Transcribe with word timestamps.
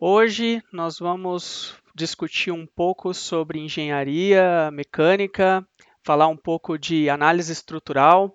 Hoje 0.00 0.62
nós 0.72 1.00
vamos 1.00 1.74
discutir 1.92 2.52
um 2.52 2.64
pouco 2.64 3.12
sobre 3.12 3.58
engenharia 3.58 4.70
mecânica, 4.70 5.66
falar 6.04 6.28
um 6.28 6.36
pouco 6.36 6.78
de 6.78 7.10
análise 7.10 7.52
estrutural. 7.52 8.32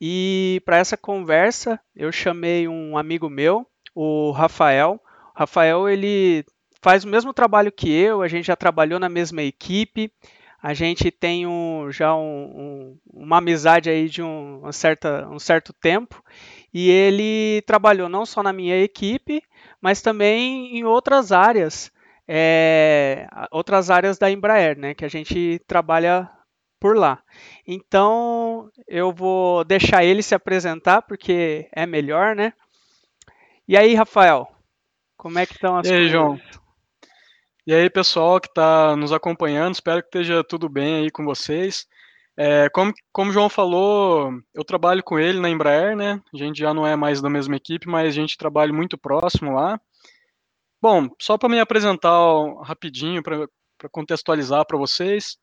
E 0.00 0.62
para 0.64 0.78
essa 0.78 0.96
conversa 0.96 1.78
eu 1.94 2.10
chamei 2.10 2.66
um 2.66 2.96
amigo 2.96 3.28
meu, 3.28 3.66
o 3.94 4.30
Rafael. 4.30 4.98
O 5.34 5.38
Rafael 5.38 5.90
ele 5.90 6.42
faz 6.80 7.04
o 7.04 7.08
mesmo 7.08 7.34
trabalho 7.34 7.70
que 7.70 7.92
eu, 7.92 8.22
a 8.22 8.28
gente 8.28 8.46
já 8.46 8.56
trabalhou 8.56 8.98
na 8.98 9.10
mesma 9.10 9.42
equipe, 9.42 10.10
a 10.64 10.72
gente 10.72 11.10
tem 11.10 11.46
um, 11.46 11.92
já 11.92 12.16
um, 12.16 12.22
um, 12.22 12.98
uma 13.12 13.36
amizade 13.36 13.90
aí 13.90 14.08
de 14.08 14.22
um, 14.22 14.72
certa, 14.72 15.28
um 15.28 15.38
certo 15.38 15.74
tempo 15.74 16.24
e 16.72 16.90
ele 16.90 17.60
trabalhou 17.66 18.08
não 18.08 18.24
só 18.24 18.42
na 18.42 18.50
minha 18.50 18.82
equipe, 18.82 19.42
mas 19.78 20.00
também 20.00 20.74
em 20.74 20.82
outras 20.82 21.32
áreas, 21.32 21.92
é, 22.26 23.26
outras 23.50 23.90
áreas 23.90 24.16
da 24.16 24.30
Embraer, 24.30 24.78
né, 24.78 24.94
que 24.94 25.04
a 25.04 25.08
gente 25.08 25.60
trabalha 25.66 26.30
por 26.80 26.96
lá. 26.96 27.22
Então 27.66 28.70
eu 28.88 29.12
vou 29.12 29.64
deixar 29.64 30.02
ele 30.02 30.22
se 30.22 30.34
apresentar 30.34 31.02
porque 31.02 31.68
é 31.72 31.84
melhor, 31.84 32.34
né? 32.34 32.54
E 33.68 33.76
aí, 33.76 33.94
Rafael, 33.94 34.48
como 35.18 35.38
é 35.38 35.44
que 35.44 35.52
estão 35.52 35.76
as 35.76 35.86
e 35.86 35.92
aí, 35.92 36.10
coisas? 36.10 36.10
João? 36.10 36.40
E 37.66 37.72
aí, 37.72 37.88
pessoal 37.88 38.38
que 38.38 38.48
está 38.48 38.94
nos 38.94 39.10
acompanhando, 39.10 39.72
espero 39.72 40.02
que 40.02 40.08
esteja 40.08 40.44
tudo 40.44 40.68
bem 40.68 40.96
aí 40.96 41.10
com 41.10 41.24
vocês. 41.24 41.86
É, 42.36 42.68
como, 42.68 42.92
como 43.10 43.30
o 43.30 43.32
João 43.32 43.48
falou, 43.48 44.30
eu 44.52 44.62
trabalho 44.64 45.02
com 45.02 45.18
ele 45.18 45.40
na 45.40 45.48
Embraer, 45.48 45.96
né? 45.96 46.20
A 46.34 46.36
gente 46.36 46.58
já 46.58 46.74
não 46.74 46.86
é 46.86 46.94
mais 46.94 47.22
da 47.22 47.30
mesma 47.30 47.56
equipe, 47.56 47.88
mas 47.88 48.08
a 48.08 48.10
gente 48.10 48.36
trabalha 48.36 48.70
muito 48.70 48.98
próximo 48.98 49.54
lá. 49.54 49.80
Bom, 50.82 51.08
só 51.18 51.38
para 51.38 51.48
me 51.48 51.58
apresentar 51.58 52.12
rapidinho, 52.62 53.22
para 53.22 53.48
contextualizar 53.90 54.66
para 54.66 54.76
vocês, 54.76 55.38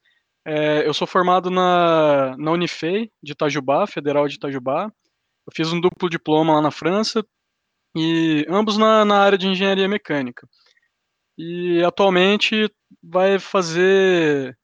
é, 0.46 0.88
eu 0.88 0.94
sou 0.94 1.08
formado 1.08 1.50
na, 1.50 2.36
na 2.38 2.52
Unifei 2.52 3.12
de 3.24 3.32
Itajubá, 3.32 3.88
Federal 3.88 4.28
de 4.28 4.36
Itajubá. 4.36 4.86
Eu 5.48 5.54
fiz 5.56 5.74
um 5.74 5.82
duplo 5.82 6.08
diploma 6.08 6.54
lá 6.54 6.62
na 6.62 6.72
França, 6.72 7.26
e 7.96 8.46
ambos 8.48 8.78
na, 8.78 9.04
na 9.04 9.18
área 9.18 9.38
de 9.38 9.48
engenharia 9.48 9.88
mecânica. 9.88 10.48
E 11.44 11.84
atualmente 11.84 12.72
vai 13.02 13.40
fazer. 13.40 14.56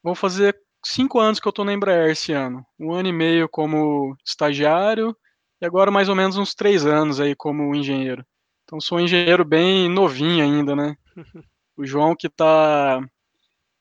Vou 0.00 0.14
fazer 0.14 0.56
cinco 0.84 1.18
anos 1.18 1.40
que 1.40 1.48
eu 1.48 1.50
estou 1.50 1.64
na 1.64 1.72
Embraer 1.72 2.12
esse 2.12 2.32
ano. 2.32 2.64
Um 2.78 2.92
ano 2.92 3.08
e 3.08 3.12
meio 3.12 3.48
como 3.48 4.16
estagiário 4.24 5.16
e 5.60 5.66
agora 5.66 5.90
mais 5.90 6.08
ou 6.08 6.14
menos 6.14 6.36
uns 6.36 6.54
três 6.54 6.86
anos 6.86 7.18
aí 7.18 7.34
como 7.34 7.74
engenheiro. 7.74 8.24
Então 8.62 8.80
sou 8.80 8.98
um 8.98 9.00
engenheiro 9.00 9.44
bem 9.44 9.88
novinho 9.90 10.44
ainda, 10.44 10.76
né? 10.76 10.96
O 11.78 11.84
João 11.84 12.14
que 12.16 12.28
está 12.28 13.00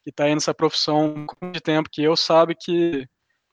que 0.04 0.12
tá 0.12 0.26
aí 0.26 0.34
nessa 0.34 0.54
profissão 0.54 1.26
com 1.28 1.52
de 1.52 1.62
tempo 1.62 1.90
que 1.90 2.04
eu 2.04 2.18
sabe 2.18 2.54
que 2.54 3.08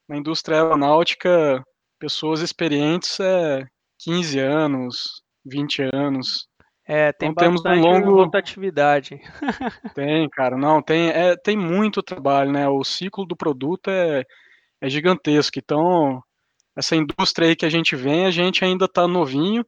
na 0.07 0.17
indústria 0.17 0.57
aeronáutica 0.57 1.63
pessoas 1.97 2.41
experientes 2.41 3.19
é 3.21 3.65
15 3.99 4.39
anos, 4.39 5.23
20 5.45 5.83
anos. 5.93 6.47
É, 6.85 7.13
tem 7.13 7.29
então, 7.29 7.45
temos 7.45 7.65
um 7.65 7.79
longo 7.79 8.15
rotatividade. 8.15 9.19
tem, 9.95 10.29
cara, 10.29 10.57
não, 10.57 10.81
tem, 10.81 11.09
é, 11.09 11.35
tem 11.37 11.55
muito 11.55 12.03
trabalho, 12.03 12.51
né? 12.51 12.67
O 12.67 12.83
ciclo 12.83 13.25
do 13.25 13.37
produto 13.37 13.89
é, 13.89 14.25
é 14.81 14.89
gigantesco. 14.89 15.57
Então, 15.57 16.21
essa 16.75 16.95
indústria 16.95 17.47
aí 17.47 17.55
que 17.55 17.65
a 17.65 17.69
gente 17.69 17.95
vem, 17.95 18.25
a 18.25 18.31
gente 18.31 18.65
ainda 18.65 18.85
está 18.85 19.07
novinho, 19.07 19.65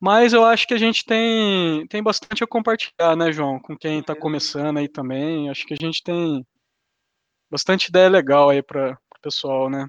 mas 0.00 0.32
eu 0.32 0.44
acho 0.44 0.66
que 0.66 0.74
a 0.74 0.78
gente 0.78 1.04
tem, 1.04 1.86
tem 1.86 2.02
bastante 2.02 2.42
a 2.42 2.46
compartilhar, 2.46 3.14
né, 3.16 3.30
João? 3.30 3.60
Com 3.60 3.76
quem 3.76 4.00
está 4.00 4.14
começando 4.16 4.78
aí 4.78 4.88
também. 4.88 5.48
Acho 5.48 5.64
que 5.66 5.74
a 5.74 5.78
gente 5.80 6.02
tem 6.02 6.44
bastante 7.50 7.88
ideia 7.88 8.08
legal 8.08 8.50
aí 8.50 8.62
para 8.62 8.92
o 8.92 9.20
pessoal, 9.22 9.70
né? 9.70 9.86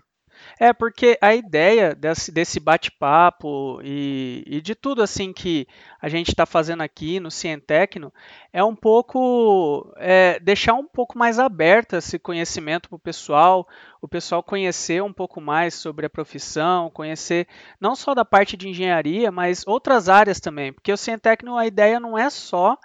É, 0.59 0.73
porque 0.73 1.17
a 1.21 1.35
ideia 1.35 1.93
desse, 1.95 2.31
desse 2.31 2.59
bate-papo 2.59 3.79
e, 3.83 4.43
e, 4.45 4.61
de 4.61 4.73
tudo 4.75 5.01
assim 5.01 5.31
que 5.33 5.67
a 6.01 6.09
gente 6.09 6.29
está 6.29 6.45
fazendo 6.45 6.81
aqui 6.81 7.19
no 7.19 7.29
Cientecno 7.29 8.11
é 8.51 8.63
um 8.63 8.75
pouco 8.75 9.93
é, 9.97 10.39
deixar 10.39 10.73
um 10.73 10.85
pouco 10.85 11.17
mais 11.17 11.39
aberto 11.39 11.95
esse 11.95 12.17
conhecimento 12.17 12.89
para 12.89 12.95
o 12.95 12.99
pessoal, 12.99 13.67
o 14.01 14.07
pessoal 14.07 14.41
conhecer 14.41 15.01
um 15.03 15.13
pouco 15.13 15.39
mais 15.41 15.73
sobre 15.73 16.05
a 16.05 16.09
profissão, 16.09 16.89
conhecer 16.89 17.47
não 17.79 17.95
só 17.95 18.13
da 18.13 18.25
parte 18.25 18.55
de 18.57 18.69
engenharia, 18.69 19.31
mas 19.31 19.63
outras 19.67 20.09
áreas 20.09 20.39
também, 20.39 20.73
porque 20.73 20.91
o 20.91 20.97
Cientecno 20.97 21.57
a 21.57 21.65
ideia 21.65 21.99
não 21.99 22.17
é 22.17 22.29
só 22.29 22.77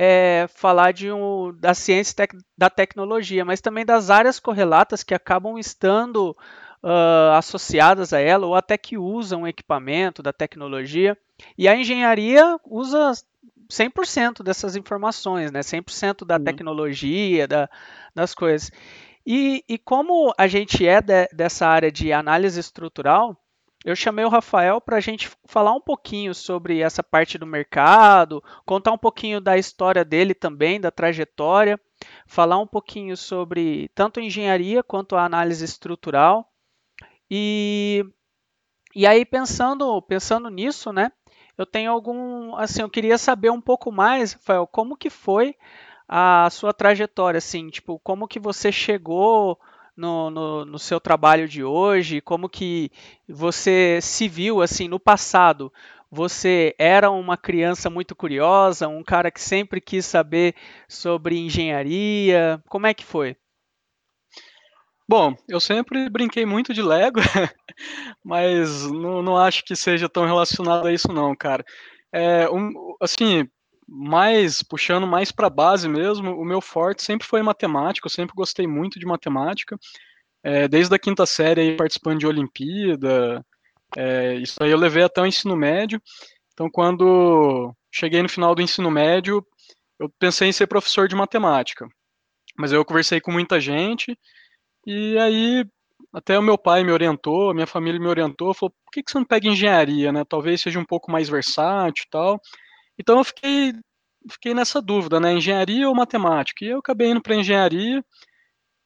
é, 0.00 0.46
falar 0.54 0.92
de 0.92 1.10
um, 1.10 1.52
da 1.58 1.74
ciência 1.74 2.14
tec, 2.14 2.32
da 2.56 2.70
tecnologia, 2.70 3.44
mas 3.44 3.60
também 3.60 3.84
das 3.84 4.10
áreas 4.10 4.38
correlatas 4.38 5.02
que 5.02 5.12
acabam 5.12 5.58
estando 5.58 6.36
uh, 6.82 7.32
associadas 7.36 8.12
a 8.12 8.20
ela 8.20 8.46
ou 8.46 8.54
até 8.54 8.76
que 8.76 8.96
usam 8.96 9.42
o 9.42 9.48
equipamento 9.48 10.22
da 10.22 10.32
tecnologia. 10.32 11.16
E 11.56 11.68
a 11.68 11.76
engenharia 11.76 12.58
usa 12.64 13.12
100% 13.70 14.42
dessas 14.42 14.76
informações, 14.76 15.52
né? 15.52 15.60
100% 15.60 16.24
da 16.24 16.38
tecnologia, 16.38 17.46
da, 17.46 17.68
das 18.14 18.34
coisas. 18.34 18.70
E, 19.26 19.62
e, 19.68 19.76
como 19.76 20.32
a 20.38 20.46
gente 20.46 20.86
é 20.86 21.02
de, 21.02 21.28
dessa 21.34 21.66
área 21.66 21.92
de 21.92 22.12
análise 22.12 22.58
estrutural, 22.58 23.36
eu 23.84 23.94
chamei 23.94 24.24
o 24.24 24.30
Rafael 24.30 24.80
para 24.80 24.96
a 24.96 25.00
gente 25.00 25.30
falar 25.44 25.72
um 25.72 25.80
pouquinho 25.80 26.34
sobre 26.34 26.80
essa 26.80 27.02
parte 27.02 27.36
do 27.38 27.46
mercado, 27.46 28.42
contar 28.64 28.90
um 28.92 28.98
pouquinho 28.98 29.40
da 29.40 29.56
história 29.56 30.04
dele 30.04 30.34
também, 30.34 30.80
da 30.80 30.90
trajetória, 30.90 31.78
falar 32.26 32.58
um 32.58 32.66
pouquinho 32.66 33.16
sobre 33.16 33.88
tanto 33.94 34.18
engenharia 34.18 34.82
quanto 34.82 35.14
a 35.14 35.24
análise 35.24 35.64
estrutural 35.64 36.50
e, 37.30 38.04
e 38.94 39.06
aí 39.06 39.24
pensando, 39.24 40.00
pensando 40.02 40.48
nisso, 40.50 40.92
né? 40.92 41.12
Eu 41.56 41.66
tenho 41.66 41.90
algum, 41.90 42.54
assim, 42.56 42.82
eu 42.82 42.90
queria 42.90 43.18
saber 43.18 43.50
um 43.50 43.60
pouco 43.60 43.90
mais, 43.90 44.32
Rafael, 44.34 44.66
como 44.66 44.96
que 44.96 45.10
foi 45.10 45.56
a 46.08 46.48
sua 46.50 46.72
trajetória, 46.72 47.38
assim, 47.38 47.68
tipo, 47.68 47.98
como 47.98 48.28
que 48.28 48.38
você 48.38 48.70
chegou 48.72 49.58
no, 49.96 50.30
no, 50.30 50.64
no, 50.64 50.78
seu 50.78 51.00
trabalho 51.00 51.48
de 51.48 51.64
hoje, 51.64 52.20
como 52.20 52.48
que 52.48 52.90
você 53.28 53.98
se 54.00 54.28
viu, 54.28 54.62
assim, 54.62 54.86
no 54.86 55.00
passado. 55.00 55.72
Você 56.10 56.74
era 56.78 57.10
uma 57.10 57.36
criança 57.36 57.90
muito 57.90 58.14
curiosa, 58.14 58.88
um 58.88 59.02
cara 59.02 59.30
que 59.30 59.40
sempre 59.40 59.80
quis 59.80 60.06
saber 60.06 60.54
sobre 60.88 61.38
engenharia, 61.38 62.62
como 62.68 62.86
é 62.86 62.94
que 62.94 63.04
foi? 63.04 63.36
Bom, 65.08 65.34
eu 65.48 65.58
sempre 65.58 66.10
brinquei 66.10 66.44
muito 66.44 66.74
de 66.74 66.82
Lego, 66.82 67.18
mas 68.22 68.90
não, 68.90 69.22
não 69.22 69.38
acho 69.38 69.64
que 69.64 69.74
seja 69.74 70.06
tão 70.06 70.26
relacionado 70.26 70.86
a 70.86 70.92
isso 70.92 71.10
não, 71.10 71.34
cara. 71.34 71.64
É, 72.12 72.48
um, 72.50 72.94
assim, 73.00 73.48
mais 73.88 74.62
puxando 74.62 75.06
mais 75.06 75.32
para 75.32 75.48
base 75.48 75.88
mesmo, 75.88 76.32
o 76.32 76.44
meu 76.44 76.60
forte 76.60 77.02
sempre 77.02 77.26
foi 77.26 77.42
matemática, 77.42 78.06
eu 78.06 78.10
sempre 78.10 78.34
gostei 78.36 78.66
muito 78.66 78.98
de 78.98 79.06
matemática. 79.06 79.78
É, 80.42 80.68
desde 80.68 80.94
a 80.94 80.98
quinta 80.98 81.24
série 81.24 81.60
aí, 81.62 81.76
participando 81.76 82.18
de 82.18 82.26
Olimpíada, 82.26 83.42
é, 83.96 84.34
isso 84.34 84.62
aí 84.62 84.70
eu 84.70 84.78
levei 84.78 85.02
até 85.04 85.22
o 85.22 85.26
ensino 85.26 85.56
médio. 85.56 86.02
Então, 86.52 86.68
quando 86.70 87.74
cheguei 87.90 88.22
no 88.22 88.28
final 88.28 88.54
do 88.54 88.60
ensino 88.60 88.90
médio, 88.90 89.42
eu 89.98 90.10
pensei 90.18 90.48
em 90.48 90.52
ser 90.52 90.66
professor 90.66 91.08
de 91.08 91.16
matemática. 91.16 91.88
Mas 92.58 92.72
eu 92.72 92.84
conversei 92.84 93.20
com 93.20 93.32
muita 93.32 93.60
gente, 93.60 94.18
e 94.88 95.18
aí, 95.18 95.64
até 96.12 96.38
o 96.38 96.42
meu 96.42 96.56
pai 96.58 96.82
me 96.84 96.92
orientou, 96.92 97.50
a 97.50 97.54
minha 97.54 97.66
família 97.66 98.00
me 98.00 98.06
orientou, 98.08 98.54
falou, 98.54 98.72
por 98.84 98.92
que, 98.92 99.02
que 99.02 99.10
você 99.10 99.18
não 99.18 99.26
pega 99.26 99.46
engenharia, 99.48 100.10
né? 100.12 100.24
Talvez 100.24 100.60
seja 100.62 100.78
um 100.80 100.84
pouco 100.84 101.10
mais 101.12 101.28
versátil 101.28 102.04
e 102.06 102.10
tal. 102.10 102.40
Então 102.98 103.18
eu 103.18 103.24
fiquei, 103.24 103.74
fiquei 104.30 104.54
nessa 104.54 104.80
dúvida, 104.82 105.20
né? 105.20 105.32
Engenharia 105.34 105.88
ou 105.88 105.94
matemática? 105.94 106.64
E 106.64 106.68
eu 106.68 106.78
acabei 106.78 107.10
indo 107.10 107.22
para 107.22 107.36
engenharia 107.36 108.02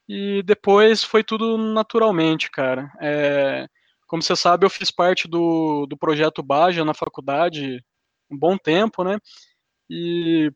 e 0.09 0.43
depois 0.45 1.05
foi 1.05 1.25
tudo 1.25 1.57
naturalmente, 1.59 2.51
cara. 2.51 2.93
É, 3.01 3.67
como 4.07 4.23
você 4.23 4.37
sabe, 4.37 4.67
eu 4.67 4.71
fiz 4.71 4.91
parte 4.91 5.29
do, 5.29 5.87
do 5.87 5.97
projeto 5.97 6.43
Baja 6.43 6.85
na 6.85 6.95
faculdade 6.95 7.83
um 8.31 8.39
bom 8.39 8.59
tempo, 8.59 9.05
né? 9.05 9.19
E 9.91 10.53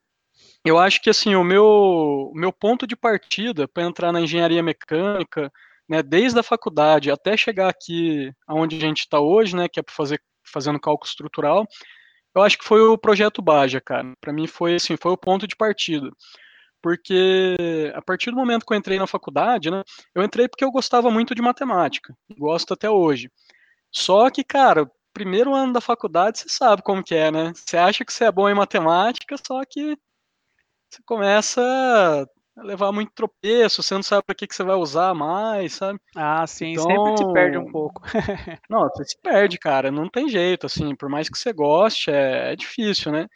eu 0.66 0.78
acho 0.78 1.00
que 1.00 1.10
assim 1.10 1.34
o 1.36 1.44
meu, 1.44 1.64
o 1.64 2.32
meu 2.34 2.52
ponto 2.52 2.86
de 2.86 2.96
partida 2.96 3.68
para 3.68 3.84
entrar 3.84 4.12
na 4.12 4.20
engenharia 4.20 4.62
mecânica, 4.62 5.50
né, 5.88 6.02
desde 6.02 6.38
a 6.38 6.42
faculdade 6.42 7.10
até 7.10 7.36
chegar 7.36 7.68
aqui 7.68 8.32
aonde 8.46 8.76
a 8.76 8.80
gente 8.80 9.00
está 9.00 9.20
hoje, 9.20 9.54
né, 9.54 9.68
que 9.68 9.80
é 9.80 9.82
para 9.82 9.94
fazer 9.94 10.20
fazendo 10.44 10.80
cálculo 10.80 11.08
estrutural, 11.08 11.66
eu 12.34 12.42
acho 12.42 12.58
que 12.58 12.64
foi 12.64 12.80
o 12.80 12.98
projeto 12.98 13.42
Baja, 13.42 13.80
cara. 13.80 14.12
Para 14.20 14.32
mim 14.32 14.46
foi 14.46 14.76
assim, 14.76 14.96
foi 14.96 15.12
o 15.12 15.16
ponto 15.16 15.46
de 15.46 15.56
partida. 15.56 16.08
Porque 16.82 17.56
a 17.94 18.02
partir 18.02 18.30
do 18.30 18.36
momento 18.36 18.64
que 18.66 18.72
eu 18.72 18.78
entrei 18.78 18.98
na 18.98 19.06
faculdade, 19.06 19.70
né, 19.70 19.82
eu 20.14 20.22
entrei 20.22 20.48
porque 20.48 20.64
eu 20.64 20.70
gostava 20.70 21.10
muito 21.10 21.34
de 21.34 21.42
matemática, 21.42 22.14
gosto 22.38 22.74
até 22.74 22.90
hoje. 22.90 23.30
Só 23.92 24.30
que, 24.30 24.44
cara, 24.44 24.90
primeiro 25.12 25.54
ano 25.54 25.72
da 25.72 25.80
faculdade, 25.80 26.40
você 26.40 26.48
sabe 26.48 26.82
como 26.82 27.02
que 27.02 27.14
é, 27.14 27.30
né? 27.30 27.52
Você 27.54 27.76
acha 27.76 28.04
que 28.04 28.12
você 28.12 28.24
é 28.26 28.32
bom 28.32 28.48
em 28.48 28.54
matemática, 28.54 29.36
só 29.46 29.64
que 29.64 29.96
você 30.96 31.02
começa 31.04 31.60
a 32.56 32.62
levar 32.62 32.90
muito 32.90 33.12
tropeço, 33.14 33.82
você 33.82 33.94
não 33.94 34.02
sabe 34.02 34.22
para 34.25 34.34
que, 34.34 34.46
que 34.46 34.54
você 34.54 34.64
vai 34.64 34.76
usar 34.76 35.14
mais, 35.14 35.75
sabe? 35.75 36.00
Ah, 36.14 36.46
sim, 36.46 36.72
então, 36.72 36.84
sempre 36.84 37.19
se 37.19 37.32
perde 37.32 37.58
um 37.58 37.70
pouco. 37.70 38.00
não, 38.70 38.88
você 38.88 39.04
se 39.04 39.20
perde, 39.20 39.58
cara, 39.58 39.90
não 39.90 40.08
tem 40.08 40.28
jeito, 40.28 40.64
assim, 40.64 40.94
por 40.94 41.08
mais 41.08 41.28
que 41.28 41.37
você 41.37 41.52
goste, 41.52 42.10
é, 42.10 42.52
é 42.52 42.56
difícil, 42.56 43.12
né? 43.12 43.26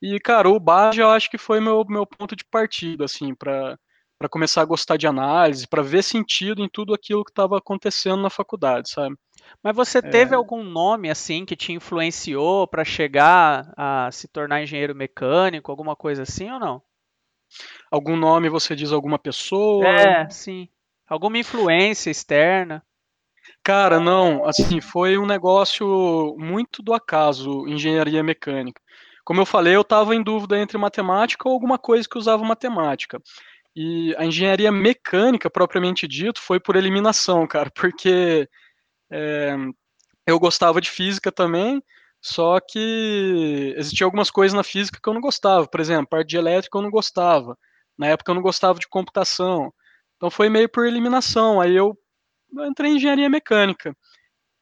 E, 0.00 0.18
cara, 0.20 0.48
o 0.48 0.60
Baja 0.60 1.02
eu 1.02 1.10
acho 1.10 1.28
que 1.28 1.38
foi 1.38 1.60
meu, 1.60 1.84
meu 1.88 2.06
ponto 2.06 2.36
de 2.36 2.44
partida, 2.44 3.04
assim, 3.04 3.34
para 3.34 3.76
para 4.22 4.28
começar 4.28 4.62
a 4.62 4.64
gostar 4.64 4.96
de 4.96 5.04
análise, 5.04 5.66
para 5.66 5.82
ver 5.82 6.04
sentido 6.04 6.62
em 6.62 6.68
tudo 6.68 6.94
aquilo 6.94 7.24
que 7.24 7.32
estava 7.32 7.58
acontecendo 7.58 8.22
na 8.22 8.30
faculdade, 8.30 8.88
sabe? 8.88 9.16
Mas 9.60 9.74
você 9.74 10.00
teve 10.00 10.32
é... 10.32 10.36
algum 10.36 10.62
nome 10.62 11.10
assim 11.10 11.44
que 11.44 11.56
te 11.56 11.72
influenciou 11.72 12.68
para 12.68 12.84
chegar 12.84 13.72
a 13.76 14.08
se 14.12 14.28
tornar 14.28 14.62
engenheiro 14.62 14.94
mecânico, 14.94 15.72
alguma 15.72 15.96
coisa 15.96 16.22
assim 16.22 16.48
ou 16.48 16.60
não? 16.60 16.80
Algum 17.90 18.16
nome 18.16 18.48
você 18.48 18.74
diz 18.74 18.92
alguma 18.92 19.18
pessoa? 19.18 19.86
É, 19.86 20.28
sim. 20.30 20.68
Alguma 21.08 21.38
influência 21.38 22.10
externa? 22.10 22.82
Cara, 23.62 24.00
não, 24.00 24.44
assim, 24.44 24.80
foi 24.80 25.18
um 25.18 25.26
negócio 25.26 26.34
muito 26.38 26.82
do 26.82 26.94
acaso, 26.94 27.66
engenharia 27.68 28.22
mecânica. 28.22 28.80
Como 29.24 29.40
eu 29.40 29.46
falei, 29.46 29.76
eu 29.76 29.82
estava 29.82 30.14
em 30.14 30.22
dúvida 30.22 30.58
entre 30.58 30.76
matemática 30.76 31.48
ou 31.48 31.54
alguma 31.54 31.78
coisa 31.78 32.08
que 32.08 32.18
usava 32.18 32.42
matemática. 32.44 33.20
E 33.74 34.14
a 34.16 34.24
engenharia 34.24 34.70
mecânica, 34.70 35.48
propriamente 35.48 36.08
dito, 36.08 36.40
foi 36.40 36.58
por 36.58 36.76
eliminação, 36.76 37.46
cara, 37.46 37.70
porque 37.70 38.48
é, 39.10 39.54
eu 40.26 40.38
gostava 40.38 40.80
de 40.80 40.90
física 40.90 41.30
também, 41.30 41.82
só 42.22 42.60
que 42.60 43.74
existiam 43.76 44.06
algumas 44.06 44.30
coisas 44.30 44.54
na 44.54 44.62
física 44.62 45.00
que 45.02 45.08
eu 45.08 45.12
não 45.12 45.20
gostava. 45.20 45.66
Por 45.66 45.80
exemplo, 45.80 46.06
parte 46.06 46.28
de 46.28 46.36
elétrica 46.36 46.78
eu 46.78 46.82
não 46.82 46.90
gostava. 46.90 47.58
Na 47.98 48.06
época 48.06 48.30
eu 48.30 48.36
não 48.36 48.42
gostava 48.42 48.78
de 48.78 48.86
computação. 48.86 49.74
Então 50.16 50.30
foi 50.30 50.48
meio 50.48 50.68
por 50.68 50.86
eliminação. 50.86 51.60
Aí 51.60 51.74
eu 51.74 51.98
entrei 52.68 52.92
em 52.92 52.96
engenharia 52.96 53.28
mecânica. 53.28 53.96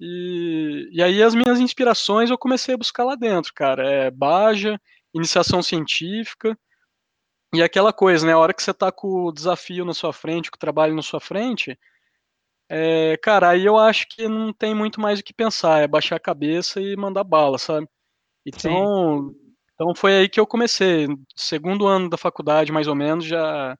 E, 0.00 0.88
e 0.90 1.02
aí 1.02 1.22
as 1.22 1.34
minhas 1.34 1.60
inspirações 1.60 2.30
eu 2.30 2.38
comecei 2.38 2.74
a 2.74 2.78
buscar 2.78 3.04
lá 3.04 3.14
dentro, 3.14 3.52
cara. 3.54 3.86
É 3.86 4.10
Baja, 4.10 4.80
iniciação 5.12 5.62
científica. 5.62 6.58
E 7.52 7.62
aquela 7.62 7.92
coisa, 7.92 8.26
né? 8.26 8.32
A 8.32 8.38
hora 8.38 8.54
que 8.54 8.62
você 8.62 8.72
tá 8.72 8.90
com 8.90 9.26
o 9.26 9.32
desafio 9.32 9.84
na 9.84 9.92
sua 9.92 10.14
frente, 10.14 10.50
com 10.50 10.56
o 10.56 10.58
trabalho 10.58 10.94
na 10.94 11.02
sua 11.02 11.20
frente, 11.20 11.78
é, 12.72 13.16
cara, 13.16 13.50
aí 13.50 13.64
eu 13.66 13.76
acho 13.76 14.06
que 14.08 14.28
não 14.28 14.52
tem 14.52 14.72
muito 14.72 15.00
mais 15.00 15.18
o 15.18 15.24
que 15.24 15.34
pensar, 15.34 15.82
é 15.82 15.88
baixar 15.88 16.14
a 16.14 16.20
cabeça 16.20 16.80
e 16.80 16.96
mandar 16.96 17.24
bala, 17.24 17.58
sabe? 17.58 17.88
Então, 18.46 19.34
então 19.74 19.92
foi 19.92 20.14
aí 20.14 20.28
que 20.28 20.38
eu 20.38 20.46
comecei. 20.46 21.08
Segundo 21.34 21.88
ano 21.88 22.08
da 22.08 22.16
faculdade, 22.16 22.70
mais 22.70 22.86
ou 22.86 22.94
menos, 22.94 23.24
já 23.24 23.76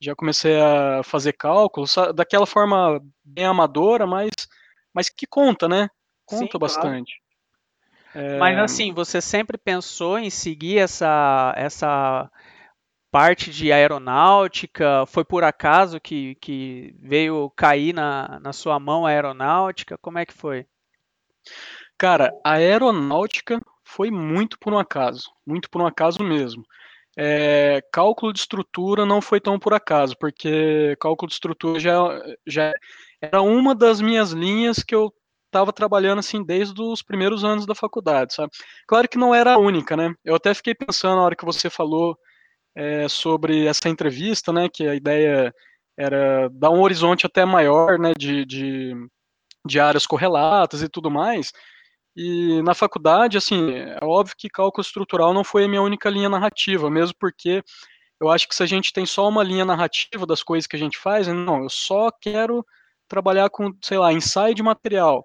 já 0.00 0.14
comecei 0.14 0.58
a 0.58 1.02
fazer 1.02 1.32
cálculos, 1.34 1.94
daquela 2.14 2.46
forma 2.46 3.02
bem 3.22 3.44
amadora, 3.44 4.06
mas, 4.06 4.30
mas 4.94 5.10
que 5.10 5.26
conta, 5.26 5.68
né? 5.68 5.88
Conta 6.24 6.52
Sim, 6.52 6.58
bastante. 6.58 7.12
Claro. 8.12 8.26
É... 8.26 8.38
Mas 8.38 8.58
assim, 8.58 8.92
você 8.94 9.20
sempre 9.20 9.58
pensou 9.58 10.18
em 10.18 10.30
seguir 10.30 10.78
essa, 10.78 11.52
essa 11.56 12.30
parte 13.10 13.50
de 13.50 13.72
aeronáutica? 13.72 15.04
Foi 15.06 15.24
por 15.24 15.44
acaso 15.44 16.00
que, 16.00 16.34
que 16.36 16.94
veio 16.98 17.50
cair 17.50 17.92
na, 17.92 18.38
na 18.40 18.52
sua 18.52 18.78
mão 18.78 19.06
a 19.06 19.10
aeronáutica? 19.10 19.98
Como 19.98 20.18
é 20.18 20.26
que 20.26 20.32
foi? 20.32 20.66
Cara, 21.98 22.32
a 22.44 22.52
aeronáutica 22.52 23.60
foi 23.84 24.10
muito 24.10 24.58
por 24.58 24.72
um 24.72 24.78
acaso, 24.78 25.30
muito 25.46 25.68
por 25.68 25.82
um 25.82 25.86
acaso 25.86 26.22
mesmo. 26.22 26.64
É, 27.16 27.82
cálculo 27.92 28.32
de 28.32 28.38
estrutura 28.38 29.04
não 29.04 29.20
foi 29.20 29.40
tão 29.40 29.58
por 29.58 29.74
acaso, 29.74 30.16
porque 30.18 30.96
cálculo 31.00 31.28
de 31.28 31.34
estrutura 31.34 31.80
já, 31.80 31.96
já 32.46 32.72
era 33.20 33.42
uma 33.42 33.74
das 33.74 34.00
minhas 34.00 34.30
linhas 34.30 34.82
que 34.82 34.94
eu 34.94 35.12
estava 35.46 35.72
trabalhando 35.72 36.20
assim 36.20 36.42
desde 36.44 36.80
os 36.80 37.02
primeiros 37.02 37.44
anos 37.44 37.66
da 37.66 37.74
faculdade, 37.74 38.32
sabe? 38.32 38.52
Claro 38.86 39.08
que 39.08 39.18
não 39.18 39.34
era 39.34 39.54
a 39.54 39.58
única, 39.58 39.96
né? 39.96 40.14
Eu 40.24 40.36
até 40.36 40.54
fiquei 40.54 40.74
pensando 40.74 41.16
na 41.16 41.22
hora 41.22 41.36
que 41.36 41.44
você 41.44 41.68
falou 41.68 42.16
é, 42.74 43.08
sobre 43.08 43.66
essa 43.66 43.88
entrevista, 43.88 44.52
né, 44.52 44.68
que 44.68 44.86
a 44.86 44.94
ideia 44.94 45.54
era 45.96 46.48
dar 46.52 46.70
um 46.70 46.80
horizonte 46.80 47.26
até 47.26 47.44
maior, 47.44 47.98
né, 47.98 48.12
de, 48.16 48.44
de, 48.44 48.94
de 49.66 49.80
áreas 49.80 50.06
correlatas 50.06 50.82
e 50.82 50.88
tudo 50.88 51.10
mais. 51.10 51.52
E 52.16 52.60
na 52.62 52.74
faculdade, 52.74 53.36
assim, 53.36 53.72
é 53.72 53.98
óbvio 54.02 54.34
que 54.36 54.48
cálculo 54.48 54.82
estrutural 54.82 55.32
não 55.32 55.44
foi 55.44 55.64
a 55.64 55.68
minha 55.68 55.82
única 55.82 56.10
linha 56.10 56.28
narrativa, 56.28 56.90
mesmo 56.90 57.14
porque 57.18 57.62
eu 58.20 58.28
acho 58.28 58.48
que 58.48 58.54
se 58.54 58.62
a 58.62 58.66
gente 58.66 58.92
tem 58.92 59.06
só 59.06 59.28
uma 59.28 59.42
linha 59.42 59.64
narrativa 59.64 60.26
das 60.26 60.42
coisas 60.42 60.66
que 60.66 60.76
a 60.76 60.78
gente 60.78 60.98
faz, 60.98 61.26
não, 61.28 61.62
eu 61.62 61.70
só 61.70 62.10
quero 62.10 62.64
trabalhar 63.08 63.48
com, 63.50 63.72
sei 63.82 63.98
lá, 63.98 64.12
ensaio 64.12 64.54
de 64.54 64.62
material. 64.62 65.24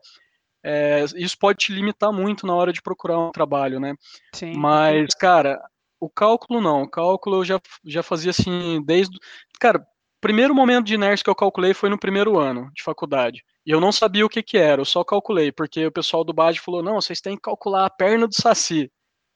É, 0.63 1.03
isso 1.15 1.38
pode 1.38 1.59
te 1.59 1.71
limitar 1.71 2.12
muito 2.12 2.47
na 2.47 2.56
hora 2.56 2.74
de 2.74 2.81
procurar 2.81 3.19
um 3.19 3.31
trabalho, 3.31 3.80
né? 3.80 3.94
Sim. 4.33 4.53
Mas, 4.56 5.13
cara, 5.13 5.62
o 6.00 6.09
cálculo 6.09 6.62
não. 6.62 6.83
O 6.83 6.89
cálculo 6.89 7.38
eu 7.38 7.45
já, 7.45 7.62
já 7.86 8.03
fazia 8.03 8.31
assim 8.31 8.81
desde. 8.83 9.18
Cara, 9.59 9.86
primeiro 10.21 10.56
momento 10.56 10.86
de 10.86 10.95
inércia 10.95 11.24
que 11.24 11.30
eu 11.30 11.36
calculei 11.36 11.74
foi 11.74 11.89
no 11.89 12.00
primeiro 12.00 12.39
ano 12.39 12.71
de 12.74 12.83
faculdade. 12.83 13.44
E 13.65 13.71
eu 13.71 13.80
não 13.80 13.92
sabia 13.92 14.25
o 14.25 14.30
que, 14.30 14.44
que 14.44 14.57
era, 14.57 14.81
eu 14.81 14.86
só 14.86 15.03
calculei, 15.03 15.51
porque 15.51 15.86
o 15.86 15.92
pessoal 15.92 16.24
do 16.24 16.33
BAD 16.33 16.59
falou: 16.59 16.83
não, 16.83 17.01
vocês 17.01 17.21
têm 17.21 17.36
que 17.36 17.44
calcular 17.44 17.86
a 17.86 17.89
perna 17.89 18.27
do 18.27 18.36
Saci, 18.36 18.92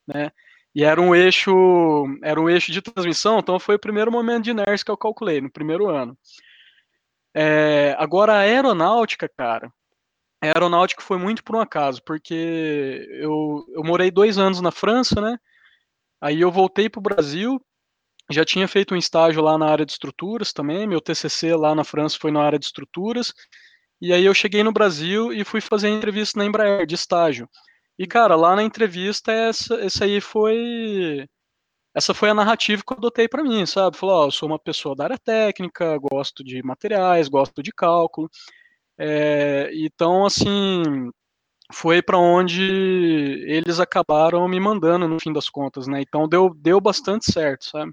né? 0.07 0.31
E 0.73 0.83
era 0.83 1.01
um 1.01 1.15
eixo, 1.15 1.51
era 2.23 2.39
um 2.39 2.49
eixo 2.49 2.71
de 2.71 2.81
transmissão, 2.81 3.39
então 3.39 3.59
foi 3.59 3.75
o 3.75 3.79
primeiro 3.79 4.11
momento 4.11 4.43
de 4.45 4.51
inércia 4.51 4.85
que 4.85 4.91
eu 4.91 4.97
calculei, 4.97 5.41
no 5.41 5.51
primeiro 5.51 5.89
ano. 5.89 6.17
É, 7.35 7.95
agora, 7.97 8.33
a 8.33 8.39
aeronáutica, 8.39 9.29
cara, 9.29 9.71
a 10.41 10.47
aeronáutica 10.47 11.01
foi 11.01 11.17
muito 11.17 11.43
por 11.43 11.55
um 11.55 11.59
acaso, 11.59 12.01
porque 12.03 13.07
eu, 13.19 13.65
eu 13.73 13.83
morei 13.83 14.11
dois 14.11 14.37
anos 14.37 14.61
na 14.61 14.71
França, 14.71 15.19
né? 15.21 15.37
Aí 16.21 16.41
eu 16.41 16.51
voltei 16.51 16.89
para 16.89 16.99
o 16.99 17.03
Brasil, 17.03 17.61
já 18.29 18.45
tinha 18.45 18.67
feito 18.67 18.93
um 18.93 18.97
estágio 18.97 19.41
lá 19.41 19.57
na 19.57 19.67
área 19.67 19.85
de 19.85 19.91
estruturas 19.93 20.53
também, 20.53 20.87
meu 20.87 21.01
TCC 21.01 21.55
lá 21.55 21.73
na 21.75 21.83
França 21.83 22.17
foi 22.19 22.31
na 22.31 22.41
área 22.43 22.59
de 22.59 22.65
estruturas, 22.65 23.33
e 24.01 24.13
aí 24.13 24.25
eu 24.25 24.33
cheguei 24.33 24.63
no 24.63 24.71
Brasil 24.71 25.33
e 25.33 25.43
fui 25.43 25.61
fazer 25.61 25.89
entrevista 25.89 26.39
na 26.39 26.45
Embraer, 26.45 26.85
de 26.85 26.95
estágio. 26.95 27.49
E, 27.97 28.07
cara, 28.07 28.35
lá 28.35 28.55
na 28.55 28.63
entrevista, 28.63 29.31
essa, 29.31 29.75
essa 29.75 30.05
aí 30.05 30.21
foi... 30.21 31.27
Essa 31.93 32.13
foi 32.13 32.29
a 32.29 32.33
narrativa 32.33 32.83
que 32.85 32.93
eu 32.93 32.97
adotei 32.97 33.27
para 33.27 33.43
mim, 33.43 33.65
sabe? 33.65 33.97
Falou, 33.97 34.15
ó, 34.23 34.25
eu 34.27 34.31
sou 34.31 34.47
uma 34.47 34.59
pessoa 34.59 34.95
da 34.95 35.05
área 35.05 35.17
técnica, 35.17 35.97
gosto 35.97 36.43
de 36.43 36.63
materiais, 36.63 37.27
gosto 37.27 37.61
de 37.63 37.71
cálculo. 37.73 38.29
É, 38.97 39.69
então, 39.73 40.25
assim, 40.25 41.09
foi 41.71 42.01
para 42.01 42.17
onde 42.17 42.63
eles 43.47 43.79
acabaram 43.79 44.47
me 44.47 44.59
mandando 44.59 45.07
no 45.07 45.19
fim 45.19 45.31
das 45.31 45.49
contas, 45.49 45.87
né? 45.87 46.01
Então 46.01 46.27
deu, 46.27 46.53
deu 46.55 46.81
bastante 46.81 47.31
certo, 47.31 47.65
sabe? 47.65 47.91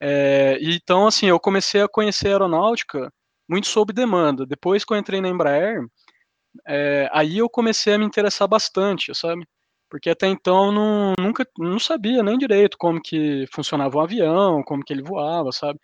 É, 0.00 0.58
então, 0.60 1.06
assim, 1.06 1.26
eu 1.26 1.40
comecei 1.40 1.80
a 1.82 1.88
conhecer 1.88 2.28
a 2.28 2.30
aeronáutica 2.32 3.12
muito 3.48 3.66
sob 3.68 3.92
demanda. 3.92 4.46
Depois 4.46 4.84
que 4.84 4.92
eu 4.92 4.98
entrei 4.98 5.20
na 5.20 5.28
Embraer, 5.28 5.82
é, 6.66 7.08
aí 7.12 7.38
eu 7.38 7.48
comecei 7.48 7.94
a 7.94 7.98
me 7.98 8.04
interessar 8.04 8.48
bastante, 8.48 9.14
sabe? 9.14 9.46
Porque 9.90 10.10
até 10.10 10.26
então 10.28 10.72
não, 10.72 11.14
nunca 11.18 11.46
não 11.58 11.78
sabia 11.78 12.22
nem 12.22 12.38
direito 12.38 12.76
como 12.78 13.00
que 13.00 13.46
funcionava 13.52 13.96
um 13.98 14.00
avião, 14.00 14.62
como 14.64 14.84
que 14.84 14.92
ele 14.92 15.02
voava, 15.02 15.52
sabe? 15.52 15.78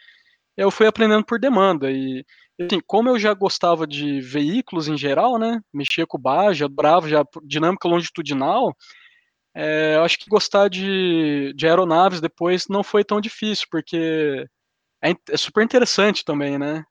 Eu 0.57 0.71
fui 0.71 0.87
aprendendo 0.87 1.25
por 1.25 1.39
demanda 1.39 1.91
e 1.91 2.25
assim, 2.61 2.81
como 2.87 3.09
eu 3.09 3.19
já 3.19 3.33
gostava 3.33 3.87
de 3.87 4.21
veículos 4.21 4.89
em 4.89 4.97
geral, 4.97 5.39
né? 5.39 5.61
Mexia 5.73 6.07
com 6.07 6.19
Baja, 6.19 6.67
adorava 6.67 7.09
já 7.09 7.25
dinâmica 7.45 7.89
longitudinal. 7.89 8.77
É, 9.55 9.97
eu 9.97 10.05
acho 10.05 10.19
que 10.19 10.31
gostar 10.31 10.69
de, 10.69 11.53
de 11.57 11.67
aeronaves 11.67 12.21
depois 12.21 12.69
não 12.69 12.83
foi 12.83 13.03
tão 13.03 13.21
difícil, 13.21 13.67
porque 13.71 14.47
é, 15.03 15.11
é 15.29 15.37
super 15.37 15.65
interessante 15.65 16.25
também, 16.25 16.59
né? 16.59 16.85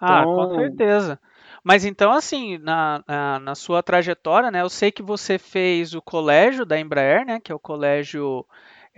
Ah, 0.00 0.24
com 0.24 0.44
então 0.44 0.56
certeza. 0.56 1.20
Mas 1.64 1.84
então, 1.84 2.12
assim, 2.12 2.58
na, 2.58 3.02
na, 3.06 3.38
na, 3.40 3.54
sua 3.54 3.82
trajetória, 3.82 4.50
né? 4.50 4.62
Eu 4.62 4.70
sei 4.70 4.92
que 4.92 5.02
você 5.02 5.38
fez 5.38 5.94
o 5.94 6.00
colégio 6.00 6.64
da 6.64 6.78
Embraer, 6.78 7.26
né? 7.26 7.40
Que 7.40 7.50
é 7.50 7.54
o 7.54 7.58
colégio 7.60 8.46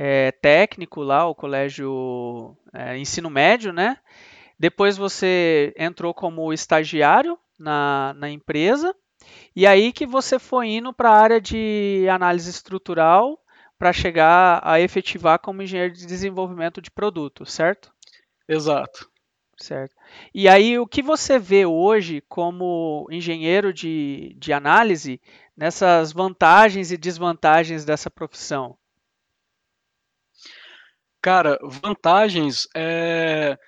é, 0.03 0.33
técnico 0.33 1.03
lá, 1.03 1.27
o 1.27 1.35
colégio 1.35 2.57
é, 2.73 2.97
ensino 2.97 3.29
médio, 3.29 3.71
né? 3.71 3.99
Depois 4.59 4.97
você 4.97 5.75
entrou 5.77 6.15
como 6.15 6.55
estagiário 6.55 7.39
na, 7.59 8.15
na 8.17 8.31
empresa, 8.31 8.95
e 9.55 9.67
aí 9.67 9.93
que 9.93 10.07
você 10.07 10.39
foi 10.39 10.69
indo 10.69 10.91
para 10.91 11.11
a 11.11 11.21
área 11.21 11.39
de 11.39 12.07
análise 12.11 12.49
estrutural 12.49 13.39
para 13.79 13.93
chegar 13.93 14.63
a 14.65 14.81
efetivar 14.81 15.39
como 15.39 15.61
engenheiro 15.61 15.93
de 15.93 16.07
desenvolvimento 16.07 16.81
de 16.81 16.91
produto, 16.91 17.45
certo? 17.45 17.93
Exato. 18.49 19.07
Certo. 19.59 19.95
E 20.35 20.49
aí, 20.49 20.79
o 20.79 20.87
que 20.87 21.03
você 21.03 21.39
vê 21.39 21.67
hoje 21.67 22.23
como 22.27 23.07
engenheiro 23.11 23.71
de, 23.71 24.35
de 24.39 24.55
análise 24.55 25.21
nessas 25.55 26.11
vantagens 26.11 26.91
e 26.91 26.97
desvantagens 26.97 27.85
dessa 27.85 28.11
profissão? 28.11 28.79
Cara, 31.23 31.59
vantagens, 31.63 32.67
é... 32.75 33.59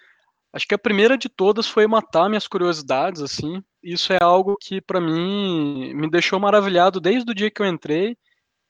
acho 0.53 0.67
que 0.67 0.75
a 0.75 0.79
primeira 0.79 1.19
de 1.19 1.29
todas 1.29 1.67
foi 1.67 1.87
matar 1.87 2.29
minhas 2.29 2.49
curiosidades, 2.49 3.21
assim. 3.23 3.63
Isso 3.83 4.13
é 4.13 4.19
algo 4.23 4.57
que 4.61 4.81
para 4.81 5.01
mim 5.01 5.93
me 5.95 6.11
deixou 6.11 6.39
maravilhado 6.41 7.01
desde 7.01 7.31
o 7.31 7.35
dia 7.35 7.51
que 7.51 7.61
eu 7.61 7.67
entrei 7.67 8.17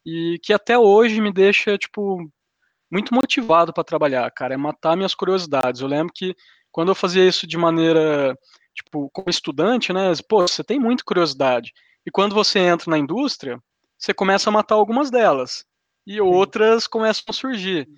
e 0.05 0.39
que 0.43 0.53
até 0.53 0.79
hoje 0.79 1.21
me 1.21 1.33
deixa 1.33 1.79
tipo 1.79 2.19
muito 2.91 3.15
motivado 3.15 3.73
para 3.73 3.85
trabalhar, 3.85 4.31
cara. 4.33 4.55
É 4.55 4.57
matar 4.57 4.97
minhas 4.97 5.15
curiosidades. 5.15 5.81
Eu 5.81 5.89
lembro 5.89 6.13
que 6.15 6.35
quando 6.71 6.91
eu 6.91 6.95
fazia 6.95 7.27
isso 7.27 7.47
de 7.47 7.57
maneira 7.57 8.37
tipo 8.75 9.11
como 9.13 9.31
estudante, 9.31 9.93
né? 9.93 10.13
Pô, 10.29 10.43
você 10.43 10.65
tem 10.65 10.79
muita 10.79 11.05
curiosidade. 11.05 11.73
E 12.07 12.11
quando 12.11 12.35
você 12.35 12.59
entra 12.59 12.91
na 12.91 12.99
indústria, 12.99 13.59
você 13.99 14.13
começa 14.13 14.51
a 14.51 14.53
matar 14.53 14.75
algumas 14.75 15.11
delas 15.11 15.65
e 16.07 16.21
outras 16.21 16.87
começam 16.87 17.25
a 17.29 17.33
surgir. 17.33 17.89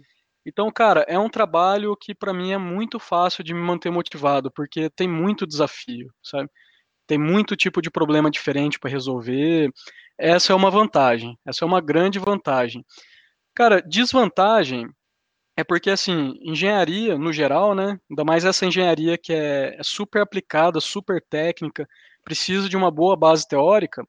Então, 0.47 0.71
cara, 0.71 1.05
é 1.09 1.19
um 1.19 1.29
trabalho 1.29 1.97
que 1.97 2.15
para 2.15 2.33
mim 2.35 2.53
é 2.53 2.59
muito 2.59 2.99
fácil 2.99 3.43
de 3.45 3.55
me 3.55 3.61
manter 3.61 3.91
motivado, 3.91 4.51
porque 4.53 4.91
tem 4.91 5.09
muito 5.09 5.47
desafio, 5.47 6.13
sabe? 6.23 6.51
Tem 7.07 7.19
muito 7.19 7.57
tipo 7.57 7.83
de 7.83 7.91
problema 7.91 8.31
diferente 8.31 8.79
para 8.81 8.91
resolver. 8.91 9.71
Essa 10.19 10.53
é 10.53 10.57
uma 10.57 10.71
vantagem, 10.71 11.39
essa 11.47 11.65
é 11.65 11.69
uma 11.69 11.81
grande 11.81 12.19
vantagem. 12.19 12.85
Cara, 13.55 13.83
desvantagem 13.83 14.89
é 15.57 15.65
porque, 15.65 15.91
assim, 15.91 16.35
engenharia, 16.43 17.17
no 17.19 17.33
geral, 17.33 17.75
né? 17.75 17.99
Ainda 18.11 18.25
mais 18.25 18.45
essa 18.45 18.67
engenharia 18.67 19.19
que 19.19 19.33
é, 19.33 19.77
é 19.79 19.83
super 19.83 20.23
aplicada, 20.23 20.81
super 20.81 21.23
técnica, 21.31 21.87
precisa 22.25 22.69
de 22.69 22.77
uma 22.77 22.91
boa 22.91 23.17
base 23.17 23.47
teórica, 23.49 24.05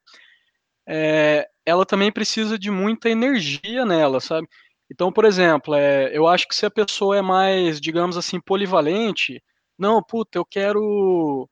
é, 0.88 1.48
ela 1.66 1.86
também 1.86 2.12
precisa 2.12 2.58
de 2.60 2.70
muita 2.72 3.10
energia 3.10 3.86
nela, 3.86 4.20
sabe? 4.20 4.48
Então, 4.92 5.12
por 5.12 5.26
exemplo, 5.26 5.74
é, 5.76 6.16
eu 6.16 6.28
acho 6.28 6.48
que 6.48 6.56
se 6.56 6.66
a 6.66 6.72
pessoa 6.72 7.18
é 7.18 7.22
mais, 7.22 7.82
digamos 7.82 8.18
assim, 8.18 8.40
polivalente, 8.40 9.42
não, 9.78 10.02
puta, 10.04 10.38
eu 10.38 10.46
quero, 10.46 11.50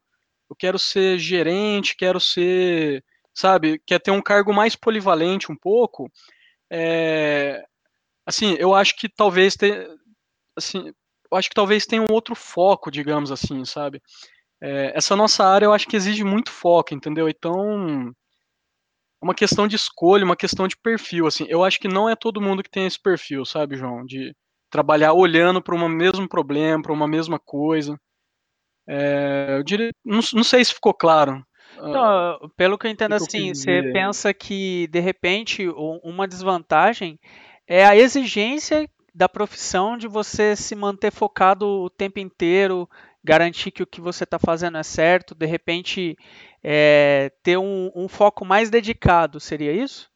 eu 0.49 0.55
quero 0.57 0.79
ser 0.79 1.17
gerente, 1.19 1.95
quero 1.97 2.19
ser, 2.19 3.03
sabe, 3.33 3.79
quer 3.85 3.99
ter 3.99 4.11
um 4.11 4.21
cargo 4.21 4.53
mais 4.53 4.75
polivalente 4.75 5.51
um 5.51 5.55
pouco, 5.55 6.11
é, 6.71 7.63
assim, 8.25 8.55
eu 8.59 8.75
acho 8.75 8.95
que 8.97 9.09
talvez 9.09 9.55
ter, 9.55 9.89
assim, 10.57 10.93
eu 11.31 11.37
acho 11.37 11.49
que 11.49 11.55
talvez 11.55 11.85
tenha 11.85 12.01
um 12.03 12.11
outro 12.13 12.35
foco, 12.35 12.91
digamos 12.91 13.31
assim, 13.31 13.65
sabe? 13.65 14.01
É, 14.61 14.93
essa 14.97 15.15
nossa 15.15 15.45
área 15.45 15.65
eu 15.67 15.73
acho 15.73 15.87
que 15.87 15.95
exige 15.97 16.23
muito 16.23 16.51
foco, 16.51 16.93
entendeu? 16.93 17.29
Então, 17.29 18.13
uma 19.23 19.33
questão 19.33 19.67
de 19.67 19.75
escolha, 19.75 20.25
uma 20.25 20.35
questão 20.35 20.67
de 20.67 20.75
perfil, 20.75 21.25
assim. 21.25 21.45
Eu 21.47 21.63
acho 21.63 21.79
que 21.79 21.87
não 21.87 22.09
é 22.09 22.15
todo 22.15 22.41
mundo 22.41 22.61
que 22.61 22.69
tem 22.69 22.85
esse 22.85 23.01
perfil, 23.01 23.45
sabe, 23.45 23.77
João? 23.77 24.05
De 24.05 24.35
trabalhar 24.69 25.13
olhando 25.13 25.61
para 25.61 25.73
um 25.73 25.87
mesmo 25.87 26.27
problema, 26.27 26.81
para 26.81 26.91
uma 26.93 27.07
mesma 27.07 27.39
coisa. 27.39 27.97
É, 28.87 29.55
eu 29.57 29.63
diria, 29.63 29.91
não, 30.03 30.19
não, 30.33 30.43
sei 30.43 30.65
se 30.65 30.73
ficou 30.73 30.93
claro. 30.93 31.41
Não, 31.77 32.51
pelo 32.57 32.77
que 32.77 32.85
eu 32.85 32.91
entendo, 32.91 33.15
que 33.15 33.23
assim, 33.23 33.53
você 33.53 33.81
pensa 33.93 34.33
que 34.33 34.87
de 34.91 34.99
repente 34.99 35.67
uma 36.03 36.27
desvantagem 36.27 37.17
é 37.65 37.85
a 37.85 37.95
exigência 37.95 38.89
da 39.15 39.29
profissão 39.29 39.97
de 39.97 40.07
você 40.07 40.55
se 40.55 40.75
manter 40.75 41.11
focado 41.11 41.65
o 41.65 41.89
tempo 41.89 42.19
inteiro, 42.19 42.89
garantir 43.23 43.71
que 43.71 43.81
o 43.81 43.87
que 43.87 44.01
você 44.01 44.25
está 44.25 44.37
fazendo 44.37 44.77
é 44.77 44.83
certo, 44.83 45.33
de 45.33 45.45
repente 45.45 46.17
é, 46.61 47.31
ter 47.41 47.57
um, 47.57 47.91
um, 47.95 48.07
foco 48.07 48.43
mais 48.43 48.69
dedicado, 48.69 49.39
seria 49.39 49.71
isso? 49.71 50.09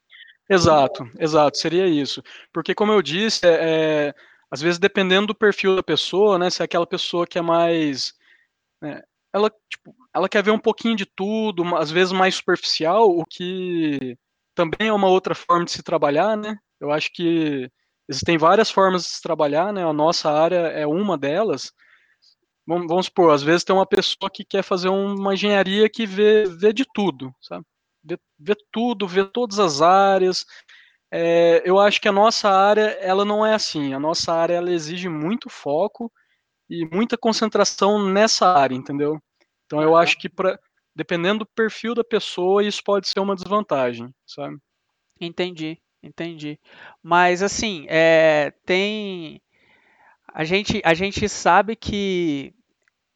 Exato, 0.50 1.10
exato, 1.20 1.58
seria 1.58 1.88
isso. 1.88 2.22
Porque, 2.54 2.76
como 2.76 2.92
eu 2.92 3.02
disse, 3.02 3.46
é, 3.46 4.10
é, 4.10 4.16
às 4.52 4.62
vezes 4.62 4.80
dependendo 4.80 5.28
do 5.28 5.36
perfil 5.36 5.76
da 5.76 5.84
pessoa, 5.84 6.38
né, 6.38 6.50
se 6.50 6.62
é 6.62 6.66
aquela 6.66 6.88
pessoa 6.88 7.28
que 7.28 7.38
é 7.38 7.42
mais. 7.42 8.14
Né, 8.82 9.02
ela, 9.34 9.50
tipo, 9.70 9.96
ela 10.14 10.30
quer 10.30 10.44
ver 10.44 10.52
um 10.52 10.60
pouquinho 10.60 10.96
de 10.96 11.06
tudo, 11.06 11.64
às 11.76 11.92
vezes 11.92 12.14
mais 12.14 12.36
superficial, 12.36 13.10
o 13.10 13.26
que 13.26 14.18
também 14.56 14.88
é 14.88 14.94
uma 14.94 15.08
outra 15.08 15.36
forma 15.36 15.66
de 15.66 15.72
se 15.72 15.84
trabalhar, 15.84 16.36
né? 16.36 16.58
Eu 16.80 16.92
acho 16.92 17.12
que 17.14 17.70
existem 18.10 18.38
várias 18.38 18.72
formas 18.72 19.04
de 19.04 19.10
se 19.10 19.22
trabalhar, 19.22 19.74
né? 19.74 19.84
A 19.84 19.94
nossa 19.94 20.32
área 20.32 20.68
é 20.70 20.88
uma 20.88 21.18
delas 21.18 21.72
vamos, 22.68 23.06
supor, 23.06 23.34
às 23.34 23.42
vezes 23.42 23.64
tem 23.64 23.74
uma 23.74 23.86
pessoa 23.86 24.30
que 24.30 24.44
quer 24.44 24.62
fazer 24.62 24.90
uma 24.90 25.34
engenharia 25.34 25.90
que 25.90 26.06
vê, 26.06 26.44
vê 26.44 26.74
de 26.74 26.86
tudo, 26.94 27.34
sabe? 27.42 27.66
Vê, 28.04 28.20
vê 28.38 28.56
tudo, 28.72 29.08
vê 29.08 29.24
todas 29.26 29.58
as 29.58 29.82
áreas. 29.82 30.46
É, 31.10 31.62
eu 31.66 31.80
acho 31.80 32.02
que 32.02 32.10
a 32.10 32.12
nossa 32.12 32.50
área, 32.50 32.98
ela 33.00 33.24
não 33.24 33.46
é 33.46 33.54
assim. 33.54 33.94
A 33.94 34.00
nossa 34.00 34.34
área, 34.34 34.56
ela 34.56 34.70
exige 34.70 35.08
muito 35.08 35.50
foco 35.50 36.12
e 36.70 36.86
muita 36.94 37.18
concentração 37.18 38.06
nessa 38.12 38.48
área, 38.48 38.76
entendeu? 38.76 39.18
Então 39.66 39.82
eu 39.82 39.96
acho 39.96 40.18
que 40.18 40.28
para 40.30 40.60
dependendo 40.94 41.40
do 41.40 41.46
perfil 41.46 41.94
da 41.94 42.04
pessoa, 42.04 42.64
isso 42.64 42.82
pode 42.84 43.08
ser 43.08 43.20
uma 43.20 43.36
desvantagem, 43.36 44.12
sabe? 44.26 44.58
Entendi, 45.22 45.78
entendi. 46.02 46.60
Mas 47.04 47.44
assim, 47.44 47.86
é, 47.88 48.52
tem 48.66 49.40
a 50.34 50.44
gente, 50.44 50.82
a 50.84 50.94
gente 50.94 51.28
sabe 51.30 51.76
que 51.76 52.54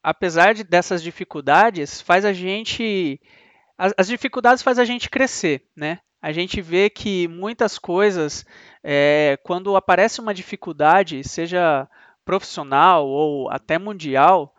apesar 0.03 0.53
de, 0.53 0.63
dessas 0.63 1.01
dificuldades, 1.03 2.01
faz 2.01 2.25
a 2.25 2.33
gente. 2.33 3.19
As, 3.77 3.93
as, 3.97 4.07
dificuldades 4.07 4.63
faz 4.63 4.79
a 4.79 4.85
gente 4.85 5.09
crescer, 5.09 5.65
né? 5.75 5.99
A 6.21 6.31
gente 6.31 6.61
vê 6.61 6.89
que 6.89 7.27
muitas 7.27 7.79
coisas, 7.79 8.45
é, 8.83 9.39
quando 9.43 9.75
aparece 9.75 10.21
uma 10.21 10.33
dificuldade, 10.33 11.27
seja 11.27 11.87
profissional 12.23 13.07
ou 13.07 13.49
até 13.49 13.79
mundial, 13.79 14.55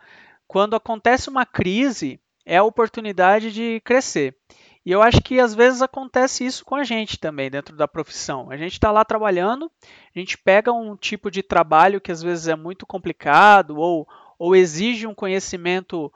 quando 0.49 0.75
acontece 0.75 1.31
uma 1.31 1.47
crise, 1.47 2.21
é 2.45 2.57
a 2.57 2.65
oportunidade 2.65 3.53
de 3.53 3.81
crescer. 3.85 4.37
E 4.85 4.91
eu 4.91 5.01
acho 5.01 5.21
que 5.23 5.39
às 5.39 5.55
vezes 5.55 5.81
acontece 5.81 6.45
isso 6.45 6.65
com 6.65 6.75
a 6.75 6.83
gente 6.83 7.17
também 7.17 7.49
dentro 7.49 7.77
da 7.77 7.87
profissão. 7.87 8.51
A 8.51 8.57
gente 8.57 8.73
está 8.73 8.91
lá 8.91 9.05
trabalhando, 9.05 9.71
a 10.15 10.19
gente 10.19 10.37
pega 10.37 10.73
um 10.73 10.97
tipo 10.97 11.31
de 11.31 11.41
trabalho 11.41 12.01
que 12.01 12.11
às 12.11 12.21
vezes 12.21 12.49
é 12.49 12.57
muito 12.57 12.85
complicado 12.85 13.79
ou 13.79 14.09
ou 14.43 14.57
exige 14.57 15.07
um 15.07 15.15
conhecimento 15.15 16.07
uh, 16.07 16.13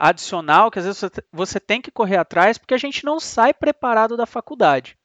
adicional 0.00 0.70
que 0.70 0.78
às 0.78 0.86
vezes 0.86 1.10
você, 1.30 1.60
tem 1.60 1.78
que 1.78 1.90
correr 1.90 2.16
atrás, 2.16 2.56
porque 2.56 2.72
a 2.72 2.78
gente 2.78 3.04
não 3.04 3.20
sai 3.20 3.52
preparado 3.52 4.16
da 4.16 4.24
faculdade. 4.24 4.96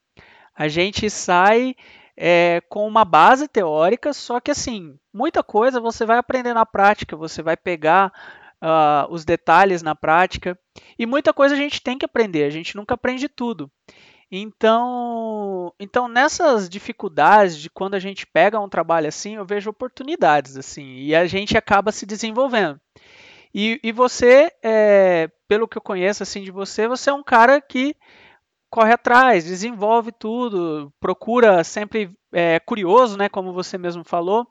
A 0.56 0.70
gente 0.70 1.10
sai 1.10 1.76
é, 2.16 2.62
com 2.70 2.88
uma 2.88 3.04
base 3.04 3.50
teórica, 3.50 4.14
só 4.14 4.40
que 4.40 4.52
assim, 4.52 4.98
muita 5.14 5.44
coisa 5.44 5.82
você 5.82 6.06
vai 6.06 6.18
aprender 6.18 6.54
na 6.54 6.66
prática, 6.66 7.18
você 7.18 7.44
vai 7.44 7.58
pegar 7.58 8.10
uh, 8.62 9.14
os 9.14 9.26
detalhes 9.26 9.84
na 9.84 9.94
prática, 9.94 10.58
e 10.98 11.06
muita 11.06 11.34
coisa 11.34 11.56
a 11.56 11.58
gente 11.58 11.82
tem 11.82 11.98
que 11.98 12.06
aprender, 12.06 12.46
a 12.46 12.50
gente 12.50 12.78
nunca 12.78 12.94
aprende 12.94 13.28
tudo. 13.28 13.70
Então, 14.38 15.74
então 15.80 16.08
nessas 16.08 16.68
dificuldades 16.68 17.58
de 17.58 17.70
quando 17.70 17.96
a 17.96 18.00
gente 18.00 18.27
pega 18.27 18.60
um 18.60 18.68
trabalho 18.68 19.08
assim, 19.08 19.36
eu 19.36 19.46
vejo 19.46 19.70
oportunidades 19.70 20.58
assim 20.58 20.98
e 20.98 21.15
a 21.15 21.25
gente 21.25 21.58
acaba 21.58 21.92
se 21.92 22.06
desenvolvendo. 22.06 22.80
E, 23.54 23.80
e 23.82 23.92
você, 23.94 24.51
é, 24.62 25.30
pelo 25.48 25.68
que 25.68 25.77
eu 25.77 25.82
conheço 25.82 26.22
assim 26.22 26.44
de 26.44 26.51
você, 26.51 26.88
você 26.88 27.10
é 27.10 27.13
um 27.13 27.24
cara 27.24 27.62
que 27.62 27.96
corre 28.70 28.92
atrás, 28.92 29.46
desenvolve 29.46 30.12
tudo, 30.12 30.92
procura 31.00 31.63
sempre 31.63 32.12
é, 32.34 32.60
curioso, 32.60 33.18
né, 33.18 33.30
como 33.30 33.54
você 33.54 33.77
mesmo 33.77 34.04
falou. 34.04 34.46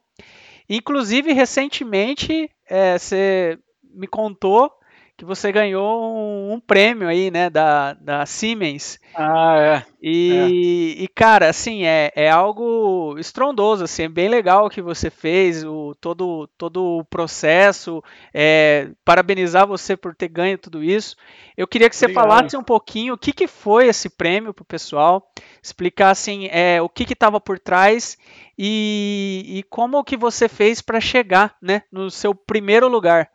Inclusive 0.66 1.34
recentemente 1.34 2.50
é, 2.66 2.98
você 2.98 3.58
me 3.82 4.06
contou 4.06 4.72
que 5.16 5.24
você 5.24 5.52
ganhou 5.52 6.16
um, 6.16 6.54
um, 6.54 6.60
prêmio 6.60 7.06
aí, 7.06 7.30
né, 7.30 7.48
da, 7.48 7.94
da 7.94 8.26
Siemens. 8.26 8.98
Ah, 9.14 9.56
é. 9.58 9.84
E, 10.02 10.96
é. 10.98 11.02
e 11.04 11.08
cara, 11.08 11.48
assim, 11.48 11.84
é, 11.84 12.10
é 12.16 12.28
algo 12.28 13.16
estrondoso, 13.18 13.84
assim, 13.84 14.04
é 14.04 14.08
bem 14.08 14.28
legal 14.28 14.66
o 14.66 14.70
que 14.70 14.82
você 14.82 15.10
fez, 15.10 15.62
o, 15.64 15.94
todo, 16.00 16.48
todo 16.58 16.98
o 16.98 17.04
processo, 17.04 18.02
é, 18.32 18.90
parabenizar 19.04 19.66
você 19.68 19.96
por 19.96 20.16
ter 20.16 20.28
ganho 20.28 20.58
tudo 20.58 20.82
isso. 20.82 21.16
Eu 21.56 21.68
queria 21.68 21.88
que 21.88 21.94
você 21.94 22.06
Obrigado. 22.06 22.28
falasse 22.28 22.56
um 22.56 22.64
pouquinho 22.64 23.14
o 23.14 23.18
que, 23.18 23.32
que 23.32 23.46
foi 23.46 23.86
esse 23.86 24.10
prêmio 24.10 24.52
para 24.52 24.62
o 24.62 24.66
pessoal, 24.66 25.30
explicar, 25.62 26.10
assim, 26.10 26.48
é, 26.50 26.82
o 26.82 26.88
que 26.88 27.04
estava 27.04 27.40
por 27.40 27.60
trás 27.60 28.18
e, 28.58 29.44
e 29.46 29.62
como 29.64 30.02
que 30.02 30.16
você 30.16 30.48
fez 30.48 30.80
para 30.80 31.00
chegar, 31.00 31.56
né, 31.62 31.82
no 31.92 32.10
seu 32.10 32.34
primeiro 32.34 32.88
lugar. 32.88 33.30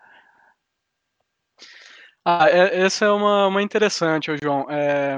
Ah, 2.38 2.48
é, 2.50 2.81
essa 2.81 3.05
é 3.05 3.12
uma, 3.12 3.48
uma 3.48 3.62
interessante, 3.62 4.31
João. 4.41 4.69
É, 4.69 5.17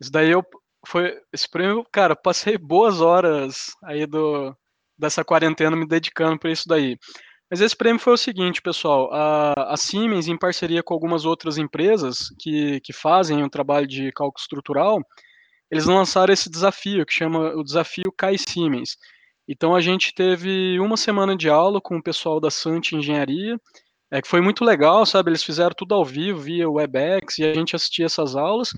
isso 0.00 0.12
daí 0.12 0.30
eu 0.30 0.44
foi 0.86 1.14
esse 1.32 1.48
prêmio, 1.48 1.84
cara, 1.92 2.14
passei 2.16 2.56
boas 2.56 3.00
horas 3.00 3.74
aí 3.84 4.06
do 4.06 4.54
dessa 4.98 5.24
quarentena 5.24 5.76
me 5.76 5.86
dedicando 5.86 6.38
para 6.38 6.52
isso 6.52 6.68
daí. 6.68 6.98
Mas 7.50 7.60
esse 7.60 7.76
prêmio 7.76 8.00
foi 8.00 8.12
o 8.12 8.18
seguinte, 8.18 8.62
pessoal, 8.62 9.12
a, 9.12 9.72
a 9.74 9.76
Siemens, 9.76 10.28
em 10.28 10.38
parceria 10.38 10.82
com 10.82 10.94
algumas 10.94 11.24
outras 11.24 11.58
empresas 11.58 12.28
que, 12.38 12.80
que 12.80 12.92
fazem 12.92 13.42
um 13.42 13.48
trabalho 13.48 13.86
de 13.86 14.12
cálculo 14.12 14.40
estrutural, 14.40 15.00
eles 15.70 15.86
lançaram 15.86 16.32
esse 16.32 16.50
desafio, 16.50 17.04
que 17.06 17.12
chama 17.12 17.50
o 17.56 17.64
desafio 17.64 18.12
Kai 18.16 18.36
Siemens. 18.38 18.96
Então 19.48 19.74
a 19.74 19.80
gente 19.80 20.14
teve 20.14 20.78
uma 20.78 20.96
semana 20.96 21.36
de 21.36 21.48
aula 21.48 21.80
com 21.80 21.96
o 21.96 22.02
pessoal 22.02 22.40
da 22.40 22.50
Sant 22.50 22.92
Engenharia, 22.92 23.58
é, 24.10 24.20
que 24.20 24.28
foi 24.28 24.40
muito 24.40 24.64
legal, 24.64 25.06
sabe? 25.06 25.30
Eles 25.30 25.44
fizeram 25.44 25.74
tudo 25.76 25.94
ao 25.94 26.04
vivo, 26.04 26.40
via 26.40 26.68
WebEx, 26.68 27.38
e 27.38 27.44
a 27.44 27.54
gente 27.54 27.76
assistia 27.76 28.06
essas 28.06 28.34
aulas. 28.34 28.70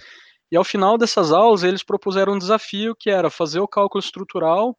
E 0.50 0.56
ao 0.56 0.64
final 0.64 0.98
dessas 0.98 1.32
aulas, 1.32 1.62
eles 1.62 1.82
propuseram 1.82 2.34
um 2.34 2.38
desafio 2.38 2.94
que 2.94 3.10
era 3.10 3.30
fazer 3.30 3.60
o 3.60 3.68
cálculo 3.68 4.02
estrutural 4.02 4.76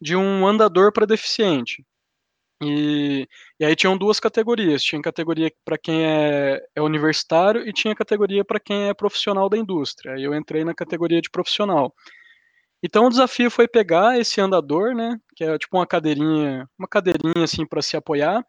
de 0.00 0.16
um 0.16 0.46
andador 0.46 0.92
para 0.92 1.06
deficiente. 1.06 1.84
E, 2.62 3.28
e, 3.58 3.64
aí 3.64 3.74
tinham 3.76 3.98
duas 3.98 4.20
categorias. 4.20 4.82
Tinha 4.82 5.02
categoria 5.02 5.52
para 5.64 5.76
quem 5.76 6.06
é, 6.06 6.60
é, 6.74 6.80
universitário 6.80 7.68
e 7.68 7.72
tinha 7.72 7.94
categoria 7.94 8.44
para 8.44 8.60
quem 8.60 8.88
é 8.88 8.94
profissional 8.94 9.48
da 9.48 9.58
indústria. 9.58 10.16
E 10.16 10.24
eu 10.24 10.34
entrei 10.34 10.64
na 10.64 10.74
categoria 10.74 11.20
de 11.20 11.28
profissional. 11.30 11.92
Então 12.82 13.06
o 13.06 13.10
desafio 13.10 13.50
foi 13.50 13.68
pegar 13.68 14.18
esse 14.18 14.40
andador, 14.40 14.94
né, 14.94 15.16
que 15.36 15.44
é 15.44 15.58
tipo 15.58 15.76
uma 15.76 15.86
cadeirinha, 15.86 16.68
uma 16.78 16.88
cadeirinha 16.88 17.44
assim 17.44 17.66
para 17.66 17.82
se 17.82 17.96
apoiar 17.96 18.44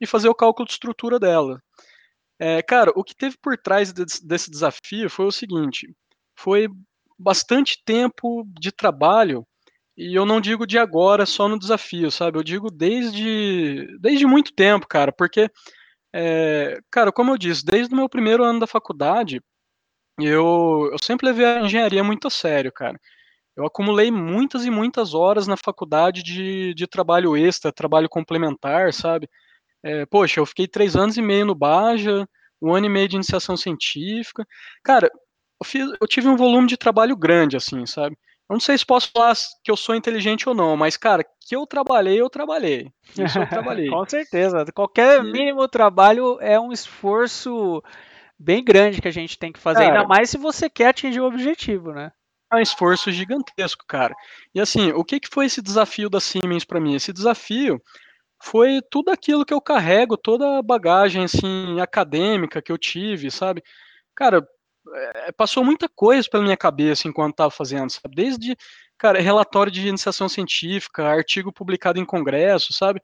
e 0.00 0.06
fazer 0.06 0.28
o 0.28 0.34
cálculo 0.34 0.66
de 0.66 0.72
estrutura 0.72 1.18
dela. 1.18 1.60
É, 2.38 2.62
cara, 2.62 2.90
o 2.96 3.04
que 3.04 3.14
teve 3.14 3.36
por 3.40 3.56
trás 3.58 3.92
desse, 3.92 4.50
desafio 4.50 5.10
foi 5.10 5.26
o 5.26 5.32
seguinte: 5.32 5.94
foi 6.34 6.68
bastante 7.18 7.82
tempo 7.84 8.44
de 8.58 8.72
trabalho 8.72 9.46
e 9.96 10.14
eu 10.14 10.24
não 10.24 10.40
digo 10.40 10.66
de 10.66 10.78
agora 10.78 11.26
só 11.26 11.48
no 11.48 11.58
desafio, 11.58 12.10
sabe? 12.10 12.38
Eu 12.38 12.42
digo 12.42 12.70
desde, 12.70 13.86
desde 14.00 14.26
muito 14.26 14.52
tempo, 14.54 14.86
cara, 14.88 15.12
porque, 15.12 15.50
é, 16.14 16.78
cara, 16.90 17.12
como 17.12 17.32
eu 17.32 17.38
disse, 17.38 17.64
desde 17.64 17.92
o 17.92 17.96
meu 17.96 18.08
primeiro 18.08 18.42
ano 18.44 18.60
da 18.60 18.66
faculdade, 18.66 19.42
eu, 20.18 20.88
eu 20.92 20.98
sempre 21.02 21.26
levei 21.26 21.46
a 21.46 21.60
engenharia 21.60 22.04
muito 22.04 22.28
a 22.28 22.30
sério, 22.30 22.72
cara. 22.72 22.98
Eu 23.56 23.66
acumulei 23.66 24.10
muitas 24.10 24.64
e 24.64 24.70
muitas 24.70 25.14
horas 25.14 25.46
na 25.46 25.56
faculdade 25.56 26.22
de, 26.22 26.74
de 26.74 26.86
trabalho 26.86 27.36
extra, 27.36 27.72
trabalho 27.72 28.08
complementar, 28.08 28.92
sabe? 28.92 29.28
É, 29.82 30.04
poxa, 30.06 30.40
eu 30.40 30.46
fiquei 30.46 30.66
três 30.66 30.94
anos 30.96 31.16
e 31.16 31.22
meio 31.22 31.46
no 31.46 31.54
Baja, 31.54 32.28
um 32.60 32.74
ano 32.74 32.86
e 32.86 32.88
meio 32.90 33.08
de 33.08 33.16
iniciação 33.16 33.56
científica. 33.56 34.46
Cara, 34.84 35.10
eu, 35.60 35.66
fiz, 35.66 35.90
eu 36.00 36.06
tive 36.06 36.28
um 36.28 36.36
volume 36.36 36.66
de 36.66 36.76
trabalho 36.76 37.16
grande, 37.16 37.56
assim, 37.56 37.86
sabe? 37.86 38.16
Eu 38.48 38.54
não 38.54 38.60
sei 38.60 38.76
se 38.76 38.84
posso 38.84 39.10
falar 39.12 39.34
que 39.62 39.70
eu 39.70 39.76
sou 39.76 39.94
inteligente 39.94 40.48
ou 40.48 40.54
não, 40.54 40.76
mas, 40.76 40.96
cara, 40.96 41.24
que 41.46 41.54
eu 41.54 41.64
trabalhei, 41.66 42.20
eu 42.20 42.28
trabalhei. 42.28 42.90
Isso 43.16 43.38
eu 43.38 43.46
trabalhei. 43.48 43.88
Com 43.88 44.04
certeza. 44.08 44.64
Qualquer 44.74 45.20
e... 45.20 45.22
mínimo 45.22 45.66
trabalho 45.68 46.36
é 46.40 46.58
um 46.58 46.72
esforço 46.72 47.82
bem 48.36 48.64
grande 48.64 49.00
que 49.00 49.08
a 49.08 49.12
gente 49.12 49.38
tem 49.38 49.52
que 49.52 49.60
fazer, 49.60 49.84
cara, 49.84 49.98
ainda 49.98 50.08
mais 50.08 50.30
se 50.30 50.36
você 50.36 50.68
quer 50.68 50.88
atingir 50.88 51.20
o 51.20 51.26
objetivo, 51.26 51.92
né? 51.92 52.10
É 52.52 52.56
um 52.56 52.60
esforço 52.60 53.12
gigantesco, 53.12 53.84
cara. 53.86 54.14
E 54.52 54.60
assim, 54.60 54.90
o 54.92 55.04
que, 55.04 55.20
que 55.20 55.28
foi 55.28 55.46
esse 55.46 55.62
desafio 55.62 56.10
da 56.10 56.18
Siemens 56.18 56.64
para 56.64 56.80
mim? 56.80 56.96
Esse 56.96 57.12
desafio 57.12 57.80
foi 58.42 58.80
tudo 58.90 59.10
aquilo 59.10 59.44
que 59.44 59.54
eu 59.54 59.60
carrego, 59.60 60.16
toda 60.16 60.58
a 60.58 60.62
bagagem 60.62 61.24
assim 61.24 61.80
acadêmica 61.80 62.62
que 62.62 62.72
eu 62.72 62.78
tive, 62.78 63.30
sabe? 63.30 63.62
Cara, 64.14 64.46
é, 64.94 65.32
passou 65.32 65.64
muita 65.64 65.88
coisa 65.88 66.28
pela 66.28 66.42
minha 66.42 66.56
cabeça 66.56 67.06
enquanto 67.06 67.32
estava 67.32 67.50
fazendo, 67.50 67.90
sabe? 67.90 68.14
Desde, 68.14 68.56
cara, 68.98 69.20
relatório 69.20 69.70
de 69.70 69.86
iniciação 69.86 70.28
científica, 70.28 71.04
artigo 71.06 71.52
publicado 71.52 71.98
em 72.00 72.04
congresso, 72.04 72.72
sabe? 72.72 73.00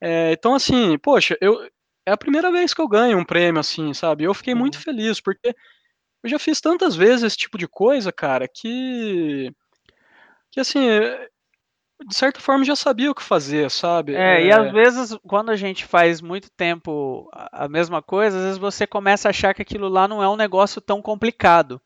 É, 0.00 0.32
então, 0.32 0.54
assim, 0.54 0.96
poxa, 0.98 1.36
eu, 1.40 1.60
é 2.06 2.12
a 2.12 2.16
primeira 2.16 2.50
vez 2.50 2.72
que 2.72 2.80
eu 2.80 2.88
ganho 2.88 3.18
um 3.18 3.24
prêmio, 3.24 3.60
assim, 3.60 3.92
sabe? 3.92 4.24
Eu 4.24 4.34
fiquei 4.34 4.54
muito 4.54 4.76
uhum. 4.76 4.82
feliz, 4.82 5.20
porque 5.20 5.54
eu 6.22 6.30
já 6.30 6.38
fiz 6.38 6.60
tantas 6.60 6.96
vezes 6.96 7.24
esse 7.24 7.36
tipo 7.36 7.58
de 7.58 7.68
coisa, 7.68 8.12
cara, 8.12 8.48
que. 8.48 9.52
que, 10.50 10.60
assim, 10.60 10.80
de 12.06 12.14
certa 12.14 12.40
forma 12.40 12.64
já 12.64 12.74
sabia 12.74 13.10
o 13.10 13.14
que 13.14 13.22
fazer, 13.22 13.70
sabe? 13.70 14.14
É, 14.14 14.42
é, 14.42 14.44
e 14.46 14.52
às 14.52 14.72
vezes 14.72 15.16
quando 15.26 15.50
a 15.50 15.56
gente 15.56 15.84
faz 15.84 16.20
muito 16.20 16.50
tempo 16.50 17.28
a 17.32 17.68
mesma 17.68 18.00
coisa, 18.02 18.38
às 18.38 18.44
vezes 18.44 18.58
você 18.58 18.86
começa 18.86 19.28
a 19.28 19.30
achar 19.30 19.54
que 19.54 19.62
aquilo 19.62 19.88
lá 19.88 20.08
não 20.08 20.22
é 20.22 20.28
um 20.28 20.36
negócio 20.36 20.80
tão 20.80 21.02
complicado. 21.02 21.80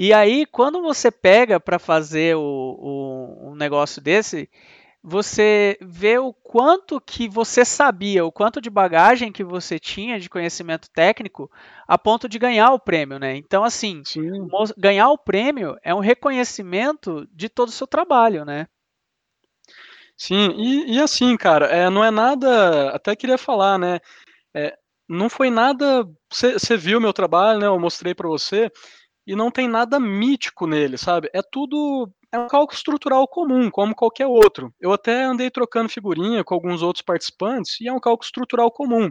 E 0.00 0.12
aí, 0.12 0.46
quando 0.46 0.80
você 0.80 1.10
pega 1.10 1.58
para 1.58 1.76
fazer 1.76 2.36
o, 2.36 2.40
o, 2.40 3.50
um 3.50 3.54
negócio 3.56 4.00
desse, 4.00 4.48
você 5.02 5.76
vê 5.80 6.18
o 6.18 6.32
quanto 6.32 7.00
que 7.00 7.28
você 7.28 7.64
sabia, 7.64 8.24
o 8.24 8.30
quanto 8.30 8.60
de 8.60 8.70
bagagem 8.70 9.32
que 9.32 9.42
você 9.42 9.78
tinha 9.78 10.20
de 10.20 10.30
conhecimento 10.30 10.88
técnico 10.90 11.50
a 11.86 11.98
ponto 11.98 12.28
de 12.28 12.38
ganhar 12.38 12.72
o 12.72 12.78
prêmio, 12.78 13.18
né? 13.18 13.36
Então, 13.36 13.64
assim, 13.64 14.02
Sim. 14.04 14.46
ganhar 14.76 15.10
o 15.10 15.18
prêmio 15.18 15.76
é 15.82 15.92
um 15.92 16.00
reconhecimento 16.00 17.26
de 17.32 17.48
todo 17.48 17.68
o 17.68 17.72
seu 17.72 17.86
trabalho, 17.86 18.44
né? 18.44 18.66
Sim, 20.20 20.50
e, 20.56 20.96
e 20.96 21.00
assim, 21.00 21.36
cara, 21.36 21.66
é, 21.66 21.88
não 21.88 22.04
é 22.04 22.10
nada. 22.10 22.90
Até 22.90 23.14
queria 23.14 23.38
falar, 23.38 23.78
né? 23.78 24.00
É, 24.54 24.76
não 25.08 25.30
foi 25.30 25.50
nada. 25.50 26.06
Você 26.32 26.76
viu 26.76 27.00
meu 27.00 27.12
trabalho, 27.12 27.60
né? 27.60 27.66
Eu 27.66 27.78
mostrei 27.80 28.14
para 28.14 28.28
você, 28.28 28.70
e 29.26 29.36
não 29.36 29.50
tem 29.50 29.68
nada 29.68 30.00
mítico 30.00 30.66
nele, 30.66 30.98
sabe? 30.98 31.30
É 31.34 31.42
tudo. 31.42 32.10
É 32.32 32.38
um 32.38 32.48
cálculo 32.48 32.76
estrutural 32.76 33.28
comum, 33.28 33.70
como 33.70 33.94
qualquer 33.94 34.26
outro. 34.26 34.74
Eu 34.80 34.92
até 34.92 35.24
andei 35.24 35.50
trocando 35.50 35.90
figurinha 35.90 36.44
com 36.44 36.54
alguns 36.54 36.82
outros 36.82 37.02
participantes, 37.04 37.80
e 37.80 37.88
é 37.88 37.92
um 37.92 38.00
cálculo 38.00 38.24
estrutural 38.26 38.70
comum. 38.72 39.10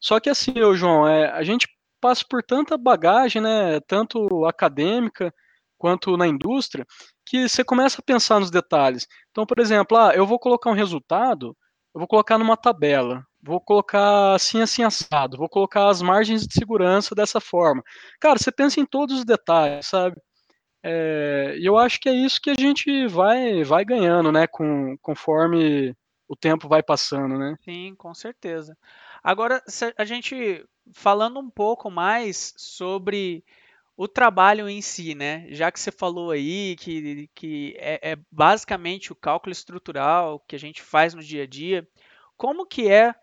Só 0.00 0.20
que 0.20 0.30
assim, 0.30 0.52
eu, 0.56 0.74
João, 0.76 1.06
é, 1.08 1.30
a 1.32 1.42
gente 1.42 1.68
passa 2.00 2.24
por 2.28 2.42
tanta 2.42 2.76
bagagem, 2.78 3.42
né? 3.42 3.80
Tanto 3.86 4.44
acadêmica 4.46 5.32
quanto 5.78 6.16
na 6.16 6.26
indústria, 6.28 6.86
que 7.32 7.48
você 7.48 7.64
começa 7.64 7.98
a 7.98 8.04
pensar 8.04 8.38
nos 8.38 8.50
detalhes. 8.50 9.08
Então, 9.30 9.46
por 9.46 9.58
exemplo, 9.58 9.96
ah, 9.96 10.14
eu 10.14 10.26
vou 10.26 10.38
colocar 10.38 10.68
um 10.68 10.74
resultado, 10.74 11.56
eu 11.94 11.98
vou 11.98 12.06
colocar 12.06 12.36
numa 12.36 12.58
tabela, 12.58 13.24
vou 13.42 13.58
colocar 13.58 14.34
assim, 14.34 14.60
assim, 14.60 14.82
assado, 14.82 15.38
vou 15.38 15.48
colocar 15.48 15.88
as 15.88 16.02
margens 16.02 16.46
de 16.46 16.52
segurança 16.52 17.14
dessa 17.14 17.40
forma. 17.40 17.82
Cara, 18.20 18.38
você 18.38 18.52
pensa 18.52 18.80
em 18.80 18.84
todos 18.84 19.20
os 19.20 19.24
detalhes, 19.24 19.86
sabe? 19.86 20.14
É, 20.84 21.54
e 21.58 21.64
eu 21.64 21.78
acho 21.78 21.98
que 22.00 22.10
é 22.10 22.12
isso 22.12 22.38
que 22.38 22.50
a 22.50 22.54
gente 22.54 23.06
vai, 23.06 23.64
vai 23.64 23.82
ganhando, 23.82 24.30
né, 24.30 24.46
com, 24.46 24.94
conforme 25.00 25.96
o 26.28 26.36
tempo 26.36 26.68
vai 26.68 26.82
passando, 26.82 27.38
né? 27.38 27.56
Sim, 27.64 27.94
com 27.96 28.12
certeza. 28.12 28.76
Agora, 29.24 29.62
a 29.96 30.04
gente 30.04 30.62
falando 30.92 31.40
um 31.40 31.48
pouco 31.48 31.90
mais 31.90 32.52
sobre 32.58 33.42
o 33.96 34.08
trabalho 34.08 34.68
em 34.68 34.80
si, 34.80 35.14
né? 35.14 35.46
Já 35.50 35.70
que 35.70 35.78
você 35.78 35.92
falou 35.92 36.30
aí 36.30 36.76
que, 36.76 37.28
que 37.34 37.76
é, 37.78 38.12
é, 38.12 38.18
basicamente 38.30 39.12
o 39.12 39.16
cálculo 39.16 39.52
estrutural 39.52 40.40
que 40.40 40.56
a 40.56 40.58
gente 40.58 40.82
faz 40.82 41.14
no 41.14 41.22
dia 41.22 41.44
a 41.44 41.46
dia, 41.46 41.86
como 42.36 42.66
que 42.66 42.90
é 42.90 43.14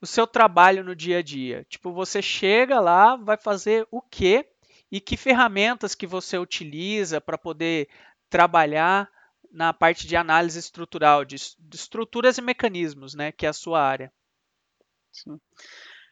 o 0.00 0.06
seu 0.06 0.26
trabalho 0.26 0.84
no 0.84 0.94
dia 0.94 1.18
a 1.18 1.22
dia? 1.22 1.64
Tipo, 1.68 1.92
você 1.92 2.20
chega 2.20 2.80
lá, 2.80 3.16
vai 3.16 3.36
fazer 3.36 3.86
o 3.90 4.00
quê 4.00 4.46
e 4.90 5.00
que 5.00 5.16
ferramentas 5.16 5.94
que 5.94 6.06
você 6.06 6.36
utiliza 6.36 7.20
para 7.20 7.38
poder 7.38 7.88
trabalhar 8.28 9.08
na 9.50 9.72
parte 9.72 10.06
de 10.06 10.16
análise 10.16 10.58
estrutural, 10.58 11.24
de, 11.24 11.36
de, 11.58 11.76
estruturas 11.76 12.38
e 12.38 12.42
mecanismos, 12.42 13.14
né? 13.14 13.32
Que 13.32 13.46
é 13.46 13.48
a 13.48 13.54
sua 13.54 13.82
área. 13.82 14.12
Sim. 15.10 15.38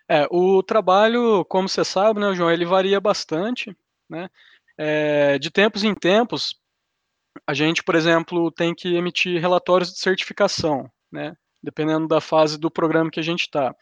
É, 0.09 0.27
o 0.31 0.63
trabalho, 0.63 1.45
como 1.45 1.69
você 1.69 1.85
sabe, 1.85 2.21
né, 2.21 2.35
João, 2.35 2.51
ele 2.51 2.65
varia 2.65 3.01
bastante. 3.01 3.75
Né? 4.11 4.29
É, 4.77 5.39
de 5.39 5.51
tempos 5.51 5.85
em 5.85 5.95
tempos, 5.95 6.57
a 7.47 7.55
gente, 7.55 7.83
por 7.83 7.95
exemplo, 7.95 8.51
tem 8.51 8.75
que 8.75 8.97
emitir 8.97 9.41
relatórios 9.41 9.93
de 9.93 10.01
certificação, 10.01 10.91
né? 11.11 11.35
dependendo 11.63 12.09
da 12.09 12.21
fase 12.21 12.59
do 12.59 12.71
programa 12.71 13.11
que 13.11 13.21
a 13.21 13.23
gente 13.23 13.43
está. 13.43 13.75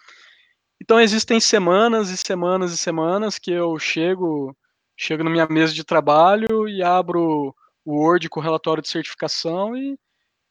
Então 0.80 1.00
existem 1.00 1.40
semanas 1.40 2.10
e 2.10 2.16
semanas 2.16 2.72
e 2.72 2.76
semanas 2.76 3.38
que 3.38 3.50
eu 3.50 3.78
chego, 3.78 4.56
chego 4.96 5.24
na 5.24 5.30
minha 5.30 5.46
mesa 5.46 5.72
de 5.72 5.84
trabalho 5.84 6.68
e 6.68 6.82
abro 6.82 7.54
o 7.84 7.94
Word 7.94 8.28
com 8.28 8.40
o 8.40 8.42
relatório 8.42 8.82
de 8.82 8.88
certificação 8.88 9.76
e 9.76 9.98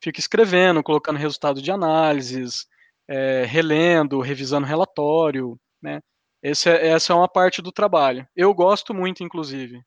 fico 0.02 0.20
escrevendo, 0.20 0.84
colocando 0.84 1.18
resultado 1.18 1.62
de 1.62 1.72
análises, 1.72 2.66
é, 3.08 3.46
relendo, 3.46 4.20
revisando 4.20 4.68
relatório, 4.68 5.58
né? 5.82 6.02
Esse 6.41 6.69
é, 6.69 6.88
essa 6.89 7.13
é 7.13 7.15
uma 7.15 7.28
parte 7.28 7.62
do 7.62 7.71
trabalho. 7.71 8.28
Eu 8.36 8.54
gosto 8.54 8.93
muito, 8.93 9.23
inclusive. 9.23 9.82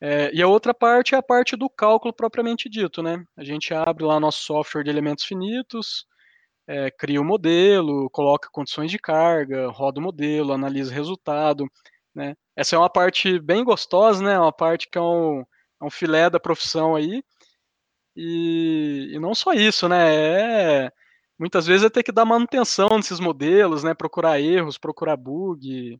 É, 0.00 0.30
e 0.34 0.42
a 0.42 0.48
outra 0.48 0.74
parte 0.74 1.14
é 1.14 1.18
a 1.18 1.22
parte 1.22 1.56
do 1.56 1.70
cálculo 1.70 2.12
propriamente 2.12 2.68
dito, 2.68 3.02
né? 3.02 3.24
A 3.36 3.44
gente 3.44 3.72
abre 3.72 4.04
lá 4.04 4.18
nosso 4.18 4.42
software 4.42 4.82
de 4.82 4.90
elementos 4.90 5.24
finitos, 5.24 6.06
é, 6.66 6.90
cria 6.90 7.20
o 7.20 7.24
um 7.24 7.26
modelo, 7.26 8.10
coloca 8.10 8.48
condições 8.52 8.90
de 8.90 8.98
carga, 8.98 9.68
roda 9.70 10.00
o 10.00 10.02
modelo, 10.02 10.52
analisa 10.52 10.90
o 10.92 10.94
resultado, 10.94 11.66
né? 12.14 12.34
Essa 12.56 12.76
é 12.76 12.78
uma 12.78 12.90
parte 12.90 13.38
bem 13.40 13.64
gostosa, 13.64 14.22
né? 14.24 14.38
Uma 14.38 14.52
parte 14.52 14.88
que 14.90 14.98
é 14.98 15.00
um, 15.00 15.42
é 15.42 15.84
um 15.84 15.90
filé 15.90 16.28
da 16.30 16.40
profissão 16.40 16.96
aí. 16.96 17.22
E, 18.16 19.12
e 19.14 19.18
não 19.20 19.34
só 19.34 19.52
isso, 19.52 19.88
né? 19.88 20.86
É, 20.86 20.92
muitas 21.38 21.66
vezes 21.66 21.84
é 21.84 21.90
ter 21.90 22.02
que 22.02 22.12
dar 22.12 22.24
manutenção 22.24 22.88
nesses 22.96 23.20
modelos, 23.20 23.82
né, 23.82 23.94
procurar 23.94 24.40
erros, 24.40 24.78
procurar 24.78 25.16
bug. 25.16 25.98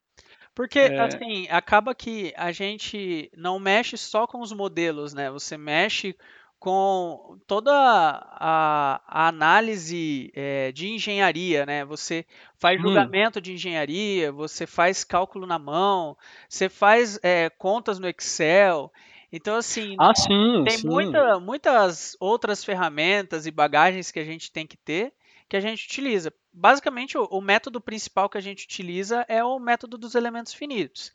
Porque, 0.54 0.78
É, 0.80 1.00
assim, 1.00 1.46
acaba 1.48 1.94
que 1.94 2.32
a 2.36 2.52
gente 2.52 3.30
não 3.36 3.58
mexe 3.58 3.96
só 3.96 4.26
com 4.26 4.40
os 4.40 4.52
modelos, 4.52 5.14
né? 5.14 5.30
Você 5.30 5.56
mexe 5.56 6.14
com 6.58 7.38
toda 7.46 7.72
a, 7.72 9.00
a 9.06 9.28
análise 9.28 10.30
é, 10.34 10.70
de 10.72 10.88
engenharia, 10.88 11.64
né? 11.66 11.84
Você 11.86 12.26
faz 12.56 12.80
sim, 12.80 12.82
julgamento 12.82 13.40
de 13.40 13.52
engenharia, 13.52 14.30
você 14.30 14.66
faz 14.66 15.02
cálculo 15.04 15.46
na 15.46 15.58
mão, 15.58 16.16
você 16.48 16.68
faz 16.68 17.18
é, 17.22 17.50
contas 17.50 17.98
no 17.98 18.06
Excel. 18.08 18.92
Então, 19.32 19.56
assim, 19.56 19.96
ah, 19.98 20.14
sim, 20.14 20.64
tem 20.64 20.78
sim, 20.78 20.86
muita, 20.86 21.40
muitas 21.40 22.16
outras 22.20 22.62
ferramentas 22.62 23.46
e 23.46 23.50
bagagens 23.50 24.10
que 24.12 24.20
a 24.20 24.24
gente 24.24 24.52
tem 24.52 24.66
que 24.66 24.76
ter 24.76 25.12
que 25.52 25.56
a 25.58 25.60
gente 25.60 25.84
utiliza. 25.84 26.32
Basicamente, 26.50 27.18
o, 27.18 27.24
o 27.24 27.42
método 27.42 27.78
principal 27.78 28.26
que 28.30 28.38
a 28.38 28.40
gente 28.40 28.64
utiliza 28.64 29.22
é 29.28 29.44
o 29.44 29.58
método 29.58 29.98
dos 29.98 30.14
elementos 30.14 30.54
finitos, 30.54 31.12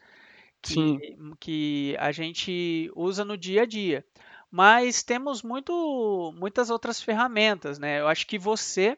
que, 0.62 0.74
sim, 0.74 1.00
que 1.40 1.96
a 1.98 2.12
gente 2.12 2.92
usa 2.96 3.26
no 3.26 3.36
dia 3.36 3.64
a 3.64 3.66
dia. 3.66 4.06
Mas 4.52 5.02
temos 5.02 5.42
muito, 5.42 6.32
muitas 6.38 6.70
outras 6.70 7.02
ferramentas, 7.02 7.80
né? 7.80 8.00
Eu 8.00 8.08
acho 8.08 8.28
que 8.28 8.38
você 8.38 8.96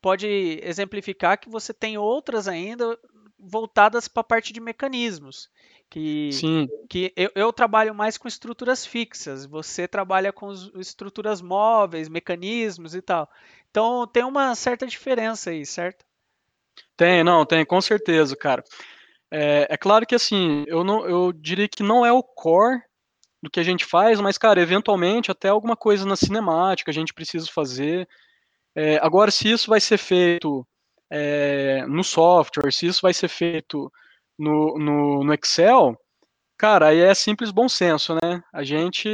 pode 0.00 0.26
exemplificar 0.62 1.38
que 1.38 1.50
você 1.50 1.74
tem 1.74 1.98
outras 1.98 2.48
ainda 2.48 2.98
voltadas 3.38 4.08
para 4.08 4.22
a 4.22 4.24
parte 4.24 4.54
de 4.54 4.60
mecanismos, 4.60 5.50
que, 5.90 6.30
sim. 6.32 6.68
que 6.88 7.12
eu, 7.16 7.30
eu 7.34 7.52
trabalho 7.52 7.94
mais 7.94 8.18
com 8.18 8.28
estruturas 8.28 8.84
fixas, 8.84 9.46
você 9.46 9.88
trabalha 9.88 10.32
com 10.32 10.52
estruturas 10.76 11.40
móveis, 11.40 12.08
mecanismos 12.08 12.94
e 12.94 13.00
tal. 13.00 13.28
Então 13.70 14.06
tem 14.06 14.24
uma 14.24 14.54
certa 14.54 14.86
diferença 14.86 15.50
aí, 15.50 15.64
certo? 15.64 16.04
Tem, 16.96 17.24
não, 17.24 17.44
tem, 17.46 17.64
com 17.64 17.80
certeza, 17.80 18.36
cara. 18.36 18.62
É, 19.30 19.66
é 19.70 19.76
claro 19.76 20.06
que 20.06 20.14
assim, 20.14 20.64
eu 20.66 20.84
não, 20.84 21.06
eu 21.06 21.32
diria 21.32 21.68
que 21.68 21.82
não 21.82 22.04
é 22.04 22.12
o 22.12 22.22
core 22.22 22.82
do 23.42 23.50
que 23.50 23.60
a 23.60 23.62
gente 23.64 23.84
faz, 23.84 24.20
mas, 24.20 24.36
cara, 24.36 24.60
eventualmente 24.60 25.30
até 25.30 25.48
alguma 25.48 25.76
coisa 25.76 26.04
na 26.04 26.16
cinemática 26.16 26.90
a 26.90 26.94
gente 26.94 27.14
precisa 27.14 27.46
fazer. 27.46 28.08
É, 28.74 28.96
agora, 28.98 29.30
se 29.30 29.50
isso 29.50 29.70
vai 29.70 29.80
ser 29.80 29.98
feito 29.98 30.66
é, 31.10 31.84
no 31.86 32.04
software, 32.04 32.72
se 32.72 32.86
isso 32.86 33.00
vai 33.02 33.14
ser 33.14 33.28
feito 33.28 33.90
no, 34.38 34.78
no, 34.78 35.24
no 35.24 35.34
Excel, 35.34 35.98
cara, 36.56 36.88
aí 36.88 37.00
é 37.00 37.14
simples 37.14 37.50
bom 37.50 37.68
senso, 37.68 38.14
né? 38.14 38.42
A 38.52 38.62
gente, 38.62 39.08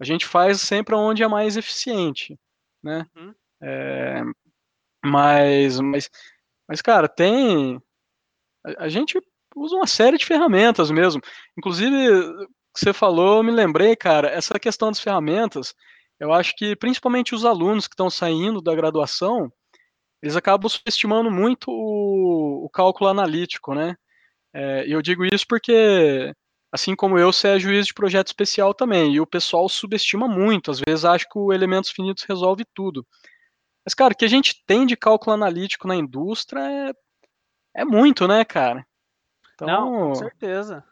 a 0.00 0.04
gente 0.04 0.26
faz 0.26 0.60
sempre 0.60 0.94
onde 0.94 1.22
é 1.22 1.28
mais 1.28 1.56
eficiente, 1.56 2.38
né? 2.82 3.06
Uhum. 3.16 3.34
Mas, 5.04 5.78
mas, 5.80 6.10
mas 6.68 6.82
cara, 6.82 7.08
tem. 7.08 7.80
A, 8.64 8.84
a 8.84 8.88
gente 8.88 9.20
usa 9.54 9.76
uma 9.76 9.86
série 9.86 10.18
de 10.18 10.26
ferramentas 10.26 10.90
mesmo. 10.90 11.22
Inclusive, 11.56 12.46
você 12.74 12.92
falou, 12.92 13.38
eu 13.38 13.42
me 13.42 13.52
lembrei, 13.52 13.96
cara, 13.96 14.28
essa 14.28 14.58
questão 14.58 14.88
das 14.88 15.00
ferramentas, 15.00 15.74
eu 16.20 16.32
acho 16.32 16.54
que 16.56 16.76
principalmente 16.76 17.34
os 17.34 17.44
alunos 17.44 17.86
que 17.86 17.94
estão 17.94 18.10
saindo 18.10 18.60
da 18.60 18.74
graduação, 18.74 19.50
eles 20.22 20.36
acabam 20.36 20.68
subestimando 20.68 21.30
muito 21.30 21.70
o, 21.70 22.64
o 22.64 22.70
cálculo 22.70 23.08
analítico, 23.08 23.74
né? 23.74 23.96
É, 24.58 24.84
eu 24.88 25.02
digo 25.02 25.22
isso 25.22 25.46
porque, 25.46 26.32
assim 26.72 26.96
como 26.96 27.18
eu, 27.18 27.30
você 27.30 27.48
é 27.48 27.58
juiz 27.58 27.84
de 27.84 27.92
projeto 27.92 28.28
especial 28.28 28.72
também, 28.72 29.12
e 29.12 29.20
o 29.20 29.26
pessoal 29.26 29.68
subestima 29.68 30.26
muito, 30.26 30.70
às 30.70 30.80
vezes 30.80 31.04
acha 31.04 31.26
que 31.30 31.38
o 31.38 31.52
elementos 31.52 31.90
finitos 31.90 32.24
resolve 32.24 32.64
tudo. 32.74 33.06
Mas, 33.84 33.92
cara, 33.92 34.14
o 34.14 34.16
que 34.16 34.24
a 34.24 34.28
gente 34.28 34.64
tem 34.66 34.86
de 34.86 34.96
cálculo 34.96 35.34
analítico 35.34 35.86
na 35.86 35.94
indústria 35.94 36.60
é, 36.60 36.92
é 37.82 37.84
muito, 37.84 38.26
né, 38.26 38.46
cara? 38.46 38.86
Não, 39.60 39.90
com 39.90 39.96
Então, 39.96 40.14
certeza. 40.14 40.84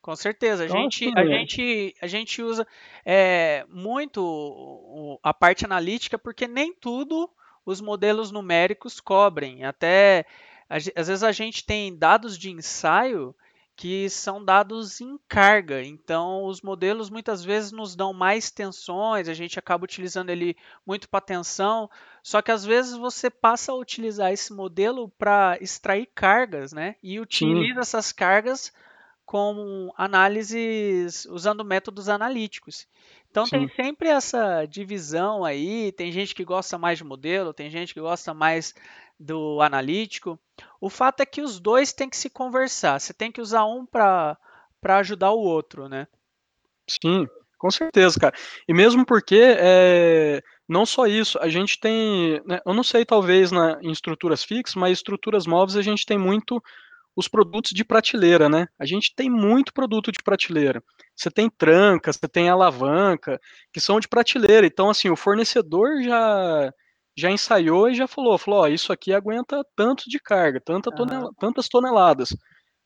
Com 0.00 0.16
certeza, 0.16 0.62
a 0.62 0.66
então 0.66 0.80
gente, 0.80 1.12
a 1.14 1.20
assim, 1.20 1.28
gente, 1.28 1.94
a 2.00 2.06
gente 2.06 2.42
usa 2.42 2.66
é, 3.04 3.66
muito 3.68 5.20
a 5.22 5.34
parte 5.34 5.66
analítica 5.66 6.18
porque 6.18 6.48
nem 6.48 6.72
tudo 6.74 7.28
os 7.66 7.82
modelos 7.82 8.32
numéricos 8.32 8.98
cobrem. 8.98 9.62
Até 9.62 10.24
às 10.70 11.08
vezes 11.08 11.22
a 11.24 11.32
gente 11.32 11.64
tem 11.64 11.96
dados 11.96 12.38
de 12.38 12.50
ensaio 12.50 13.34
que 13.80 14.10
são 14.10 14.44
dados 14.44 15.00
em 15.00 15.18
carga. 15.26 15.82
Então, 15.82 16.44
os 16.44 16.60
modelos 16.60 17.08
muitas 17.08 17.42
vezes 17.42 17.72
nos 17.72 17.96
dão 17.96 18.12
mais 18.12 18.50
tensões, 18.50 19.26
a 19.26 19.32
gente 19.32 19.58
acaba 19.58 19.84
utilizando 19.84 20.28
ele 20.28 20.54
muito 20.86 21.08
para 21.08 21.20
tensão. 21.20 21.88
Só 22.22 22.42
que 22.42 22.52
às 22.52 22.62
vezes 22.62 22.94
você 22.94 23.30
passa 23.30 23.72
a 23.72 23.74
utilizar 23.74 24.32
esse 24.32 24.52
modelo 24.52 25.08
para 25.18 25.56
extrair 25.62 26.06
cargas, 26.14 26.74
né? 26.74 26.96
E 27.02 27.12
sim, 27.12 27.20
utiliza 27.20 27.80
essas 27.80 28.12
cargas 28.12 28.70
com 29.30 29.92
análises 29.96 31.24
usando 31.26 31.64
métodos 31.64 32.08
analíticos. 32.08 32.88
Então 33.30 33.44
tem 33.44 33.68
sim, 33.68 33.74
sempre 33.76 34.08
essa 34.08 34.66
divisão 34.66 35.44
aí, 35.44 35.92
tem 35.92 36.10
gente 36.10 36.34
que 36.34 36.44
gosta 36.44 36.76
mais 36.76 36.98
de 36.98 37.04
modelo, 37.04 37.54
tem 37.54 37.70
gente 37.70 37.94
que 37.94 38.00
gosta 38.00 38.34
mais 38.34 38.74
do 39.20 39.62
analítico. 39.62 40.36
O 40.80 40.90
fato 40.90 41.20
é 41.20 41.26
que 41.26 41.42
os 41.42 41.60
dois 41.60 41.92
têm 41.92 42.10
que 42.10 42.16
se 42.16 42.28
conversar. 42.28 42.98
Você 42.98 43.14
tem 43.14 43.30
que 43.30 43.40
usar 43.40 43.64
um 43.66 43.86
para 43.86 44.36
para 44.80 44.96
ajudar 44.96 45.30
o 45.30 45.38
outro, 45.38 45.88
né? 45.88 46.08
sim, 46.88 47.28
com 47.56 47.70
certeza, 47.70 48.18
cara. 48.18 48.34
E 48.66 48.74
mesmo 48.74 49.06
porque, 49.06 49.40
é, 49.60 50.42
não 50.68 50.84
só 50.84 51.06
isso, 51.06 51.38
a 51.38 51.48
gente 51.48 51.78
tem, 51.78 52.42
né, 52.44 52.60
eu 52.66 52.74
não 52.74 52.82
sei, 52.82 53.04
talvez 53.04 53.52
na, 53.52 53.78
em 53.80 53.92
estruturas 53.92 54.42
fixas, 54.42 54.74
mas 54.74 54.98
estruturas 54.98 55.46
móveis 55.46 55.76
a 55.76 55.82
gente 55.82 56.04
tem 56.04 56.18
muito 56.18 56.60
os 57.16 57.28
produtos 57.28 57.72
de 57.72 57.84
prateleira, 57.84 58.48
né? 58.48 58.66
A 58.78 58.86
gente 58.86 59.14
tem 59.14 59.28
muito 59.30 59.72
produto 59.72 60.12
de 60.12 60.18
prateleira. 60.22 60.82
Você 61.16 61.30
tem 61.30 61.50
tranca, 61.50 62.12
você 62.12 62.28
tem 62.28 62.48
alavanca, 62.48 63.38
que 63.72 63.80
são 63.80 64.00
de 64.00 64.08
prateleira. 64.08 64.66
Então, 64.66 64.90
assim, 64.90 65.10
o 65.10 65.16
fornecedor 65.16 66.02
já 66.02 66.72
já 67.16 67.30
ensaiou 67.30 67.90
e 67.90 67.94
já 67.94 68.06
falou, 68.06 68.38
falou, 68.38 68.60
ó, 68.62 68.68
isso 68.68 68.92
aqui 68.92 69.12
aguenta 69.12 69.62
tanto 69.76 70.04
de 70.08 70.18
carga, 70.18 70.60
tanta 70.64 70.90
tonela, 70.92 71.28
Aham. 71.28 71.34
tantas 71.38 71.68
toneladas. 71.68 72.30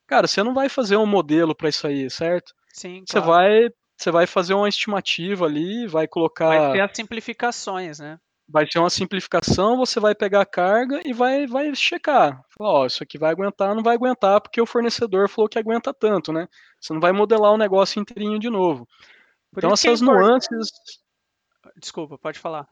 Cara, 0.07 0.27
você 0.27 0.43
não 0.43 0.53
vai 0.53 0.69
fazer 0.69 0.97
um 0.97 1.05
modelo 1.05 1.55
para 1.55 1.69
isso 1.69 1.87
aí, 1.87 2.09
certo? 2.09 2.53
Sim, 2.73 3.05
Você 3.05 3.19
claro. 3.19 3.21
vai 3.21 3.69
você 3.97 4.11
vai 4.11 4.27
fazer 4.27 4.53
uma 4.55 4.69
estimativa 4.69 5.45
ali, 5.45 5.87
vai 5.87 6.07
Vai 6.41 6.61
ser 6.61 6.79
colocar 6.79 6.81
as 6.81 6.95
simplificações, 6.95 7.99
né? 7.99 8.19
Vai 8.47 8.65
ser 8.69 8.79
uma 8.79 8.89
simplificação, 8.89 9.77
você 9.77 9.99
vai 9.99 10.13
pegar 10.15 10.41
a 10.41 10.45
carga 10.45 11.01
e 11.05 11.13
vai, 11.13 11.47
vai 11.47 11.73
checar. 11.75 12.39
Falar, 12.57 12.71
ó, 12.71 12.85
isso 12.85 13.03
aqui 13.03 13.17
vai 13.17 13.31
aguentar, 13.31 13.73
não 13.75 13.83
vai 13.83 13.95
aguentar, 13.95 14.39
porque 14.41 14.61
o 14.61 14.65
fornecedor 14.65 15.27
falou 15.29 15.49
que 15.49 15.57
aguenta 15.59 15.93
tanto, 15.93 16.31
né? 16.31 16.47
Você 16.79 16.93
não 16.93 17.01
vai 17.01 17.11
modelar 17.11 17.51
o 17.51 17.57
negócio 17.57 17.99
inteirinho 17.99 18.39
de 18.39 18.49
novo. 18.49 18.87
Por 19.51 19.59
Então 19.59 19.71
é 19.71 19.73
essas 19.73 20.01
importante. 20.01 20.47
nuances. 20.51 20.69
Desculpa, 21.77 22.17
pode 22.17 22.39
falar. 22.39 22.67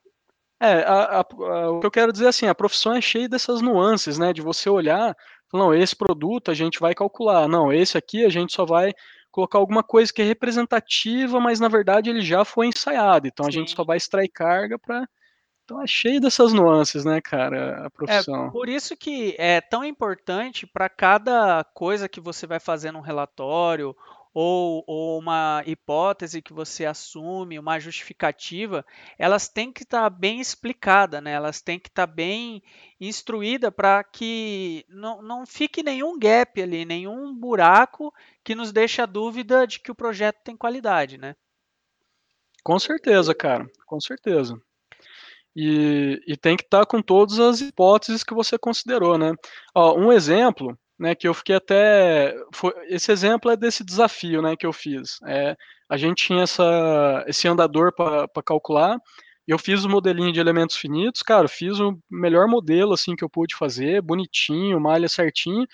É, 0.62 0.84
a- 0.84 1.20
a- 1.20 1.22
a- 1.22 1.72
o 1.72 1.80
que 1.80 1.88
eu 1.88 1.92
quero 1.92 2.12
dizer 2.14 2.26
é 2.26 2.30
assim, 2.30 2.48
a 2.48 2.56
profissão 2.56 2.94
é 2.94 3.02
cheia 3.02 3.28
dessas 3.28 3.62
nuances, 3.62 4.18
né? 4.18 4.32
De 4.34 4.42
você 4.42 4.70
olhar, 4.70 5.16
não, 5.54 5.74
esse 5.74 5.96
produto 5.96 6.52
a 6.52 6.54
gente 6.54 6.80
vai 6.80 6.96
calcular, 6.96 7.48
não, 7.48 7.72
esse 7.74 7.98
aqui 7.98 8.26
a 8.26 8.30
gente 8.30 8.54
só 8.54 8.66
vai 8.66 8.94
colocar 9.32 9.58
alguma 9.60 9.84
coisa 9.84 10.14
que 10.14 10.22
é 10.22 10.26
representativa, 10.26 11.40
mas 11.40 11.60
na 11.60 11.68
verdade 11.68 12.10
ele 12.10 12.22
já 12.22 12.46
foi 12.46 12.68
ensaiado, 12.68 13.28
então 13.28 13.46
a 13.48 13.52
gente 13.52 13.72
Sim. 13.72 13.76
só 13.76 13.84
vai 13.84 13.98
extrair 13.98 14.30
carga 14.30 14.80
para 14.80 15.08
Então 15.74 15.82
é 15.82 15.88
cheio 15.88 16.22
dessas 16.22 16.54
nuances, 16.54 17.04
né, 17.04 17.20
cara, 17.20 17.88
a 17.88 17.90
É, 18.06 18.22
profissão. 18.22 18.52
por 18.52 18.68
isso 18.70 18.96
que 18.98 19.36
é 19.40 19.62
tão 19.62 19.84
importante 19.84 20.68
para 20.68 20.90
cada 20.90 21.64
coisa 21.64 22.10
que 22.10 22.20
você 22.20 22.46
vai 22.46 22.60
fazer 22.60 22.92
num 22.92 23.00
relatório 23.02 23.96
ou, 24.34 24.84
ou 24.88 25.20
uma 25.20 25.64
hipótese 25.66 26.42
que 26.42 26.52
você 26.54 26.86
assume, 26.86 27.60
uma 27.60 27.80
justificativa, 27.80 28.86
elas 29.18 29.48
têm 29.48 29.72
que 29.72 29.84
estar 29.84 30.10
bem 30.10 30.40
explicadas, 30.42 31.22
né? 31.22 31.32
Elas 31.32 31.62
têm 31.62 31.80
que 31.80 31.88
estar 31.90 32.08
bem 32.08 32.62
instruídas 33.00 33.72
para 33.74 34.04
que 34.04 34.86
não, 34.90 35.22
não 35.22 35.46
fique 35.46 35.84
nenhum 35.84 36.18
gap 36.20 36.62
ali, 36.62 36.84
nenhum 36.84 37.34
buraco 37.36 38.14
que 38.44 38.56
nos 38.56 38.72
deixe 38.72 39.02
a 39.02 39.06
dúvida 39.06 39.66
de 39.68 39.80
que 39.80 39.92
o 39.92 39.96
projeto 39.96 40.42
tem 40.44 40.58
qualidade, 40.58 41.18
né? 41.18 41.36
Com 42.64 42.78
certeza, 42.80 43.34
cara, 43.34 43.70
com 43.86 44.02
certeza. 44.02 44.60
E, 45.56 46.20
e 46.28 46.36
tem 46.36 46.58
que 46.58 46.64
estar 46.64 46.86
com 46.86 47.02
todas 47.02 47.40
as 47.40 47.62
hipóteses 47.62 48.24
que 48.24 48.34
você 48.34 48.58
considerou, 48.58 49.18
né? 49.18 49.34
Ó, 49.76 49.96
um 49.98 50.12
exemplo, 50.12 50.78
né, 50.98 51.14
que 51.16 51.28
eu 51.28 51.34
fiquei 51.34 51.56
até, 51.56 52.36
foi, 52.54 52.74
esse 52.88 53.12
exemplo 53.12 53.52
é 53.52 53.58
desse 53.58 53.84
desafio, 53.84 54.42
né, 54.42 54.56
que 54.56 54.66
eu 54.66 54.74
fiz. 54.74 55.20
É, 55.28 55.56
a 55.90 55.98
gente 55.98 56.26
tinha 56.26 56.44
essa, 56.44 57.24
esse 57.28 57.48
andador 57.48 57.94
para 57.94 58.44
calcular, 58.44 58.98
eu 59.48 59.60
fiz 59.60 59.84
o 59.84 59.90
modelinho 59.90 60.32
de 60.32 60.40
elementos 60.40 60.78
finitos, 60.78 61.22
cara, 61.22 61.48
fiz 61.48 61.80
o 61.80 62.00
melhor 62.10 62.48
modelo 62.48 62.94
assim 62.94 63.16
que 63.16 63.24
eu 63.24 63.30
pude 63.30 63.56
fazer, 63.56 64.02
bonitinho, 64.02 64.80
malha 64.80 65.10
certinho. 65.10 65.68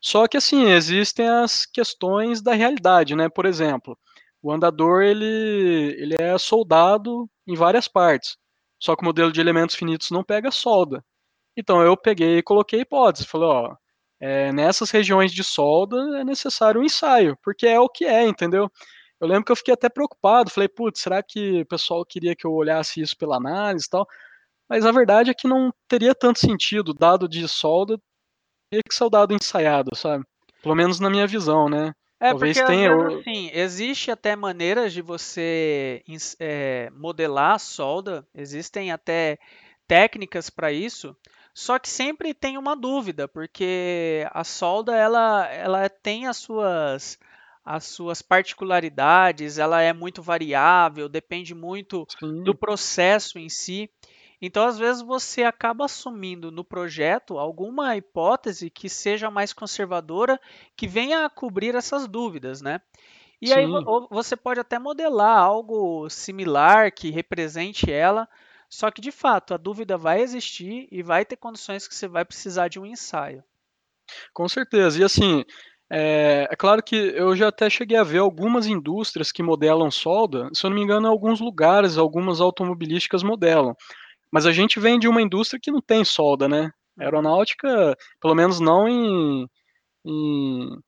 Só 0.00 0.26
que 0.28 0.36
assim, 0.36 0.70
existem 0.70 1.28
as 1.28 1.64
questões 1.66 2.42
da 2.42 2.54
realidade, 2.54 3.14
né? 3.16 3.28
Por 3.28 3.46
exemplo, 3.46 3.96
o 4.42 4.52
andador 4.52 5.02
ele, 5.02 5.24
ele 5.98 6.16
é 6.20 6.36
soldado 6.38 7.28
em 7.46 7.54
várias 7.54 7.88
partes. 7.88 8.36
Só 8.78 8.96
que 8.96 9.02
o 9.02 9.04
modelo 9.04 9.32
de 9.32 9.40
elementos 9.40 9.76
finitos 9.76 10.10
não 10.10 10.24
pega 10.24 10.50
solda. 10.50 11.04
Então 11.56 11.82
eu 11.82 11.96
peguei 11.96 12.38
e 12.38 12.42
coloquei 12.42 12.80
hipótese, 12.80 13.26
falei, 13.26 13.48
ó, 13.48 13.76
é, 14.20 14.52
nessas 14.52 14.90
regiões 14.90 15.32
de 15.32 15.44
solda 15.44 16.20
é 16.20 16.24
necessário 16.24 16.80
um 16.80 16.84
ensaio, 16.84 17.36
porque 17.42 17.66
é 17.66 17.78
o 17.80 17.88
que 17.88 18.04
é, 18.04 18.26
entendeu? 18.26 18.70
Eu 19.20 19.26
lembro 19.28 19.44
que 19.44 19.52
eu 19.52 19.56
fiquei 19.56 19.74
até 19.74 19.88
preocupado, 19.88 20.50
falei, 20.50 20.68
putz, 20.68 21.00
será 21.00 21.22
que 21.22 21.62
o 21.62 21.66
pessoal 21.66 22.04
queria 22.04 22.36
que 22.36 22.46
eu 22.46 22.52
olhasse 22.52 23.00
isso 23.00 23.16
pela 23.16 23.36
análise 23.36 23.86
e 23.86 23.90
tal? 23.90 24.06
Mas 24.68 24.86
a 24.86 24.92
verdade 24.92 25.30
é 25.30 25.34
que 25.34 25.48
não 25.48 25.72
teria 25.88 26.14
tanto 26.14 26.38
sentido, 26.38 26.94
dado 26.94 27.28
de 27.28 27.46
solda, 27.48 27.98
teria 28.70 28.82
que 28.88 28.94
ser 28.94 29.04
o 29.04 29.10
dado 29.10 29.34
ensaiado, 29.34 29.96
sabe? 29.96 30.24
Pelo 30.62 30.74
menos 30.74 31.00
na 31.00 31.10
minha 31.10 31.26
visão, 31.26 31.68
né? 31.68 31.92
É, 32.20 32.34
porque 32.34 32.58
às 32.60 32.68
vezes, 32.68 33.20
assim, 33.20 33.50
existe 33.52 34.10
até 34.10 34.34
maneiras 34.34 34.92
de 34.92 35.00
você 35.00 36.02
é, 36.40 36.90
modelar 36.90 37.54
a 37.54 37.58
solda, 37.58 38.26
existem 38.34 38.90
até 38.90 39.38
técnicas 39.86 40.50
para 40.50 40.72
isso, 40.72 41.16
só 41.54 41.78
que 41.78 41.88
sempre 41.88 42.34
tem 42.34 42.58
uma 42.58 42.76
dúvida, 42.76 43.28
porque 43.28 44.26
a 44.32 44.42
solda 44.42 44.96
ela, 44.96 45.46
ela 45.46 45.88
tem 45.88 46.26
as 46.26 46.36
suas, 46.36 47.18
as 47.64 47.84
suas 47.84 48.20
particularidades, 48.20 49.58
ela 49.58 49.80
é 49.80 49.92
muito 49.92 50.20
variável, 50.20 51.08
depende 51.08 51.54
muito 51.54 52.06
Sim. 52.18 52.42
do 52.42 52.54
processo 52.54 53.38
em 53.38 53.48
si. 53.48 53.90
Então, 54.40 54.66
às 54.66 54.78
vezes, 54.78 55.02
você 55.02 55.42
acaba 55.42 55.84
assumindo 55.84 56.50
no 56.50 56.64
projeto 56.64 57.38
alguma 57.38 57.96
hipótese 57.96 58.70
que 58.70 58.88
seja 58.88 59.30
mais 59.30 59.52
conservadora, 59.52 60.40
que 60.76 60.86
venha 60.86 61.24
a 61.24 61.30
cobrir 61.30 61.74
essas 61.74 62.06
dúvidas, 62.06 62.62
né? 62.62 62.80
E 63.40 63.52
aí 63.52 63.64
Sim. 63.66 63.84
você 64.10 64.36
pode 64.36 64.60
até 64.60 64.78
modelar 64.78 65.38
algo 65.38 66.08
similar 66.10 66.92
que 66.92 67.10
represente 67.10 67.90
ela, 67.90 68.28
só 68.68 68.90
que 68.90 69.00
de 69.00 69.12
fato 69.12 69.54
a 69.54 69.56
dúvida 69.56 69.96
vai 69.96 70.20
existir 70.20 70.88
e 70.90 71.02
vai 71.02 71.24
ter 71.24 71.36
condições 71.36 71.88
que 71.88 71.94
você 71.94 72.08
vai 72.08 72.24
precisar 72.24 72.68
de 72.68 72.80
um 72.80 72.86
ensaio. 72.86 73.44
Com 74.32 74.48
certeza. 74.48 75.00
E 75.00 75.04
assim, 75.04 75.44
é, 75.90 76.46
é, 76.50 76.56
claro 76.56 76.82
que 76.82 76.94
eu 76.96 77.34
já 77.36 77.48
até 77.48 77.68
cheguei 77.70 77.96
a 77.96 78.02
ver 78.04 78.18
algumas 78.18 78.66
indústrias 78.66 79.32
que 79.32 79.42
modelam 79.42 79.90
solda, 79.90 80.48
se 80.52 80.64
eu 80.64 80.70
não 80.70 80.76
me 80.76 80.82
engano, 80.82 81.06
em 81.06 81.10
alguns 81.10 81.40
lugares, 81.40 81.96
algumas 81.96 82.40
automobilísticas 82.40 83.22
modelam. 83.22 83.74
Mas 84.32 84.46
a 84.46 84.52
gente 84.52 84.78
vem 84.78 84.98
de 84.98 85.08
uma 85.08 85.22
indústria 85.22 85.60
que 85.62 85.70
não 85.70 85.80
tem 85.80 86.04
solda, 86.04 86.48
né? 86.48 86.70
Aeronáutica, 86.98 87.96
pelo 88.20 88.34
menos 88.34 88.60
não 88.60 88.88
em, 88.88 89.48
em, 90.04 90.78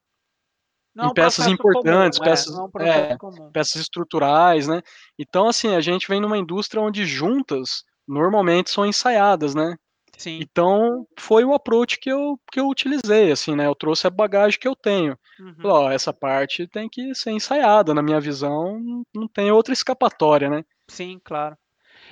não 0.95 1.11
em 1.11 1.15
peças 1.15 1.47
importantes, 1.47 2.19
comum, 2.19 2.31
peças, 2.31 2.59
é, 2.81 3.13
é, 3.13 3.19
peças 3.53 3.83
estruturais, 3.83 4.67
né? 4.67 4.83
Então, 5.19 5.49
assim, 5.49 5.75
a 5.75 5.81
gente 5.81 6.09
vem 6.09 6.21
numa 6.21 6.37
indústria 6.37 6.83
onde 6.83 7.07
juntas 7.07 7.85
normalmente 8.07 8.71
são 8.71 8.85
ensaiadas, 8.85 9.55
né? 9.55 9.77
Sim. 10.19 10.41
Então, 10.43 11.07
foi 11.19 11.45
o 11.45 11.55
approach 11.55 11.99
que 11.99 12.11
eu, 12.11 12.39
que 12.53 12.61
eu 12.61 12.69
utilizei, 12.69 13.33
assim, 13.33 13.57
né? 13.57 13.67
Eu 13.67 13.75
trouxe 13.75 14.07
a 14.07 14.11
bagagem 14.11 14.59
que 14.59 14.69
eu 14.69 14.77
tenho. 14.77 15.17
Uhum. 15.39 15.55
Falei, 15.55 15.71
ó, 15.71 15.91
essa 15.91 16.13
parte 16.13 16.67
tem 16.67 16.91
que 16.91 17.15
ser 17.15 17.31
ensaiada, 17.31 17.95
na 17.95 18.03
minha 18.03 18.21
visão, 18.21 18.79
não 19.15 19.27
tem 19.27 19.51
outra 19.51 19.73
escapatória, 19.73 20.51
né? 20.51 20.63
Sim, 20.89 21.19
claro. 21.25 21.57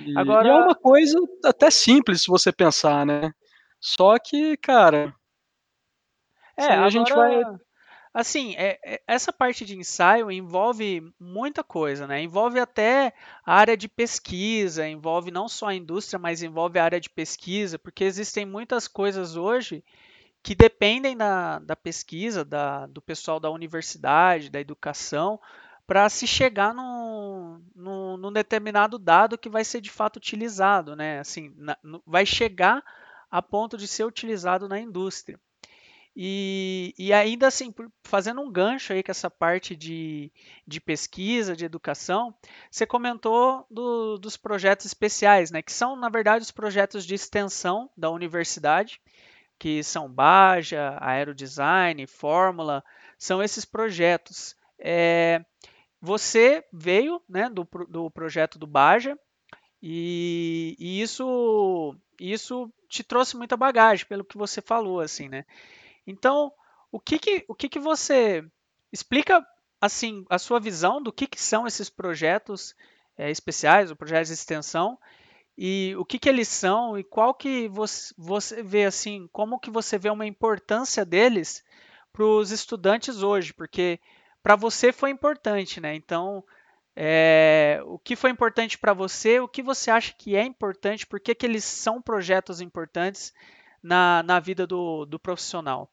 E, 0.01 0.17
Agora... 0.17 0.47
e 0.47 0.51
é 0.51 0.53
uma 0.53 0.75
coisa 0.75 1.19
até 1.43 1.69
simples 1.69 2.23
se 2.23 2.27
você 2.27 2.51
pensar, 2.51 3.05
né? 3.05 3.31
Só 3.79 4.17
que, 4.17 4.57
cara. 4.57 5.13
É, 6.57 6.65
agora, 6.65 6.85
a 6.85 6.89
gente 6.89 7.13
vai. 7.13 7.41
Assim, 8.11 8.55
é, 8.55 8.79
é, 8.83 9.01
essa 9.07 9.31
parte 9.31 9.63
de 9.63 9.77
ensaio 9.77 10.31
envolve 10.31 11.01
muita 11.19 11.63
coisa, 11.63 12.07
né? 12.07 12.21
Envolve 12.21 12.59
até 12.59 13.13
a 13.45 13.55
área 13.55 13.77
de 13.77 13.87
pesquisa, 13.87 14.87
envolve 14.87 15.29
não 15.29 15.47
só 15.47 15.67
a 15.67 15.75
indústria, 15.75 16.17
mas 16.17 16.41
envolve 16.41 16.79
a 16.79 16.83
área 16.83 16.99
de 16.99 17.09
pesquisa, 17.09 17.77
porque 17.77 18.03
existem 18.03 18.45
muitas 18.45 18.87
coisas 18.87 19.35
hoje 19.35 19.83
que 20.41 20.55
dependem 20.55 21.15
da, 21.15 21.59
da 21.59 21.75
pesquisa, 21.75 22.43
da, 22.43 22.87
do 22.87 23.01
pessoal 23.01 23.39
da 23.39 23.51
universidade, 23.51 24.49
da 24.49 24.59
educação, 24.59 25.39
para 25.89 26.07
se 26.07 26.27
chegar 26.27 26.71
num, 26.71 27.59
num, 27.75 28.15
num, 28.15 28.31
determinado 28.31 28.99
dado 28.99 29.39
que 29.39 29.49
vai 29.49 29.63
ser 29.63 29.81
de 29.81 29.89
fato 29.89 30.17
utilizado, 30.17 30.95
né? 30.95 31.17
Assim, 31.17 31.51
na, 31.57 31.75
no, 31.81 31.99
vai 32.05 32.27
chegar 32.27 32.83
a 33.31 33.41
ponto 33.41 33.75
de 33.75 33.87
ser 33.87 34.03
utilizado 34.03 34.69
na 34.69 34.79
indústria. 34.79 35.39
E, 36.15 36.93
e, 36.95 37.11
ainda 37.11 37.47
assim, 37.47 37.73
fazendo 38.03 38.39
um 38.39 38.51
gancho 38.51 38.93
aí 38.93 39.01
com 39.01 39.09
essa 39.09 39.31
parte 39.31 39.75
de, 39.75 40.31
de 40.67 40.79
pesquisa, 40.79 41.55
de 41.55 41.65
educação, 41.65 42.35
você 42.69 42.85
comentou 42.85 43.65
do, 43.67 44.19
dos 44.19 44.37
projetos 44.37 44.85
especiais, 44.85 45.49
né? 45.49 45.63
Que 45.63 45.71
são, 45.71 45.95
na 45.95 46.09
verdade, 46.09 46.43
os 46.43 46.51
projetos 46.51 47.03
de 47.03 47.15
extensão 47.15 47.89
da 47.97 48.11
universidade, 48.11 49.01
que 49.57 49.83
são 49.83 50.07
Baja, 50.07 50.99
Aerodesign, 51.01 52.05
Fórmula, 52.05 52.83
são 53.17 53.41
esses 53.41 53.65
projetos. 53.65 54.55
É, 54.77 55.43
você 56.01 56.63
veio 56.71 57.21
né, 57.27 57.49
do, 57.49 57.67
do 57.87 58.09
projeto 58.09 58.57
do 58.57 58.67
Baja 58.67 59.17
e, 59.81 60.75
e, 60.79 61.01
isso, 61.01 61.95
isso 62.19 62.71
te 62.87 63.03
trouxe 63.03 63.37
muita 63.37 63.57
bagagem, 63.57 64.05
pelo 64.05 64.25
que 64.25 64.37
você 64.37 64.61
falou, 64.61 64.99
assim, 64.99 65.29
né? 65.29 65.45
Então, 66.05 66.51
o 66.91 66.99
que 66.99 67.19
que, 67.19 67.45
o 67.47 67.55
que, 67.55 67.69
que 67.69 67.79
você 67.79 68.43
explica, 68.91 69.45
assim, 69.79 70.25
a 70.29 70.37
sua 70.37 70.59
visão 70.59 71.01
do 71.01 71.13
que, 71.13 71.27
que 71.27 71.41
são 71.41 71.67
esses 71.67 71.89
projetos 71.89 72.75
é, 73.17 73.29
especiais, 73.29 73.91
o 73.91 73.95
projeto 73.95 74.27
de 74.27 74.33
extensão, 74.33 74.97
e 75.57 75.93
o 75.97 76.05
que, 76.05 76.17
que 76.17 76.29
eles 76.29 76.47
são 76.47 76.97
e 76.97 77.03
qual 77.03 77.33
que 77.33 77.67
você, 77.67 78.13
você 78.17 78.63
vê, 78.63 78.85
assim, 78.85 79.27
como 79.31 79.59
que 79.59 79.69
você 79.69 79.97
vê 79.97 80.09
uma 80.09 80.25
importância 80.25 81.05
deles 81.05 81.63
para 82.13 82.23
os 82.23 82.51
estudantes 82.51 83.21
hoje, 83.21 83.53
porque 83.53 83.99
para 84.41 84.55
você 84.55 84.91
foi 84.91 85.09
importante, 85.09 85.79
né? 85.79 85.95
Então, 85.95 86.43
é, 86.95 87.81
o 87.85 87.97
que 87.99 88.15
foi 88.15 88.29
importante 88.29 88.77
para 88.77 88.93
você, 88.93 89.39
o 89.39 89.47
que 89.47 89.61
você 89.61 89.91
acha 89.91 90.13
que 90.13 90.35
é 90.35 90.43
importante, 90.43 91.07
por 91.07 91.19
que, 91.19 91.35
que 91.35 91.45
eles 91.45 91.63
são 91.63 92.01
projetos 92.01 92.61
importantes 92.61 93.33
na, 93.81 94.23
na 94.23 94.39
vida 94.39 94.67
do, 94.67 95.05
do 95.05 95.19
profissional? 95.19 95.89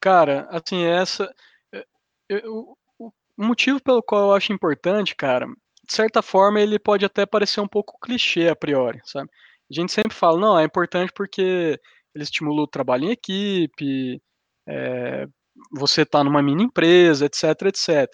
Cara, 0.00 0.46
assim, 0.50 0.84
essa. 0.84 1.34
Eu, 2.28 2.76
o 2.98 3.12
motivo 3.36 3.80
pelo 3.80 4.02
qual 4.02 4.28
eu 4.28 4.34
acho 4.34 4.52
importante, 4.52 5.14
cara, 5.14 5.46
de 5.46 5.94
certa 5.94 6.20
forma 6.20 6.60
ele 6.60 6.78
pode 6.78 7.04
até 7.04 7.24
parecer 7.24 7.60
um 7.60 7.68
pouco 7.68 7.98
clichê 8.00 8.48
a 8.48 8.56
priori, 8.56 9.00
sabe? 9.04 9.30
A 9.70 9.74
gente 9.74 9.92
sempre 9.92 10.14
fala, 10.14 10.38
não, 10.38 10.58
é 10.58 10.64
importante 10.64 11.12
porque 11.12 11.80
ele 12.14 12.24
estimula 12.24 12.62
o 12.62 12.66
trabalho 12.66 13.04
em 13.04 13.12
equipe, 13.12 14.20
é, 14.66 15.26
você 15.72 16.04
tá 16.04 16.22
numa 16.24 16.42
mini 16.42 16.64
empresa, 16.64 17.26
etc, 17.26 17.44
etc. 17.66 18.08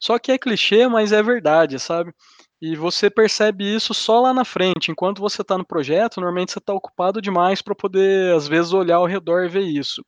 Só 0.00 0.18
que 0.18 0.32
é 0.32 0.38
clichê, 0.38 0.88
mas 0.88 1.12
é 1.12 1.22
verdade, 1.22 1.78
sabe? 1.78 2.12
E 2.60 2.76
você 2.76 3.10
percebe 3.10 3.64
isso 3.64 3.94
só 3.94 4.20
lá 4.20 4.34
na 4.34 4.44
frente. 4.44 4.90
Enquanto 4.90 5.20
você 5.20 5.42
está 5.42 5.56
no 5.58 5.66
projeto, 5.66 6.20
normalmente 6.20 6.52
você 6.52 6.58
está 6.58 6.72
ocupado 6.72 7.20
demais 7.20 7.62
para 7.62 7.74
poder, 7.74 8.34
às 8.34 8.48
vezes, 8.48 8.72
olhar 8.72 8.96
ao 8.96 9.06
redor 9.06 9.44
e 9.44 9.48
ver 9.48 9.62
isso. 9.62 10.02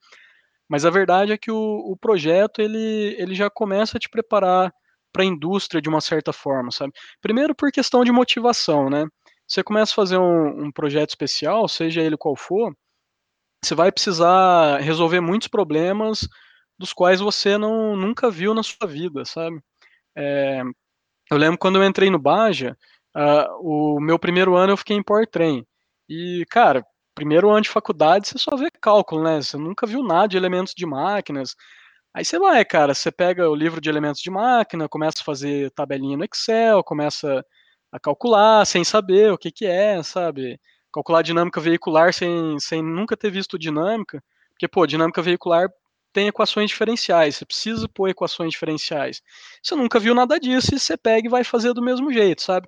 Mas 0.68 0.84
a 0.84 0.90
verdade 0.90 1.32
é 1.32 1.38
que 1.38 1.50
o, 1.50 1.56
o 1.56 1.96
projeto 1.96 2.60
ele, 2.60 3.16
ele 3.18 3.34
já 3.34 3.50
começa 3.50 3.96
a 3.96 4.00
te 4.00 4.08
preparar 4.08 4.72
para 5.12 5.22
a 5.22 5.26
indústria 5.26 5.82
de 5.82 5.88
uma 5.88 6.00
certa 6.00 6.32
forma, 6.32 6.70
sabe? 6.70 6.92
Primeiro 7.20 7.54
por 7.54 7.72
questão 7.72 8.04
de 8.04 8.12
motivação, 8.12 8.88
né? 8.88 9.06
Você 9.46 9.64
começa 9.64 9.92
a 9.92 9.96
fazer 9.96 10.18
um, 10.18 10.66
um 10.66 10.72
projeto 10.72 11.10
especial, 11.10 11.66
seja 11.68 12.00
ele 12.00 12.16
qual 12.16 12.36
for, 12.36 12.72
você 13.62 13.74
vai 13.74 13.92
precisar 13.92 14.78
resolver 14.78 15.20
muitos 15.20 15.48
problemas 15.48 16.28
dos 16.80 16.94
quais 16.94 17.20
você 17.20 17.58
não, 17.58 17.94
nunca 17.94 18.30
viu 18.30 18.54
na 18.54 18.62
sua 18.62 18.88
vida, 18.88 19.22
sabe? 19.26 19.60
É, 20.16 20.62
eu 21.30 21.36
lembro 21.36 21.58
quando 21.58 21.76
eu 21.76 21.84
entrei 21.86 22.08
no 22.10 22.18
Baja, 22.18 22.76
uh, 23.14 23.96
o 23.96 24.00
meu 24.00 24.18
primeiro 24.18 24.56
ano 24.56 24.72
eu 24.72 24.76
fiquei 24.78 24.96
em 24.96 25.02
Portrem. 25.02 25.66
E, 26.08 26.44
cara, 26.50 26.82
primeiro 27.14 27.50
ano 27.50 27.60
de 27.60 27.68
faculdade 27.68 28.28
você 28.28 28.38
só 28.38 28.56
vê 28.56 28.70
cálculo, 28.70 29.22
né? 29.22 29.42
Você 29.42 29.58
nunca 29.58 29.86
viu 29.86 30.02
nada 30.02 30.28
de 30.28 30.38
elementos 30.38 30.72
de 30.74 30.86
máquinas. 30.86 31.54
Aí 32.14 32.24
você 32.24 32.38
vai, 32.38 32.64
cara, 32.64 32.94
você 32.94 33.12
pega 33.12 33.48
o 33.50 33.54
livro 33.54 33.80
de 33.80 33.90
elementos 33.90 34.22
de 34.22 34.30
máquina, 34.30 34.88
começa 34.88 35.20
a 35.20 35.24
fazer 35.24 35.70
tabelinha 35.72 36.16
no 36.16 36.24
Excel, 36.24 36.82
começa 36.82 37.44
a 37.92 38.00
calcular 38.00 38.66
sem 38.66 38.84
saber 38.84 39.32
o 39.32 39.38
que 39.38 39.52
que 39.52 39.66
é, 39.66 40.02
sabe? 40.02 40.58
Calcular 40.92 41.22
dinâmica 41.22 41.60
veicular 41.60 42.14
sem, 42.14 42.58
sem 42.58 42.82
nunca 42.82 43.16
ter 43.18 43.30
visto 43.30 43.58
dinâmica. 43.58 44.22
Porque, 44.50 44.66
pô, 44.68 44.86
dinâmica 44.86 45.22
veicular 45.22 45.68
tem 46.12 46.28
equações 46.28 46.70
diferenciais, 46.70 47.36
você 47.36 47.44
precisa 47.44 47.88
pôr 47.88 48.08
equações 48.08 48.50
diferenciais. 48.52 49.22
Você 49.62 49.74
nunca 49.74 49.98
viu 49.98 50.14
nada 50.14 50.38
disso 50.38 50.74
e 50.74 50.78
você 50.78 50.96
pega 50.96 51.26
e 51.26 51.30
vai 51.30 51.44
fazer 51.44 51.72
do 51.72 51.82
mesmo 51.82 52.12
jeito, 52.12 52.42
sabe? 52.42 52.66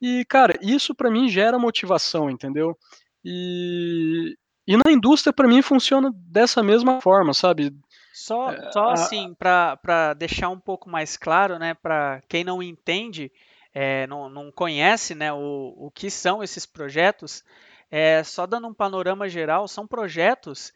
E, 0.00 0.24
cara, 0.26 0.54
isso 0.62 0.94
para 0.94 1.10
mim 1.10 1.28
gera 1.28 1.58
motivação, 1.58 2.30
entendeu? 2.30 2.76
E, 3.24 4.36
e 4.66 4.76
na 4.76 4.92
indústria, 4.92 5.32
para 5.32 5.48
mim, 5.48 5.60
funciona 5.60 6.10
dessa 6.14 6.62
mesma 6.62 7.00
forma, 7.00 7.34
sabe? 7.34 7.74
Só, 8.12 8.52
é, 8.52 8.72
só 8.72 8.90
assim, 8.90 9.34
para 9.34 10.14
deixar 10.14 10.48
um 10.48 10.58
pouco 10.58 10.88
mais 10.88 11.16
claro, 11.16 11.58
né, 11.58 11.74
para 11.74 12.20
quem 12.28 12.44
não 12.44 12.62
entende, 12.62 13.30
é, 13.72 14.06
não, 14.06 14.28
não, 14.28 14.50
conhece 14.50 15.14
né, 15.14 15.32
o, 15.32 15.74
o 15.76 15.90
que 15.90 16.10
são 16.10 16.42
esses 16.42 16.66
projetos, 16.66 17.44
é, 17.90 18.22
só 18.24 18.46
dando 18.46 18.66
um 18.66 18.74
panorama 18.74 19.28
geral, 19.28 19.68
são 19.68 19.86
projetos 19.86 20.72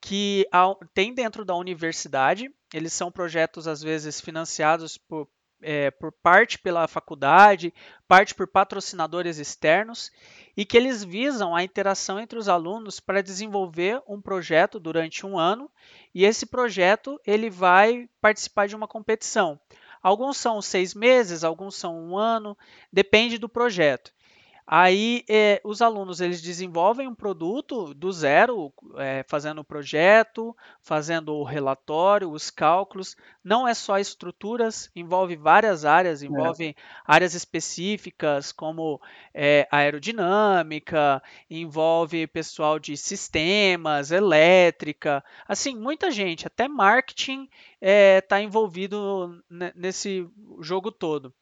que 0.00 0.46
tem 0.94 1.14
dentro 1.14 1.44
da 1.44 1.54
universidade, 1.54 2.50
eles 2.72 2.92
são 2.92 3.10
projetos 3.10 3.66
às 3.66 3.82
vezes 3.82 4.20
financiados 4.20 4.98
por, 4.98 5.28
é, 5.62 5.90
por 5.90 6.12
parte 6.12 6.58
pela 6.58 6.86
faculdade, 6.86 7.72
parte 8.06 8.34
por 8.34 8.46
patrocinadores 8.46 9.38
externos, 9.38 10.10
e 10.56 10.64
que 10.64 10.76
eles 10.76 11.04
visam 11.04 11.54
a 11.54 11.62
interação 11.62 12.18
entre 12.18 12.38
os 12.38 12.48
alunos 12.48 13.00
para 13.00 13.22
desenvolver 13.22 14.02
um 14.08 14.20
projeto 14.20 14.78
durante 14.78 15.26
um 15.26 15.38
ano, 15.38 15.70
e 16.14 16.24
esse 16.24 16.46
projeto 16.46 17.20
ele 17.26 17.50
vai 17.50 18.08
participar 18.20 18.68
de 18.68 18.76
uma 18.76 18.88
competição. 18.88 19.60
Alguns 20.02 20.36
são 20.36 20.62
seis 20.62 20.94
meses, 20.94 21.42
alguns 21.42 21.74
são 21.74 21.98
um 21.98 22.16
ano, 22.16 22.56
depende 22.92 23.38
do 23.38 23.48
projeto. 23.48 24.14
Aí 24.68 25.24
é, 25.28 25.60
os 25.62 25.80
alunos 25.80 26.20
eles 26.20 26.42
desenvolvem 26.42 27.06
um 27.06 27.14
produto 27.14 27.94
do 27.94 28.10
zero, 28.10 28.72
é, 28.96 29.24
fazendo 29.28 29.60
o 29.60 29.64
projeto, 29.64 30.56
fazendo 30.82 31.34
o 31.36 31.44
relatório, 31.44 32.32
os 32.32 32.50
cálculos. 32.50 33.16
Não 33.44 33.68
é 33.68 33.74
só 33.74 33.96
estruturas, 33.96 34.90
envolve 34.96 35.36
várias 35.36 35.84
áreas, 35.84 36.20
é. 36.20 36.26
envolve 36.26 36.70
é. 36.70 36.74
áreas 37.04 37.34
específicas 37.34 38.50
como 38.50 39.00
é, 39.32 39.68
aerodinâmica, 39.70 41.22
envolve 41.48 42.26
pessoal 42.26 42.80
de 42.80 42.96
sistemas, 42.96 44.10
elétrica, 44.10 45.22
assim 45.46 45.76
muita 45.76 46.10
gente, 46.10 46.44
até 46.44 46.66
marketing 46.66 47.48
está 47.80 48.40
envolvido 48.40 49.40
nesse 49.76 50.28
jogo 50.60 50.90
todo. 50.90 51.32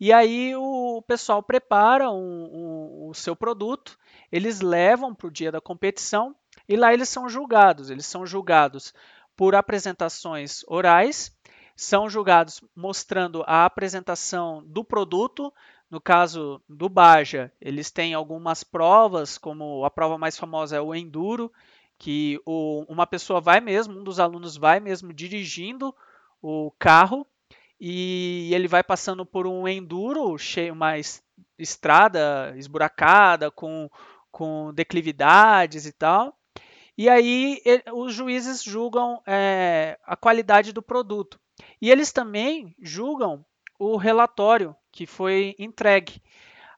E 0.00 0.12
aí 0.12 0.54
o 0.54 1.02
pessoal 1.02 1.42
prepara 1.42 2.10
um, 2.10 2.14
um, 2.16 3.08
o 3.08 3.14
seu 3.14 3.34
produto, 3.34 3.98
eles 4.30 4.60
levam 4.60 5.12
para 5.14 5.26
o 5.26 5.30
dia 5.30 5.50
da 5.50 5.60
competição 5.60 6.36
e 6.68 6.76
lá 6.76 6.92
eles 6.94 7.08
são 7.08 7.28
julgados. 7.28 7.90
Eles 7.90 8.06
são 8.06 8.24
julgados 8.24 8.94
por 9.36 9.54
apresentações 9.54 10.62
orais, 10.68 11.36
são 11.74 12.08
julgados 12.08 12.60
mostrando 12.76 13.42
a 13.46 13.64
apresentação 13.64 14.62
do 14.66 14.84
produto. 14.84 15.52
No 15.90 16.00
caso 16.00 16.60
do 16.68 16.88
Baja, 16.88 17.50
eles 17.60 17.90
têm 17.90 18.14
algumas 18.14 18.62
provas, 18.62 19.38
como 19.38 19.84
a 19.84 19.90
prova 19.90 20.18
mais 20.18 20.36
famosa 20.36 20.76
é 20.76 20.80
o 20.80 20.94
Enduro, 20.94 21.50
que 21.98 22.40
o, 22.44 22.84
uma 22.88 23.06
pessoa 23.06 23.40
vai 23.40 23.60
mesmo, 23.60 23.98
um 23.98 24.04
dos 24.04 24.20
alunos 24.20 24.56
vai 24.56 24.80
mesmo 24.80 25.12
dirigindo 25.12 25.94
o 26.42 26.70
carro 26.78 27.26
e 27.80 28.50
ele 28.52 28.66
vai 28.66 28.82
passando 28.82 29.24
por 29.24 29.46
um 29.46 29.68
enduro 29.68 30.36
cheio, 30.36 30.72
uma 30.72 30.94
estrada 31.58 32.54
esburacada 32.56 33.50
com, 33.50 33.88
com 34.30 34.72
declividades 34.74 35.86
e 35.86 35.92
tal. 35.92 36.36
E 36.96 37.08
aí 37.08 37.60
ele, 37.64 37.82
os 37.92 38.12
juízes 38.12 38.62
julgam 38.62 39.22
é, 39.26 39.98
a 40.04 40.16
qualidade 40.16 40.72
do 40.72 40.82
produto. 40.82 41.38
E 41.80 41.90
eles 41.90 42.12
também 42.12 42.74
julgam 42.80 43.44
o 43.78 43.96
relatório 43.96 44.74
que 44.90 45.06
foi 45.06 45.54
entregue. 45.58 46.20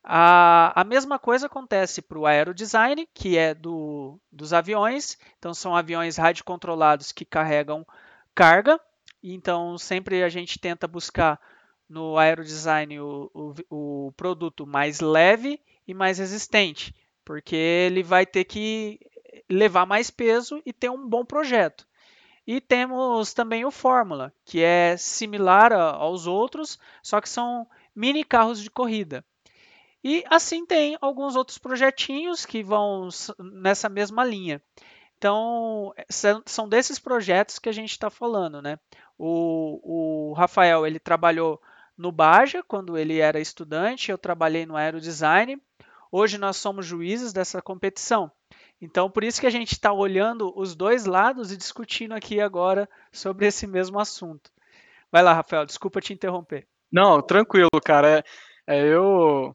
A, 0.03 0.81
a 0.81 0.85
mesma 0.85 1.19
coisa 1.19 1.47
acontece 1.47 2.03
para 2.03 2.19
o 2.19 2.27
aerodesign, 2.27 3.09
que 3.15 3.37
é 3.37 3.55
do, 3.55 4.19
dos 4.31 4.53
aviões. 4.53 5.19
Então, 5.39 5.55
são 5.55 5.75
aviões 5.75 6.17
radiocontrolados 6.17 7.13
que 7.13 7.25
carregam 7.25 7.87
carga. 8.35 8.81
Então, 9.23 9.77
sempre 9.77 10.23
a 10.23 10.29
gente 10.29 10.59
tenta 10.59 10.89
buscar 10.89 11.41
no 11.89 12.17
aerodesign 12.17 13.01
o, 13.01 13.31
o, 13.35 14.07
o 14.09 14.13
produto 14.13 14.67
mais 14.67 15.01
leve 15.01 15.61
e 15.87 15.93
mais 15.93 16.19
resistente, 16.19 16.95
porque 17.25 17.57
ele 17.57 18.03
vai 18.03 18.25
ter 18.25 18.45
que 18.45 18.99
levar 19.51 19.85
mais 19.87 20.11
peso 20.11 20.63
e 20.65 20.73
ter 20.73 20.91
um 20.91 21.09
bom 21.09 21.25
projeto. 21.25 21.87
E 22.47 22.61
temos 22.61 23.35
também 23.35 23.65
o 23.65 23.71
Fórmula, 23.71 24.33
que 24.45 24.63
é 24.63 24.97
similar 24.97 25.73
a, 25.73 25.91
aos 25.91 26.27
outros, 26.27 26.79
só 27.03 27.21
que 27.21 27.29
são 27.29 27.67
mini 27.95 28.25
carros 28.25 28.63
de 28.63 28.71
corrida. 28.71 29.25
E 30.03 30.25
assim 30.31 30.65
tem 30.65 30.97
alguns 31.01 31.37
outros 31.37 31.59
projetinhos 31.59 32.47
que 32.47 32.63
vão 32.63 33.09
nessa 33.39 33.89
mesma 33.89 34.25
linha. 34.25 34.63
Então, 35.21 35.93
são 36.47 36.67
desses 36.67 36.99
projetos 36.99 37.59
que 37.59 37.69
a 37.69 37.73
gente 37.73 37.91
está 37.91 38.09
falando, 38.09 38.63
né? 38.63 38.79
O, 39.19 40.31
o 40.31 40.33
Rafael 40.33 40.87
ele 40.87 40.99
trabalhou 40.99 41.61
no 41.95 42.11
Baja 42.11 42.63
quando 42.67 42.97
ele 42.97 43.19
era 43.19 43.39
estudante, 43.39 44.11
eu 44.11 44.17
trabalhei 44.17 44.65
no 44.65 44.77
Aerodesign. 44.77 45.61
Hoje 46.11 46.39
nós 46.39 46.57
somos 46.57 46.87
juízes 46.87 47.35
dessa 47.35 47.61
competição. 47.61 48.33
Então, 48.81 49.11
por 49.11 49.23
isso 49.23 49.43
que 49.43 49.47
a 49.47 49.51
gente 49.51 49.73
está 49.73 49.93
olhando 49.93 50.59
os 50.59 50.75
dois 50.75 51.05
lados 51.05 51.53
e 51.53 51.57
discutindo 51.59 52.15
aqui 52.15 52.41
agora 52.41 52.89
sobre 53.13 53.47
esse 53.47 53.67
mesmo 53.67 54.01
assunto. 54.01 54.51
Vai 55.13 55.23
lá, 55.23 55.35
Rafael, 55.35 55.67
desculpa 55.67 56.01
te 56.01 56.15
interromper. 56.15 56.67
Não, 56.91 57.21
tranquilo, 57.21 57.69
cara. 57.85 58.25
É, 58.67 58.79
é, 58.79 58.87
eu 58.87 59.55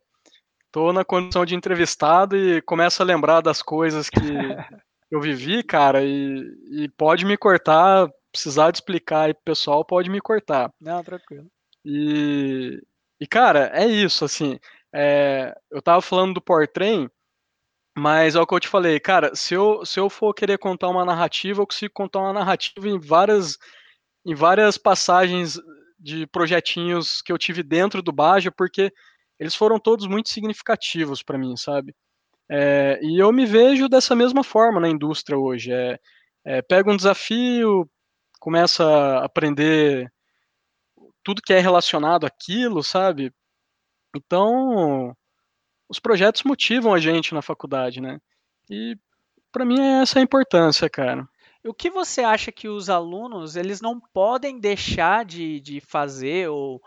tô 0.71 0.93
na 0.93 1.03
condição 1.03 1.43
de 1.43 1.55
entrevistado 1.55 2.37
e 2.37 2.61
começo 2.61 3.01
a 3.01 3.05
lembrar 3.05 3.41
das 3.41 3.63
coisas 3.63 4.11
que 4.11 4.19
eu 5.11 5.21
vivi, 5.21 5.63
cara, 5.63 6.03
e, 6.03 6.43
e 6.71 6.89
pode 6.89 7.25
me 7.25 7.37
cortar 7.37 8.09
precisar 8.35 8.69
de 8.69 8.77
explicar 8.77 9.21
aí 9.23 9.33
pro 9.33 9.43
pessoal, 9.45 9.85
pode 9.85 10.09
me 10.09 10.19
cortar. 10.19 10.69
Não, 10.79 11.01
tranquilo. 11.01 11.47
E, 11.85 12.81
e 13.19 13.25
cara, 13.25 13.71
é 13.73 13.85
isso, 13.87 14.25
assim. 14.25 14.59
É, 14.93 15.55
eu 15.71 15.81
tava 15.81 16.01
falando 16.01 16.33
do 16.33 16.41
Portrem, 16.41 17.09
mas 17.97 18.35
é 18.35 18.41
o 18.41 18.45
que 18.45 18.53
eu 18.53 18.59
te 18.59 18.67
falei, 18.67 18.99
cara, 18.99 19.33
se 19.35 19.53
eu, 19.53 19.85
se 19.85 19.99
eu 19.99 20.09
for 20.09 20.33
querer 20.33 20.57
contar 20.57 20.89
uma 20.89 21.05
narrativa, 21.05 21.61
eu 21.61 21.67
consigo 21.67 21.93
contar 21.93 22.19
uma 22.19 22.33
narrativa 22.33 22.89
em 22.89 22.99
várias, 22.99 23.57
em 24.25 24.35
várias 24.35 24.77
passagens 24.77 25.57
de 25.97 26.27
projetinhos 26.27 27.21
que 27.21 27.31
eu 27.31 27.37
tive 27.37 27.63
dentro 27.63 28.01
do 28.01 28.11
Baja, 28.11 28.51
porque 28.51 28.91
eles 29.39 29.55
foram 29.55 29.79
todos 29.79 30.07
muito 30.07 30.29
significativos 30.29 31.23
para 31.23 31.37
mim, 31.37 31.55
sabe? 31.55 31.95
É, 32.49 32.99
e 33.01 33.19
eu 33.19 33.31
me 33.31 33.45
vejo 33.45 33.89
dessa 33.89 34.15
mesma 34.15 34.43
forma 34.43 34.79
na 34.79 34.89
indústria 34.89 35.37
hoje. 35.37 35.71
É, 35.71 35.99
é, 36.45 36.61
pega 36.61 36.91
um 36.91 36.97
desafio, 36.97 37.89
começa 38.39 38.83
a 38.85 39.25
aprender 39.25 40.11
tudo 41.23 41.41
que 41.41 41.53
é 41.53 41.59
relacionado 41.59 42.25
àquilo, 42.25 42.83
sabe? 42.83 43.33
Então, 44.15 45.15
os 45.89 45.99
projetos 45.99 46.43
motivam 46.43 46.93
a 46.93 46.99
gente 46.99 47.33
na 47.33 47.41
faculdade, 47.41 47.99
né? 47.99 48.19
E 48.69 48.95
para 49.51 49.65
mim 49.65 49.79
é 49.79 50.01
essa 50.01 50.19
a 50.19 50.21
importância, 50.21 50.89
cara. 50.89 51.27
O 51.65 51.73
que 51.73 51.89
você 51.89 52.21
acha 52.21 52.51
que 52.51 52.67
os 52.67 52.89
alunos 52.89 53.55
eles 53.55 53.81
não 53.81 53.99
podem 53.99 54.59
deixar 54.59 55.25
de, 55.25 55.59
de 55.59 55.81
fazer 55.81 56.47
ou, 56.49 56.79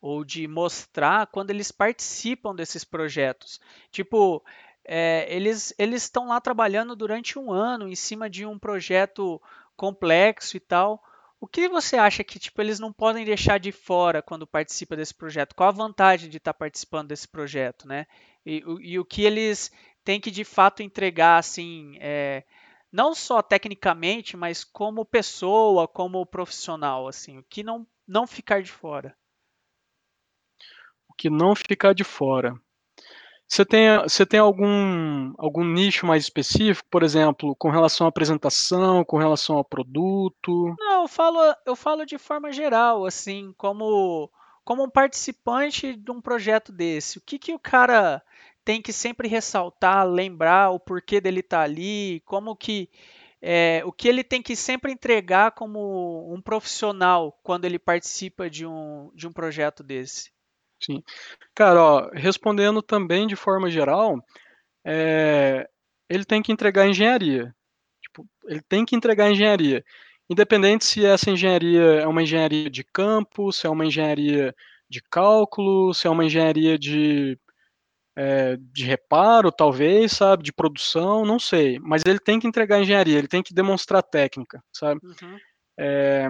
ou 0.00 0.22
de 0.24 0.46
mostrar 0.46 1.26
quando 1.28 1.50
eles 1.50 1.72
participam 1.72 2.54
desses 2.54 2.84
projetos? 2.84 3.58
Tipo, 3.90 4.44
é, 4.86 5.26
eles 5.28 5.74
estão 5.78 6.28
lá 6.28 6.40
trabalhando 6.40 6.94
durante 6.94 7.38
um 7.38 7.52
ano 7.52 7.88
em 7.88 7.94
cima 7.96 8.30
de 8.30 8.46
um 8.46 8.58
projeto 8.58 9.40
complexo 9.76 10.56
e 10.56 10.60
tal. 10.60 11.02
O 11.40 11.46
que 11.46 11.68
você 11.68 11.96
acha 11.96 12.24
que 12.24 12.38
tipo, 12.38 12.60
eles 12.60 12.78
não 12.78 12.92
podem 12.92 13.24
deixar 13.24 13.58
de 13.58 13.72
fora 13.72 14.22
quando 14.22 14.46
participa 14.46 14.96
desse 14.96 15.14
projeto? 15.14 15.54
Qual 15.54 15.68
a 15.68 15.72
vantagem 15.72 16.30
de 16.30 16.38
estar 16.38 16.54
participando 16.54 17.08
desse 17.08 17.28
projeto, 17.28 17.86
né? 17.86 18.06
E, 18.44 18.62
e 18.80 18.98
o 18.98 19.04
que 19.04 19.22
eles 19.22 19.70
têm 20.04 20.20
que 20.20 20.30
de 20.30 20.44
fato 20.44 20.82
entregar, 20.82 21.38
assim, 21.38 21.98
é, 22.00 22.44
não 22.90 23.14
só 23.14 23.42
tecnicamente, 23.42 24.36
mas 24.36 24.64
como 24.64 25.04
pessoa, 25.04 25.86
como 25.86 26.24
profissional, 26.24 27.08
assim, 27.08 27.38
o 27.38 27.42
que 27.42 27.62
não, 27.62 27.86
não 28.06 28.26
ficar 28.26 28.62
de 28.62 28.70
fora? 28.70 29.16
O 31.08 31.14
que 31.14 31.28
não 31.28 31.54
ficar 31.54 31.92
de 31.92 32.04
fora. 32.04 32.54
Você 33.48 33.64
tem, 33.64 33.98
você 34.02 34.26
tem 34.26 34.40
algum, 34.40 35.32
algum 35.38 35.64
nicho 35.64 36.04
mais 36.04 36.24
específico, 36.24 36.88
por 36.90 37.02
exemplo, 37.02 37.54
com 37.56 37.70
relação 37.70 38.06
à 38.06 38.10
apresentação, 38.10 39.04
com 39.04 39.16
relação 39.16 39.56
ao 39.56 39.64
produto? 39.64 40.74
Não, 40.78 41.02
eu 41.02 41.08
falo, 41.08 41.38
eu 41.64 41.76
falo 41.76 42.04
de 42.04 42.18
forma 42.18 42.52
geral, 42.52 43.06
assim, 43.06 43.54
como, 43.56 44.28
como 44.64 44.82
um 44.82 44.90
participante 44.90 45.94
de 45.94 46.10
um 46.10 46.20
projeto 46.20 46.72
desse. 46.72 47.18
O 47.18 47.20
que, 47.20 47.38
que 47.38 47.54
o 47.54 47.58
cara 47.58 48.20
tem 48.64 48.82
que 48.82 48.92
sempre 48.92 49.28
ressaltar, 49.28 50.04
lembrar 50.04 50.70
o 50.70 50.80
porquê 50.80 51.20
dele 51.20 51.38
estar 51.38 51.58
tá 51.58 51.62
ali, 51.62 52.20
como 52.26 52.56
que 52.56 52.90
é, 53.40 53.82
o 53.84 53.92
que 53.92 54.08
ele 54.08 54.24
tem 54.24 54.42
que 54.42 54.56
sempre 54.56 54.90
entregar 54.90 55.52
como 55.52 56.34
um 56.34 56.42
profissional 56.42 57.38
quando 57.44 57.64
ele 57.64 57.78
participa 57.78 58.50
de 58.50 58.66
um, 58.66 59.12
de 59.14 59.28
um 59.28 59.32
projeto 59.32 59.84
desse. 59.84 60.32
Sim. 60.82 61.02
Cara, 61.54 61.82
ó, 61.82 62.10
respondendo 62.12 62.82
também 62.82 63.26
de 63.26 63.36
forma 63.36 63.70
geral, 63.70 64.22
é, 64.84 65.68
ele 66.08 66.24
tem 66.24 66.42
que 66.42 66.52
entregar 66.52 66.86
engenharia. 66.88 67.54
Tipo, 68.02 68.26
ele 68.46 68.62
tem 68.62 68.84
que 68.84 68.94
entregar 68.94 69.30
engenharia. 69.30 69.84
Independente 70.28 70.84
se 70.84 71.04
essa 71.04 71.30
engenharia 71.30 72.00
é 72.00 72.06
uma 72.06 72.22
engenharia 72.22 72.68
de 72.68 72.84
campo, 72.84 73.52
se 73.52 73.66
é 73.66 73.70
uma 73.70 73.86
engenharia 73.86 74.54
de 74.88 75.00
cálculo, 75.02 75.92
se 75.94 76.06
é 76.06 76.10
uma 76.10 76.24
engenharia 76.24 76.78
de, 76.78 77.38
é, 78.16 78.56
de 78.56 78.84
reparo, 78.84 79.52
talvez, 79.52 80.12
sabe, 80.12 80.42
de 80.42 80.52
produção, 80.52 81.24
não 81.24 81.38
sei. 81.38 81.78
Mas 81.80 82.02
ele 82.06 82.18
tem 82.18 82.40
que 82.40 82.46
entregar 82.46 82.80
engenharia, 82.80 83.18
ele 83.18 83.28
tem 83.28 83.42
que 83.42 83.54
demonstrar 83.54 84.02
técnica, 84.02 84.62
sabe? 84.72 85.00
Uhum. 85.04 85.38
É, 85.78 86.28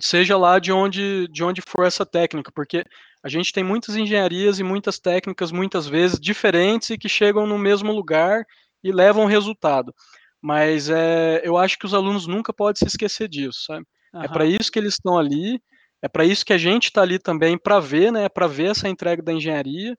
seja 0.00 0.36
lá 0.36 0.58
de 0.58 0.72
onde, 0.72 1.28
de 1.28 1.44
onde 1.44 1.62
for 1.62 1.86
essa 1.86 2.04
técnica, 2.04 2.50
porque 2.54 2.84
a 3.26 3.28
gente 3.28 3.52
tem 3.52 3.64
muitas 3.64 3.96
engenharias 3.96 4.60
e 4.60 4.62
muitas 4.62 5.00
técnicas, 5.00 5.50
muitas 5.50 5.88
vezes, 5.88 6.20
diferentes 6.20 6.90
e 6.90 6.96
que 6.96 7.08
chegam 7.08 7.44
no 7.44 7.58
mesmo 7.58 7.92
lugar 7.92 8.44
e 8.84 8.92
levam 8.92 9.26
resultado. 9.26 9.92
Mas 10.40 10.88
é, 10.88 11.40
eu 11.42 11.56
acho 11.56 11.76
que 11.76 11.86
os 11.86 11.92
alunos 11.92 12.28
nunca 12.28 12.52
podem 12.52 12.78
se 12.78 12.86
esquecer 12.86 13.28
disso, 13.28 13.64
sabe? 13.66 13.84
Uhum. 14.14 14.22
É 14.22 14.28
para 14.28 14.46
isso 14.46 14.70
que 14.70 14.78
eles 14.78 14.92
estão 14.92 15.18
ali, 15.18 15.60
é 16.00 16.06
para 16.06 16.24
isso 16.24 16.46
que 16.46 16.52
a 16.52 16.58
gente 16.58 16.84
está 16.84 17.02
ali 17.02 17.18
também 17.18 17.58
para 17.58 17.80
ver, 17.80 18.12
né? 18.12 18.28
Para 18.28 18.46
ver 18.46 18.70
essa 18.70 18.88
entrega 18.88 19.20
da 19.20 19.32
engenharia. 19.32 19.98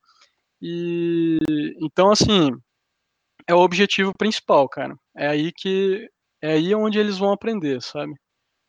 E 0.62 1.38
então, 1.82 2.10
assim, 2.10 2.52
é 3.46 3.54
o 3.54 3.60
objetivo 3.60 4.14
principal, 4.18 4.70
cara. 4.70 4.96
É 5.18 5.28
aí 5.28 5.52
que 5.52 6.10
é 6.42 6.54
aí 6.54 6.74
onde 6.74 6.98
eles 6.98 7.18
vão 7.18 7.34
aprender, 7.34 7.82
sabe? 7.82 8.14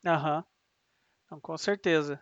Aham. 0.05 0.43
Uhum. 1.31 1.39
com 1.39 1.57
certeza. 1.57 2.19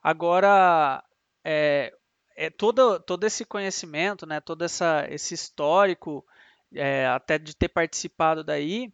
Agora, 0.00 1.02
é, 1.48 1.92
é 2.36 2.50
todo, 2.50 2.98
todo 2.98 3.24
esse 3.24 3.44
conhecimento, 3.44 4.26
né, 4.26 4.40
todo 4.40 4.64
essa, 4.64 5.06
esse 5.08 5.32
histórico, 5.32 6.26
é, 6.74 7.06
até 7.06 7.38
de 7.38 7.54
ter 7.54 7.68
participado 7.68 8.42
daí, 8.42 8.92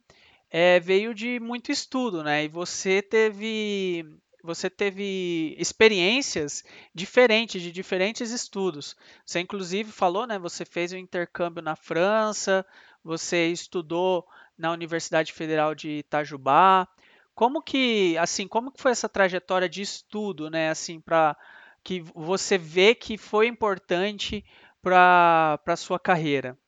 é, 0.51 0.79
veio 0.79 1.15
de 1.15 1.41
muito 1.41 1.73
estudo, 1.73 2.23
né? 2.23 2.45
E 2.45 2.49
você 2.49 3.01
teve 3.01 4.05
você 4.45 4.69
teve 4.69 5.55
experiências 5.57 6.65
diferentes 6.95 7.63
de 7.63 7.73
diferentes 7.73 8.31
estudos. 8.33 8.97
Você 9.25 9.41
inclusive 9.41 9.91
falou, 9.91 10.27
né? 10.27 10.39
Você 10.39 10.65
fez 10.67 10.93
um 10.93 10.99
intercâmbio 10.99 11.63
na 11.63 11.75
França, 11.75 12.67
você 13.03 13.47
estudou 13.47 14.27
na 14.59 14.73
Universidade 14.73 15.33
Federal 15.33 15.75
de 15.75 16.01
Itajubá. 16.01 16.87
Como 17.35 17.63
que, 17.63 18.19
assim, 18.19 18.47
como 18.47 18.71
que 18.71 18.83
foi 18.83 18.91
essa 18.93 19.09
trajetória 19.09 19.69
de 19.69 19.81
estudo, 19.81 20.51
né? 20.51 20.69
Assim, 20.69 21.01
para 21.01 21.37
que 21.85 22.01
você 22.15 22.57
vê 22.57 22.95
que 22.95 23.17
foi 23.19 23.47
importante 23.47 24.45
para 24.83 25.61
a 25.67 25.77
sua 25.77 25.99
carreira? 25.99 26.59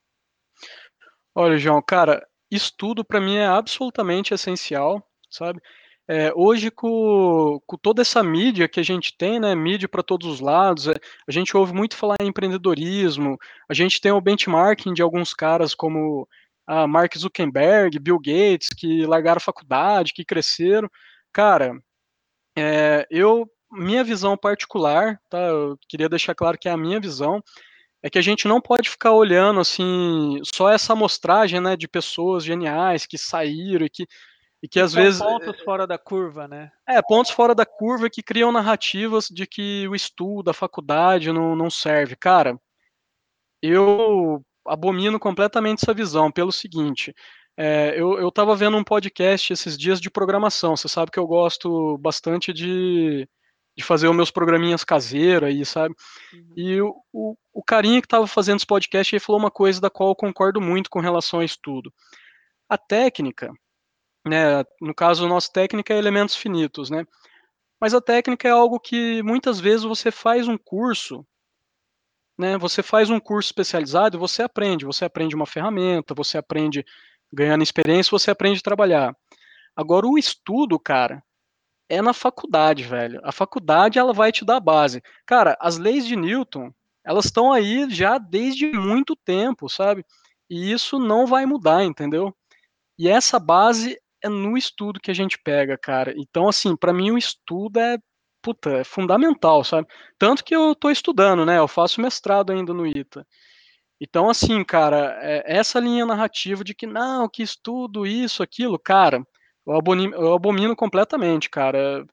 Olha, 1.35 1.57
João, 1.57 1.83
cara, 1.83 2.27
estudo 2.51 3.05
para 3.05 3.21
mim 3.21 3.37
é 3.37 3.47
absolutamente 3.47 4.33
essencial, 4.33 5.05
sabe? 5.31 5.61
É, 6.07 6.31
hoje, 6.35 6.71
com, 6.71 7.59
com, 7.67 7.79
toda 7.79 8.03
essa 8.03 8.23
mídia 8.23 8.69
que 8.69 8.79
a 8.79 8.83
gente 8.83 9.17
tem, 9.17 9.41
né, 9.41 9.55
mídia 9.55 9.89
para 9.89 10.03
todos 10.03 10.29
os 10.29 10.39
lados, 10.39 10.87
é, 10.87 10.95
a 11.27 11.33
gente 11.33 11.57
ouve 11.57 11.73
muito 11.73 11.97
falar 11.97 12.17
em 12.21 12.27
empreendedorismo, 12.29 13.39
a 13.69 13.73
gente 13.73 14.01
tem 14.01 14.13
o 14.13 14.21
benchmarking 14.21 14.93
de 14.93 15.01
alguns 15.01 15.33
caras 15.33 15.75
como 15.75 16.29
a 16.67 16.87
Mark 16.87 17.17
Zuckerberg, 17.17 17.99
Bill 17.99 18.19
Gates, 18.19 18.69
que 18.77 19.07
largaram 19.07 19.39
a 19.39 19.41
faculdade, 19.41 20.13
que 20.13 20.25
cresceram. 20.25 20.91
Cara, 21.33 21.73
é, 22.57 23.07
eu 23.11 23.49
minha 23.75 24.05
visão 24.05 24.37
particular, 24.37 25.21
tá? 25.29 25.39
Eu 25.39 25.79
queria 25.89 26.09
deixar 26.09 26.35
claro 26.35 26.59
que 26.59 26.69
é 26.69 26.73
a 26.73 26.77
minha 26.77 27.01
visão, 27.01 27.43
é 28.03 28.11
que 28.11 28.19
a 28.19 28.23
gente 28.23 28.47
não 28.47 28.61
pode 28.61 28.91
ficar 28.91 29.13
olhando 29.13 29.61
assim 29.61 30.41
só 30.55 30.71
essa 30.71 30.93
amostragem, 30.93 31.61
né, 31.61 31.77
de 31.77 31.89
pessoas 31.89 32.45
geniais 32.45 33.07
que 33.07 33.19
saíram 33.19 33.87
e 33.87 33.91
que 33.91 34.07
e 34.63 34.69
que, 34.69 34.81
às 34.81 34.95
vezes 34.95 35.21
pontos 35.21 35.61
fora 35.61 35.87
da 35.87 35.99
curva, 35.99 36.49
né? 36.49 36.73
É, 36.89 37.03
pontos 37.03 37.31
fora 37.31 37.55
da 37.55 37.67
curva 37.67 38.09
que 38.09 38.23
criam 38.23 38.51
narrativas 38.51 39.29
de 39.29 39.47
que 39.47 39.87
o 39.89 39.95
estudo, 39.95 40.49
a 40.49 40.55
faculdade 40.55 41.31
não, 41.31 41.55
não 41.55 41.69
serve. 41.69 42.17
Cara, 42.17 42.59
eu 43.61 44.43
abomino 44.67 45.21
completamente 45.21 45.83
essa 45.83 45.93
visão 45.93 46.33
pelo 46.33 46.51
seguinte, 46.51 47.15
é, 47.57 47.95
eu 47.97 48.27
estava 48.27 48.57
vendo 48.57 48.77
um 48.77 48.83
podcast 48.83 49.53
esses 49.53 49.79
dias 49.79 50.01
de 50.01 50.11
programação. 50.11 50.77
Você 50.77 50.89
sabe 50.89 51.11
que 51.11 51.19
eu 51.19 51.27
gosto 51.27 51.97
bastante 51.99 52.53
de, 52.53 53.29
de 53.77 53.83
fazer 53.83 54.09
os 54.09 54.17
meus 54.17 54.31
programinhas 54.31 54.85
caseiros 54.85 55.49
aí, 55.49 55.65
sabe? 55.65 55.95
Uhum. 56.33 56.53
E 56.57 56.81
o, 56.81 56.95
o, 57.13 57.37
o, 57.53 57.63
carinha 57.63 58.01
que 58.01 58.07
estava 58.07 58.27
fazendo 58.27 58.57
esse 58.57 58.67
podcast 58.67 59.15
ele 59.15 59.21
falou 59.21 59.41
uma 59.41 59.51
coisa 59.51 59.81
da 59.81 59.91
qual 59.91 60.11
eu 60.11 60.17
concordo 60.17 60.61
muito 60.61 60.89
com 60.89 61.01
relação 61.01 61.41
a 61.41 61.45
estudo. 61.45 61.93
A 62.69 62.79
técnica, 62.79 63.53
né, 64.27 64.65
no 64.81 64.95
caso, 64.95 65.27
nossa 65.29 65.51
técnica 65.53 65.93
é 65.93 65.99
elementos 65.99 66.37
finitos, 66.37 66.89
né? 66.91 67.05
Mas 67.81 67.95
a 67.95 68.01
técnica 68.01 68.49
é 68.49 68.53
algo 68.53 68.79
que 68.81 69.23
muitas 69.23 69.61
vezes 69.61 69.83
você 69.83 70.11
faz 70.11 70.49
um 70.49 70.57
curso 70.57 71.27
né, 72.39 72.59
você 72.59 72.83
faz 72.83 73.11
um 73.11 73.21
curso 73.21 73.49
especializado 73.49 74.17
e 74.17 74.19
você 74.19 74.43
aprende, 74.43 74.85
você 74.85 75.05
aprende 75.05 75.35
uma 75.35 75.47
ferramenta, 75.47 76.15
você 76.15 76.37
aprende 76.37 76.85
ganhando 77.33 77.63
experiência, 77.63 78.11
você 78.11 78.31
aprende 78.31 78.59
a 78.59 78.63
trabalhar. 78.63 79.17
Agora 79.77 80.07
o 80.07 80.19
estudo, 80.19 80.79
cara, 80.79 81.23
é 81.95 82.03
na 82.03 82.13
faculdade, 82.13 82.83
velho. 82.85 83.21
A 83.25 83.33
faculdade 83.33 83.99
ela 83.99 84.13
vai 84.13 84.33
te 84.33 84.45
dar 84.45 84.57
a 84.57 84.61
base. 84.61 85.03
Cara, 85.27 85.57
as 85.61 85.79
leis 85.79 86.07
de 86.07 86.17
Newton, 86.17 86.73
elas 87.05 87.27
estão 87.27 87.53
aí 87.53 87.89
já 87.91 88.19
desde 88.19 88.73
muito 88.73 89.15
tempo, 89.17 89.69
sabe? 89.69 90.05
E 90.49 90.73
isso 90.73 90.99
não 90.99 91.27
vai 91.27 91.47
mudar, 91.47 91.85
entendeu? 91.85 92.35
E 92.99 93.09
essa 93.09 93.39
base 93.39 93.99
é 94.23 94.29
no 94.29 94.57
estudo 94.57 95.01
que 95.01 95.11
a 95.11 95.15
gente 95.15 95.39
pega, 95.39 95.77
cara. 95.77 96.15
Então, 96.17 96.49
assim, 96.49 96.77
para 96.77 96.93
mim 96.93 97.11
o 97.11 97.19
estudo 97.19 97.79
é, 97.79 97.99
puta, 98.43 98.71
é 98.79 98.85
fundamental, 98.85 99.63
sabe? 99.65 99.89
Tanto 100.19 100.45
que 100.45 100.55
eu 100.55 100.75
tô 100.75 100.91
estudando, 100.91 101.45
né? 101.45 101.59
Eu 101.59 101.69
faço 101.69 102.01
mestrado 102.01 102.53
ainda 102.53 102.73
no 102.73 102.87
ITA. 102.87 103.27
Então, 104.01 104.29
assim, 104.29 104.65
cara, 104.65 105.19
é, 105.23 105.43
essa 105.47 105.79
linha 105.81 106.07
narrativa 106.07 106.65
de 106.65 106.75
que 106.75 106.87
não, 106.87 107.29
que 107.29 107.43
estudo 107.43 108.07
isso, 108.07 108.43
aquilo, 108.43 108.79
cara, 108.79 109.27
eu 109.67 109.75
abomino, 109.77 110.15
eu 110.15 110.35
abomino 110.35 110.77
completamente, 110.77 111.51
cara. 111.51 112.07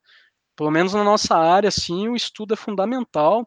Pelo 0.56 0.70
menos 0.70 0.94
na 0.94 1.04
nossa 1.04 1.36
área, 1.36 1.70
sim, 1.70 2.08
o 2.08 2.16
estudo 2.16 2.54
é 2.54 2.56
fundamental. 2.56 3.46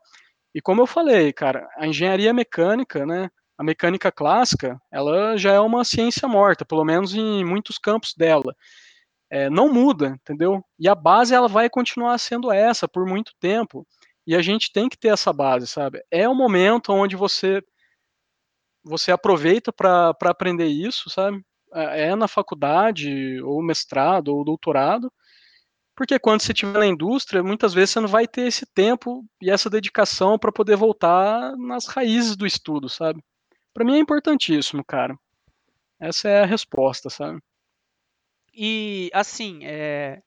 E 0.53 0.62
como 0.62 0.82
eu 0.82 0.88
falei, 0.88 1.34
cara, 1.34 1.68
a 1.78 1.88
engenharia 1.88 2.34
mecânica, 2.34 3.06
né, 3.06 3.30
a 3.58 3.64
mecânica 3.64 4.12
clássica, 4.12 4.80
ela 4.91 5.38
já 5.38 5.53
é 5.53 5.60
uma 5.60 5.84
ciência 5.84 6.28
morta, 6.28 6.66
pelo 6.66 6.86
menos 6.86 7.14
em 7.14 7.43
muitos 7.45 7.78
campos 7.78 8.14
dela. 8.18 8.56
É, 9.30 9.49
não 9.49 9.72
muda, 9.74 10.10
entendeu? 10.10 10.64
E 10.80 10.88
a 10.89 10.95
base 10.95 11.34
ela 11.34 11.47
vai 11.47 11.70
continuar 11.70 12.18
sendo 12.20 12.51
essa 12.51 12.88
por 12.88 13.06
muito 13.06 13.34
tempo. 13.39 13.86
E 14.28 14.36
a 14.36 14.41
gente 14.41 14.72
tem 14.72 14.89
que 14.89 14.97
ter 14.97 15.10
essa 15.10 15.34
base, 15.34 15.68
sabe? 15.68 16.03
É 16.12 16.28
o 16.28 16.36
momento 16.36 16.91
onde 16.93 17.16
você 17.16 17.62
você 18.84 19.12
aproveita 19.12 19.74
para 19.74 20.16
aprender 20.26 20.68
isso, 20.68 21.10
sabe? 21.10 21.43
É, 21.76 22.09
é 22.09 22.15
na 22.15 22.28
faculdade, 22.28 23.41
ou 23.41 23.61
mestrado, 23.61 24.30
ou 24.30 24.43
doutorado, 24.43 25.11
porque 25.95 26.19
quando 26.19 26.41
você 26.41 26.51
estiver 26.51 26.80
na 26.80 26.86
indústria, 26.86 27.41
muitas 27.41 27.73
vezes 27.73 27.91
você 27.91 27.99
não 28.01 28.07
vai 28.07 28.28
ter 28.28 28.47
esse 28.47 28.65
tempo 28.65 29.26
e 29.41 29.49
essa 29.49 29.69
dedicação 29.69 30.38
para 30.38 30.51
poder 30.51 30.76
voltar 30.76 31.55
nas 31.57 31.86
raízes 31.86 32.36
do 32.36 32.45
estudo, 32.45 32.89
sabe? 32.89 33.23
Para 33.73 33.86
mim 33.86 33.95
é 33.95 33.99
importantíssimo, 33.99 34.84
cara. 34.84 35.17
Essa 35.99 36.28
é 36.28 36.43
a 36.43 36.45
resposta, 36.45 37.09
sabe? 37.09 37.41
E 38.53 39.09
assim, 39.13 39.65
é, 39.65 40.21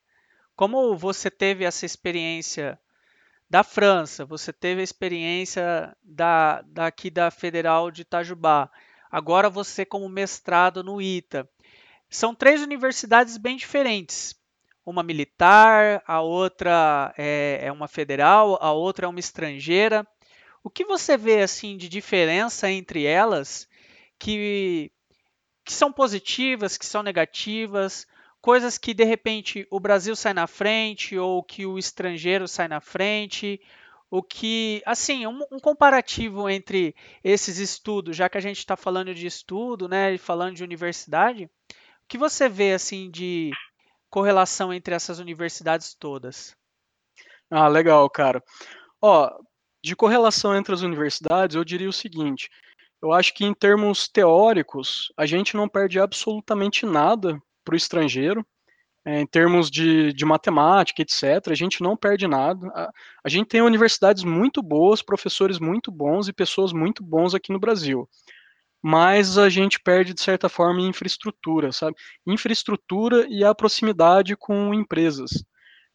como 0.57 0.97
você 0.97 1.31
teve 1.31 1.65
essa 1.65 1.85
experiência 1.85 2.79
da 3.49 3.63
França, 3.63 4.25
você 4.25 4.53
teve 4.53 4.81
a 4.81 4.85
experiência 4.85 5.97
da, 6.03 6.63
daqui 6.63 7.11
da 7.11 7.31
Federal 7.31 7.91
de 7.91 8.03
Itajubá, 8.03 8.71
agora 9.11 9.51
você 9.51 9.85
como 9.85 10.09
mestrado 10.09 10.83
no 10.83 11.01
ITA. 11.01 11.49
São 12.11 12.35
três 12.35 12.63
universidades 12.63 13.37
bem 13.37 13.57
diferentes. 13.57 14.35
Uma 14.85 15.03
militar, 15.03 16.03
a 16.07 16.21
outra 16.21 17.13
é, 17.19 17.61
é 17.63 17.73
uma 17.73 17.87
federal, 17.87 18.59
a 18.61 18.73
outra 18.73 19.07
é 19.07 19.09
uma 19.09 19.21
estrangeira. 19.21 20.07
O 20.63 20.71
que 20.71 20.85
você 20.85 21.17
vê 21.17 21.43
assim 21.43 21.77
de 21.77 21.89
diferença 21.89 22.71
entre 22.71 23.05
elas 23.05 23.69
que, 24.19 24.91
que 25.65 25.73
são 25.73 25.93
positivas, 25.93 26.79
que 26.79 26.87
são 26.87 27.03
negativas? 27.03 28.07
coisas 28.41 28.79
que 28.79 28.95
de 28.95 29.05
repente 29.05 29.67
o 29.71 29.81
Brasil 29.81 30.15
sai 30.15 30.33
na 30.33 30.47
frente 30.47 31.19
ou 31.19 31.43
que 31.43 31.67
o 31.67 31.79
estrangeiro 31.79 32.47
sai 32.47 32.69
na 32.69 32.81
frente, 32.81 33.61
o 34.11 34.23
que, 34.23 34.83
assim, 34.87 35.27
um, 35.27 35.41
um 35.53 35.59
comparativo 35.59 36.49
entre 36.49 36.95
esses 37.23 37.59
estudos, 37.59 38.17
já 38.17 38.29
que 38.29 38.39
a 38.39 38.41
gente 38.41 38.59
está 38.59 38.77
falando 38.77 39.15
de 39.15 39.27
estudo, 39.27 39.89
né, 39.89 40.15
e 40.15 40.19
falando 40.19 40.55
de 40.55 40.65
universidade, 40.65 41.45
o 41.45 41.51
que 42.09 42.17
você 42.17 42.49
vê 42.49 42.73
assim 42.73 43.11
de 43.11 43.51
correlação 44.09 44.73
entre 44.73 44.95
essas 44.95 45.19
universidades 45.19 45.95
todas? 45.95 46.57
Ah, 47.51 47.69
legal, 47.69 48.09
cara. 48.09 48.43
Ó, 49.01 49.31
de 49.83 49.95
correlação 49.95 50.57
entre 50.57 50.75
as 50.75 50.83
universidades, 50.83 51.55
eu 51.55 51.65
diria 51.65 51.89
o 51.89 51.93
seguinte: 51.93 52.51
eu 53.01 53.13
acho 53.13 53.33
que 53.35 53.45
em 53.45 53.55
termos 53.55 54.09
teóricos, 54.09 55.13
a 55.17 55.25
gente 55.25 55.57
não 55.57 55.69
perde 55.69 56.01
absolutamente 56.01 56.85
nada 56.85 57.41
para 57.65 57.75
o 57.75 57.77
estrangeiro. 57.77 58.45
É, 59.05 59.21
em 59.21 59.27
termos 59.27 59.71
de, 59.71 60.13
de 60.13 60.25
matemática, 60.25 61.03
etc., 61.03 61.49
a 61.51 61.55
gente 61.55 61.83
não 61.83 61.97
perde 61.97 62.27
nada. 62.27 62.67
A, 62.69 62.91
a 63.25 63.29
gente 63.29 63.49
tem 63.49 63.63
universidades 63.63 64.25
muito 64.25 64.63
boas, 64.63 65.03
professores 65.03 65.59
muito 65.59 65.91
bons 65.91 66.29
e 66.29 66.33
pessoas 66.33 66.73
muito 66.73 67.03
bons 67.03 67.35
aqui 67.35 67.53
no 67.53 67.61
Brasil 67.61 68.09
mas 68.83 69.37
a 69.39 69.49
gente 69.49 69.81
perde 69.81 70.15
de 70.15 70.21
certa 70.21 70.49
forma 70.49 70.81
infraestrutura, 70.81 71.73
sabe? 71.73 71.97
Infraestrutura 72.27 73.27
e 73.29 73.45
a 73.45 73.55
proximidade 73.55 74.37
com 74.37 74.73
empresas. 74.73 75.31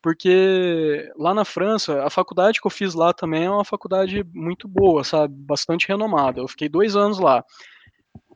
Porque 0.01 1.09
lá 1.15 1.33
na 1.33 1.45
França, 1.45 2.03
a 2.03 2.09
faculdade 2.09 2.59
que 2.59 2.67
eu 2.67 2.71
fiz 2.71 2.93
lá 2.93 3.13
também 3.13 3.45
é 3.45 3.49
uma 3.49 3.63
faculdade 3.63 4.21
muito 4.33 4.67
boa, 4.67 5.01
sabe? 5.03 5.33
Bastante 5.33 5.87
renomada. 5.87 6.41
Eu 6.41 6.47
fiquei 6.47 6.67
dois 6.67 6.95
anos 6.95 7.19
lá. 7.19 7.43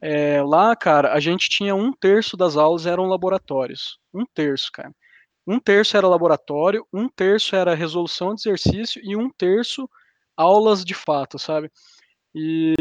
É, 0.01 0.41
lá, 0.43 0.75
cara, 0.75 1.13
a 1.13 1.19
gente 1.19 1.49
tinha 1.49 1.75
um 1.75 1.91
terço 1.91 2.37
das 2.37 2.55
aulas 2.55 2.85
eram 2.85 3.05
laboratórios. 3.05 3.99
Um 4.13 4.25
terço, 4.25 4.71
cara. 4.71 4.91
Um 5.45 5.59
terço 5.59 5.95
era 5.95 6.07
laboratório, 6.07 6.85
um 6.93 7.07
terço 7.07 7.55
era 7.55 7.73
resolução 7.73 8.35
de 8.35 8.41
exercício 8.41 9.01
e 9.03 9.15
um 9.15 9.29
terço 9.29 9.89
aulas 10.35 10.83
de 10.83 10.93
fato, 10.93 11.39
sabe? 11.39 11.71
E 12.35 12.75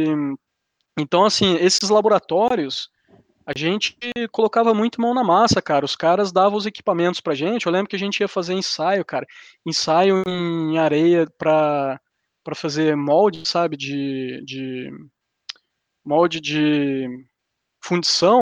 então, 0.99 1.25
assim, 1.25 1.57
esses 1.57 1.91
laboratórios, 1.91 2.89
a 3.47 3.53
gente 3.57 3.97
colocava 4.33 4.73
muito 4.75 5.01
mão 5.01 5.15
na 5.15 5.23
massa, 5.23 5.61
cara. 5.61 5.85
Os 5.85 5.95
caras 5.95 6.33
davam 6.33 6.59
os 6.59 6.67
equipamentos 6.67 7.21
pra 7.21 7.35
gente. 7.35 7.67
Eu 7.67 7.73
lembro 7.73 7.89
que 7.89 7.97
a 7.97 7.99
gente 7.99 8.21
ia 8.21 8.29
fazer 8.29 8.55
ensaio, 8.55 9.05
cara. 9.05 9.27
Ensaio 9.65 10.23
em 10.27 10.79
areia 10.79 11.27
pra, 11.39 12.01
pra 12.43 12.55
fazer 12.55 12.97
molde, 12.97 13.47
sabe? 13.47 13.77
De, 13.77 14.43
de 14.45 14.91
molde 16.07 16.41
de 16.41 17.09
fundição. 17.83 18.41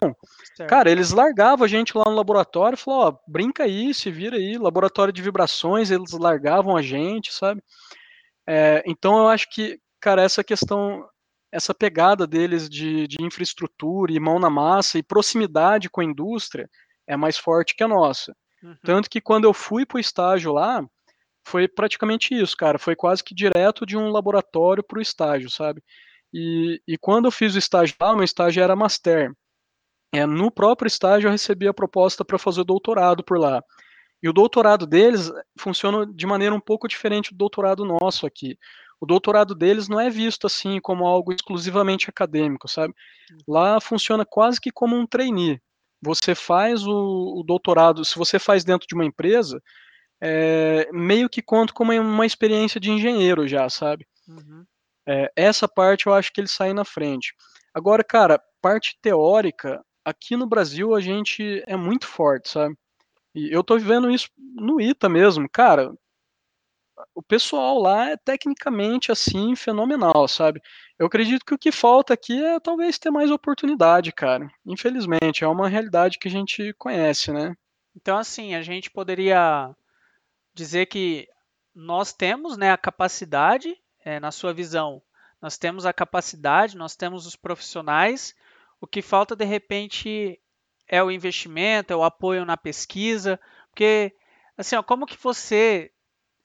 Certo. 0.55 0.69
Cara, 0.69 0.89
eles 0.89 1.11
largavam 1.11 1.65
a 1.65 1.67
gente 1.67 1.97
lá 1.97 2.05
no 2.05 2.15
laboratório 2.15 2.75
e 2.75 2.79
falavam, 2.79 3.19
ó, 3.25 3.31
brinca 3.31 3.63
aí, 3.63 3.93
se 3.93 4.09
vira 4.11 4.37
aí. 4.37 4.57
Laboratório 4.57 5.11
de 5.11 5.21
vibrações, 5.21 5.91
eles 5.91 6.11
largavam 6.11 6.77
a 6.77 6.81
gente, 6.81 7.33
sabe? 7.33 7.61
É, 8.47 8.83
então 8.85 9.17
eu 9.17 9.27
acho 9.27 9.49
que, 9.49 9.79
cara, 9.99 10.21
essa 10.21 10.43
questão 10.43 11.03
essa 11.51 11.73
pegada 11.73 12.27
deles 12.27 12.69
de, 12.69 13.07
de 13.07 13.15
infraestrutura 13.21 14.11
e 14.11 14.19
mão 14.19 14.39
na 14.39 14.49
massa 14.49 14.97
e 14.97 15.03
proximidade 15.03 15.89
com 15.89 16.01
a 16.01 16.03
indústria 16.03 16.69
é 17.07 17.15
mais 17.15 17.37
forte 17.37 17.75
que 17.75 17.83
a 17.83 17.87
nossa. 17.87 18.35
Uhum. 18.61 18.75
Tanto 18.83 19.09
que 19.09 19.21
quando 19.21 19.45
eu 19.45 19.53
fui 19.53 19.85
para 19.85 19.95
o 19.95 19.99
estágio 19.99 20.51
lá, 20.51 20.85
foi 21.47 21.67
praticamente 21.67 22.33
isso, 22.33 22.57
cara. 22.57 22.77
Foi 22.77 22.93
quase 22.93 23.23
que 23.23 23.33
direto 23.33 23.85
de 23.85 23.95
um 23.95 24.09
laboratório 24.09 24.83
para 24.83 24.99
o 24.99 25.01
estágio, 25.01 25.49
sabe? 25.49 25.81
E, 26.35 26.81
e 26.85 26.97
quando 26.97 27.25
eu 27.25 27.31
fiz 27.31 27.55
o 27.55 27.57
estágio 27.57 27.95
lá, 27.99 28.13
meu 28.13 28.23
estágio 28.23 28.61
era 28.61 28.75
master. 28.75 29.31
É, 30.13 30.25
no 30.25 30.51
próprio 30.51 30.87
estágio 30.87 31.27
eu 31.27 31.31
recebi 31.31 31.67
a 31.67 31.73
proposta 31.73 32.25
para 32.25 32.37
fazer 32.37 32.61
o 32.61 32.65
doutorado 32.65 33.23
por 33.23 33.39
lá. 33.39 33.63
E 34.21 34.27
o 34.27 34.33
doutorado 34.33 34.85
deles 34.85 35.31
funciona 35.57 36.05
de 36.05 36.25
maneira 36.25 36.53
um 36.53 36.59
pouco 36.59 36.87
diferente 36.87 37.31
do 37.31 37.37
doutorado 37.37 37.85
nosso 37.85 38.25
aqui 38.25 38.57
o 38.99 39.05
doutorado 39.05 39.53
deles 39.53 39.87
não 39.87 39.99
é 39.99 40.09
visto 40.09 40.47
assim 40.47 40.79
como 40.79 41.05
algo 41.05 41.33
exclusivamente 41.33 42.09
acadêmico, 42.09 42.67
sabe? 42.67 42.93
Lá 43.47 43.79
funciona 43.79 44.25
quase 44.25 44.59
que 44.59 44.71
como 44.71 44.95
um 44.95 45.05
trainee. 45.05 45.61
Você 46.01 46.35
faz 46.35 46.85
o, 46.85 47.39
o 47.39 47.43
doutorado, 47.43 48.05
se 48.05 48.17
você 48.17 48.39
faz 48.39 48.63
dentro 48.63 48.87
de 48.87 48.95
uma 48.95 49.05
empresa, 49.05 49.61
é, 50.21 50.89
meio 50.91 51.29
que 51.29 51.41
conta 51.41 51.73
como 51.73 51.91
uma 51.93 52.25
experiência 52.25 52.79
de 52.79 52.91
engenheiro 52.91 53.47
já, 53.47 53.69
sabe? 53.69 54.07
Uhum. 54.27 54.65
É, 55.07 55.31
essa 55.35 55.67
parte 55.67 56.07
eu 56.07 56.13
acho 56.13 56.31
que 56.31 56.41
eles 56.41 56.51
saem 56.51 56.73
na 56.73 56.85
frente. 56.85 57.33
Agora, 57.73 58.03
cara, 58.03 58.41
parte 58.61 58.97
teórica, 59.01 59.83
aqui 60.03 60.35
no 60.35 60.47
Brasil 60.47 60.95
a 60.95 61.01
gente 61.01 61.63
é 61.67 61.75
muito 61.75 62.07
forte, 62.07 62.49
sabe? 62.49 62.75
E 63.33 63.53
eu 63.53 63.63
tô 63.63 63.77
vivendo 63.77 64.09
isso 64.09 64.29
no 64.37 64.79
ITA 64.79 65.09
mesmo. 65.09 65.47
Cara, 65.49 65.93
o 67.13 67.21
pessoal 67.21 67.79
lá 67.79 68.09
é 68.09 68.17
tecnicamente 68.17 69.11
assim 69.11 69.55
fenomenal, 69.55 70.27
sabe? 70.27 70.61
Eu 70.97 71.07
acredito 71.07 71.45
que 71.45 71.53
o 71.53 71.57
que 71.57 71.71
falta 71.71 72.13
aqui 72.13 72.41
é 72.43 72.59
talvez 72.59 72.97
ter 72.97 73.11
mais 73.11 73.29
oportunidade, 73.29 74.11
cara. 74.13 74.49
Infelizmente, 74.65 75.43
é 75.43 75.47
uma 75.47 75.67
realidade 75.67 76.17
que 76.17 76.27
a 76.27 76.31
gente 76.31 76.73
conhece, 76.77 77.31
né? 77.31 77.53
Então, 77.95 78.17
assim, 78.17 78.55
a 78.55 78.61
gente 78.61 78.89
poderia 78.89 79.73
dizer 80.53 80.85
que 80.85 81.27
nós 81.73 82.13
temos 82.13 82.57
né, 82.57 82.71
a 82.71 82.77
capacidade, 82.77 83.75
é, 84.05 84.19
na 84.19 84.31
sua 84.31 84.53
visão, 84.53 85.01
nós 85.41 85.57
temos 85.57 85.85
a 85.85 85.91
capacidade, 85.91 86.77
nós 86.77 86.95
temos 86.95 87.25
os 87.25 87.35
profissionais, 87.35 88.35
o 88.79 88.87
que 88.87 89.01
falta 89.01 89.35
de 89.35 89.43
repente 89.43 90.39
é 90.87 91.03
o 91.03 91.11
investimento, 91.11 91.91
é 91.91 91.95
o 91.95 92.03
apoio 92.03 92.45
na 92.45 92.55
pesquisa, 92.55 93.39
porque 93.69 94.15
assim, 94.55 94.75
ó, 94.75 94.83
como 94.83 95.07
que 95.07 95.17
você 95.21 95.91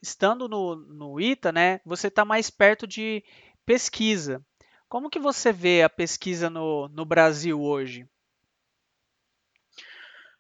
estando 0.02 0.48
no, 0.48 0.74
no 0.74 1.20
ITA, 1.20 1.52
né, 1.52 1.80
você 1.84 2.08
está 2.08 2.24
mais 2.24 2.48
perto 2.48 2.86
de 2.86 3.22
pesquisa. 3.66 4.44
Como 4.88 5.11
que 5.11 5.18
você 5.18 5.52
vê 5.52 5.82
a 5.82 5.90
pesquisa 5.90 6.48
no, 6.48 6.88
no 6.88 7.04
Brasil 7.04 7.61
hoje? 7.61 8.08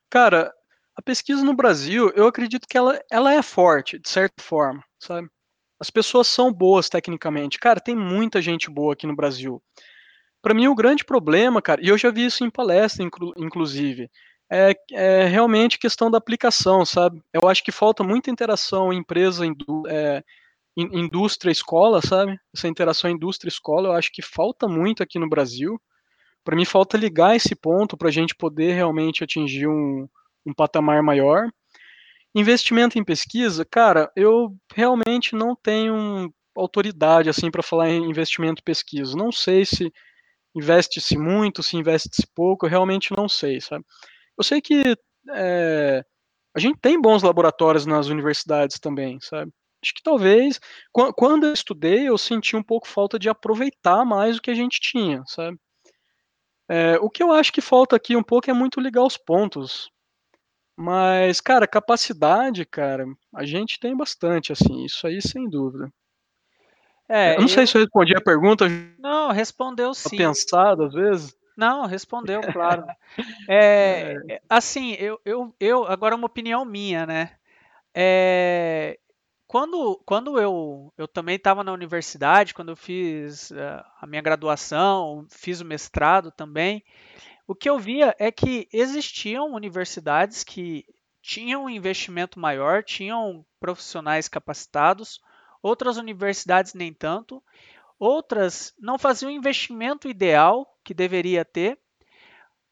Cara, 0.08 0.52
a 0.96 1.02
pesquisa 1.02 1.44
no 1.44 1.54
Brasil, 1.54 2.10
eu 2.16 2.26
acredito 2.26 2.66
que 2.66 2.76
ela, 2.76 3.00
ela 3.10 3.32
é 3.32 3.42
forte, 3.42 3.98
de 3.98 4.08
certa 4.08 4.42
forma, 4.42 4.82
sabe? 4.98 5.30
As 5.80 5.90
pessoas 5.90 6.28
são 6.28 6.52
boas 6.52 6.88
tecnicamente. 6.88 7.58
Cara, 7.58 7.80
tem 7.80 7.96
muita 7.96 8.42
gente 8.42 8.70
boa 8.70 8.92
aqui 8.92 9.06
no 9.06 9.16
Brasil. 9.16 9.62
Para 10.42 10.54
mim, 10.54 10.68
o 10.68 10.74
grande 10.74 11.04
problema, 11.04 11.60
cara, 11.62 11.80
e 11.82 11.88
eu 11.88 11.98
já 11.98 12.10
vi 12.10 12.26
isso 12.26 12.44
em 12.44 12.50
palestra, 12.50 13.04
inclu, 13.04 13.32
inclusive, 13.36 14.10
é, 14.50 14.74
é, 14.92 15.24
realmente 15.24 15.78
questão 15.78 16.10
da 16.10 16.18
aplicação, 16.18 16.84
sabe? 16.84 17.22
Eu 17.32 17.48
acho 17.48 17.62
que 17.62 17.70
falta 17.70 18.02
muita 18.02 18.30
interação 18.30 18.92
empresa, 18.92 19.46
indú 19.46 19.84
é, 19.88 20.22
indústria, 20.76 21.50
escola, 21.50 22.00
sabe? 22.00 22.38
Essa 22.54 22.68
interação 22.68 23.10
indústria-escola, 23.10 23.88
eu 23.88 23.92
acho 23.92 24.10
que 24.12 24.22
falta 24.22 24.66
muito 24.66 25.02
aqui 25.02 25.18
no 25.18 25.28
Brasil. 25.28 25.80
Para 26.44 26.56
mim, 26.56 26.64
falta 26.64 26.96
ligar 26.96 27.36
esse 27.36 27.54
ponto 27.54 27.96
para 27.96 28.08
a 28.08 28.12
gente 28.12 28.34
poder 28.34 28.72
realmente 28.72 29.22
atingir 29.22 29.68
um, 29.68 30.08
um 30.46 30.54
patamar 30.54 31.02
maior. 31.02 31.48
Investimento 32.34 32.98
em 32.98 33.04
pesquisa, 33.04 33.64
cara, 33.64 34.10
eu 34.14 34.56
realmente 34.72 35.34
não 35.34 35.56
tenho 35.56 36.32
autoridade 36.56 37.28
assim 37.28 37.50
para 37.50 37.62
falar 37.62 37.88
em 37.90 38.08
investimento 38.08 38.60
em 38.60 38.64
pesquisa. 38.64 39.16
Não 39.16 39.32
sei 39.32 39.64
se 39.64 39.92
investe-se 40.54 41.16
muito, 41.16 41.62
se 41.62 41.76
investe-se 41.76 42.26
pouco, 42.34 42.66
eu 42.66 42.70
realmente 42.70 43.12
não 43.16 43.28
sei, 43.28 43.60
sabe? 43.60 43.84
Eu 44.38 44.44
sei 44.44 44.60
que 44.60 44.96
é, 45.30 46.04
a 46.54 46.60
gente 46.60 46.78
tem 46.80 47.00
bons 47.00 47.22
laboratórios 47.22 47.86
nas 47.86 48.08
universidades 48.08 48.78
também, 48.78 49.20
sabe? 49.20 49.52
Acho 49.82 49.94
que 49.94 50.02
talvez, 50.02 50.60
quando 51.16 51.46
eu 51.46 51.52
estudei, 51.52 52.08
eu 52.08 52.18
senti 52.18 52.54
um 52.54 52.62
pouco 52.62 52.86
falta 52.86 53.18
de 53.18 53.28
aproveitar 53.28 54.04
mais 54.04 54.36
o 54.36 54.42
que 54.42 54.50
a 54.50 54.54
gente 54.54 54.78
tinha, 54.80 55.22
sabe? 55.26 55.58
É, 56.68 56.98
o 57.00 57.08
que 57.10 57.22
eu 57.22 57.32
acho 57.32 57.52
que 57.52 57.60
falta 57.60 57.96
aqui 57.96 58.14
um 58.14 58.22
pouco 58.22 58.50
é 58.50 58.52
muito 58.52 58.80
ligar 58.80 59.04
os 59.04 59.16
pontos. 59.16 59.90
Mas, 60.80 61.42
cara, 61.42 61.66
capacidade, 61.66 62.64
cara, 62.64 63.04
a 63.34 63.44
gente 63.44 63.78
tem 63.78 63.94
bastante, 63.94 64.50
assim, 64.50 64.82
isso 64.86 65.06
aí 65.06 65.20
sem 65.20 65.46
dúvida. 65.46 65.92
É, 67.06 67.32
eu 67.34 67.40
não 67.40 67.42
eu... 67.42 67.48
sei 67.48 67.66
se 67.66 67.76
eu 67.76 67.82
respondi 67.82 68.16
a 68.16 68.20
pergunta. 68.20 68.66
Não, 68.98 69.30
respondeu 69.30 69.92
sim. 69.92 70.16
Pensado 70.16 70.84
às 70.84 70.94
vezes. 70.94 71.36
Não, 71.54 71.84
respondeu, 71.84 72.40
claro. 72.50 72.86
É, 73.46 74.16
é, 74.26 74.40
assim, 74.48 74.92
eu, 74.92 75.20
eu, 75.22 75.54
eu, 75.60 75.84
agora 75.84 76.16
uma 76.16 76.24
opinião 76.24 76.64
minha, 76.64 77.04
né? 77.04 77.32
É, 77.94 78.98
quando, 79.46 80.00
quando 80.06 80.40
eu, 80.40 80.90
eu 80.96 81.06
também 81.06 81.36
estava 81.36 81.62
na 81.62 81.72
universidade, 81.74 82.54
quando 82.54 82.70
eu 82.70 82.76
fiz 82.76 83.50
uh, 83.50 83.84
a 84.00 84.06
minha 84.06 84.22
graduação, 84.22 85.26
fiz 85.28 85.60
o 85.60 85.64
mestrado 85.64 86.30
também, 86.30 86.82
o 87.50 87.54
que 87.56 87.68
eu 87.68 87.80
via 87.80 88.14
é 88.16 88.30
que 88.30 88.68
existiam 88.72 89.54
universidades 89.54 90.44
que 90.44 90.86
tinham 91.20 91.64
um 91.64 91.68
investimento 91.68 92.38
maior, 92.38 92.84
tinham 92.84 93.44
profissionais 93.58 94.28
capacitados, 94.28 95.20
outras 95.60 95.96
universidades 95.96 96.74
nem 96.74 96.94
tanto, 96.94 97.42
outras 97.98 98.72
não 98.78 98.96
faziam 98.96 99.32
o 99.32 99.34
investimento 99.34 100.06
ideal 100.06 100.78
que 100.84 100.94
deveria 100.94 101.44
ter, 101.44 101.76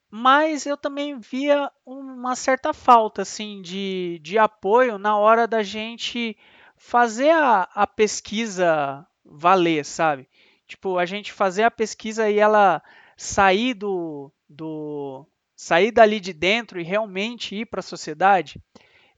mas 0.08 0.64
eu 0.64 0.76
também 0.76 1.18
via 1.18 1.68
uma 1.84 2.36
certa 2.36 2.72
falta 2.72 3.22
assim 3.22 3.60
de, 3.60 4.20
de 4.22 4.38
apoio 4.38 4.96
na 4.96 5.16
hora 5.16 5.48
da 5.48 5.60
gente 5.60 6.38
fazer 6.76 7.30
a, 7.30 7.62
a 7.74 7.84
pesquisa 7.84 9.04
valer, 9.24 9.84
sabe? 9.84 10.28
Tipo, 10.68 10.98
a 10.98 11.04
gente 11.04 11.32
fazer 11.32 11.64
a 11.64 11.70
pesquisa 11.70 12.30
e 12.30 12.38
ela 12.38 12.80
sair 13.16 13.74
do, 13.74 14.32
do 14.48 15.26
sair 15.56 15.90
dali 15.90 16.20
de 16.20 16.32
dentro 16.32 16.80
e 16.80 16.84
realmente 16.84 17.54
ir 17.56 17.66
para 17.66 17.80
a 17.80 17.82
sociedade. 17.82 18.60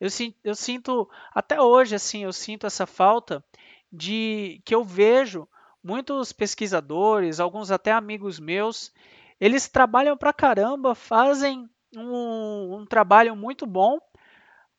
Eu, 0.00 0.08
eu 0.42 0.54
sinto 0.54 1.08
até 1.34 1.60
hoje 1.60 1.94
assim, 1.94 2.24
eu 2.24 2.32
sinto 2.32 2.66
essa 2.66 2.86
falta 2.86 3.44
de 3.92 4.62
que 4.64 4.74
eu 4.74 4.82
vejo 4.82 5.46
muitos 5.82 6.32
pesquisadores, 6.32 7.40
alguns 7.40 7.70
até 7.70 7.92
amigos 7.92 8.38
meus, 8.38 8.92
eles 9.38 9.68
trabalham 9.68 10.16
pra 10.16 10.32
caramba, 10.32 10.94
fazem 10.94 11.68
um, 11.96 12.80
um 12.80 12.86
trabalho 12.86 13.34
muito 13.34 13.66
bom, 13.66 13.98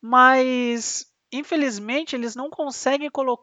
mas 0.01 1.11
infelizmente 1.31 2.15
eles 2.15 2.35
não 2.35 2.49
conseguem 2.49 3.09
colo 3.09 3.39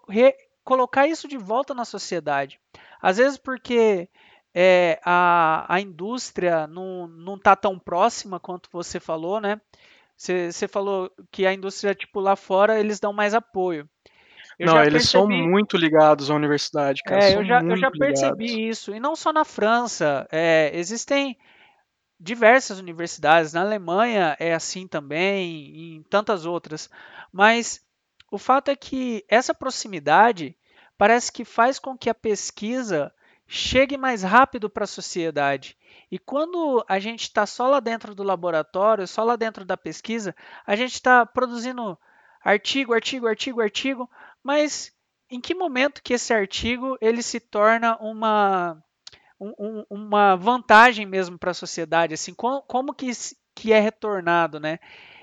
colocar 0.64 1.06
isso 1.06 1.26
de 1.26 1.38
volta 1.38 1.72
na 1.72 1.84
sociedade. 1.84 2.60
Às 3.00 3.16
vezes 3.16 3.38
porque 3.38 4.08
é, 4.54 4.98
a, 5.04 5.66
a 5.68 5.80
indústria 5.80 6.66
não 6.66 7.34
está 7.34 7.54
tão 7.54 7.78
próxima 7.78 8.40
quanto 8.40 8.68
você 8.72 8.98
falou, 8.98 9.40
né? 9.40 9.60
Você 10.16 10.66
falou 10.66 11.10
que 11.30 11.46
a 11.46 11.54
indústria, 11.54 11.94
tipo, 11.94 12.18
lá 12.18 12.34
fora, 12.34 12.80
eles 12.80 12.98
dão 12.98 13.12
mais 13.12 13.34
apoio. 13.34 13.88
Eu 14.58 14.66
não, 14.66 14.80
eles 14.80 15.04
percebi... 15.04 15.10
são 15.12 15.28
muito 15.28 15.76
ligados 15.76 16.28
à 16.30 16.34
universidade, 16.34 17.02
cara. 17.04 17.22
É, 17.22 17.36
eu 17.36 17.44
já, 17.44 17.60
eu 17.60 17.76
já 17.76 17.90
percebi 17.92 18.46
ligados. 18.46 18.78
isso. 18.78 18.94
E 18.94 18.98
não 18.98 19.14
só 19.14 19.32
na 19.32 19.44
França. 19.44 20.26
É, 20.32 20.72
existem 20.74 21.38
diversas 22.18 22.80
universidades. 22.80 23.52
Na 23.52 23.60
Alemanha 23.60 24.36
é 24.40 24.52
assim 24.52 24.88
também, 24.88 25.98
em 25.98 26.02
tantas 26.02 26.44
outras. 26.44 26.90
Mas 27.32 27.80
o 28.32 28.38
fato 28.38 28.72
é 28.72 28.74
que 28.74 29.24
essa 29.28 29.54
proximidade 29.54 30.56
parece 30.96 31.30
que 31.30 31.44
faz 31.44 31.78
com 31.78 31.96
que 31.96 32.10
a 32.10 32.14
pesquisa 32.14 33.12
chegue 33.48 33.96
mais 33.96 34.22
rápido 34.22 34.68
para 34.68 34.84
a 34.84 34.86
sociedade. 34.86 35.74
E 36.10 36.18
quando 36.18 36.84
a 36.86 36.98
gente 36.98 37.22
está 37.22 37.46
só 37.46 37.66
lá 37.66 37.80
dentro 37.80 38.14
do 38.14 38.22
laboratório, 38.22 39.08
só 39.08 39.24
lá 39.24 39.36
dentro 39.36 39.64
da 39.64 39.76
pesquisa, 39.76 40.36
a 40.66 40.76
gente 40.76 40.92
está 40.92 41.24
produzindo 41.24 41.98
artigo, 42.44 42.92
artigo, 42.92 43.26
artigo, 43.26 43.60
artigo, 43.62 44.10
mas 44.42 44.92
em 45.30 45.40
que 45.40 45.54
momento 45.54 46.02
que 46.02 46.12
esse 46.12 46.32
artigo 46.32 46.98
ele 47.00 47.22
se 47.22 47.40
torna 47.40 47.96
uma, 47.96 48.82
um, 49.40 49.84
uma 49.88 50.36
vantagem 50.36 51.06
mesmo 51.06 51.38
para 51.38 51.52
a 51.52 51.54
sociedade? 51.54 52.14
Assim, 52.14 52.34
como, 52.34 52.60
como 52.62 52.94
que, 52.94 53.10
que 53.54 53.72
é 53.72 53.80
retornado, 53.80 54.60
né? 54.60 54.78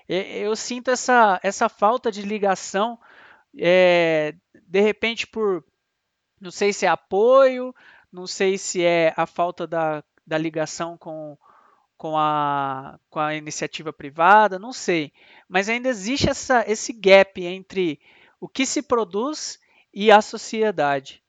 Eu 0.08 0.56
sinto 0.56 0.92
essa, 0.92 1.40
essa 1.42 1.68
falta 1.68 2.12
de 2.12 2.22
ligação, 2.22 3.00
é, 3.58 4.36
de 4.68 4.82
repente 4.82 5.26
por, 5.26 5.64
não 6.40 6.52
sei 6.52 6.72
se 6.72 6.86
é 6.86 6.90
apoio, 6.90 7.74
não 8.16 8.26
sei 8.26 8.58
se 8.58 8.82
é 8.84 9.14
a 9.18 9.28
falta 9.28 9.68
da, 9.68 10.04
da 10.26 10.38
ligação 10.38 10.98
com, 10.98 11.38
com, 11.98 12.18
a, 12.18 13.00
com 13.10 13.20
a 13.20 13.36
iniciativa 13.36 13.92
privada, 13.92 14.58
não 14.58 14.72
sei. 14.72 15.12
Mas 15.50 15.70
ainda 15.70 15.90
existe 15.90 16.30
essa, 16.30 16.64
esse 16.68 16.94
gap 16.94 17.44
entre 17.44 18.00
o 18.40 18.48
que 18.48 18.66
se 18.66 18.82
produz 18.82 19.60
e 19.94 20.10
a 20.12 20.22
sociedade. 20.22 21.22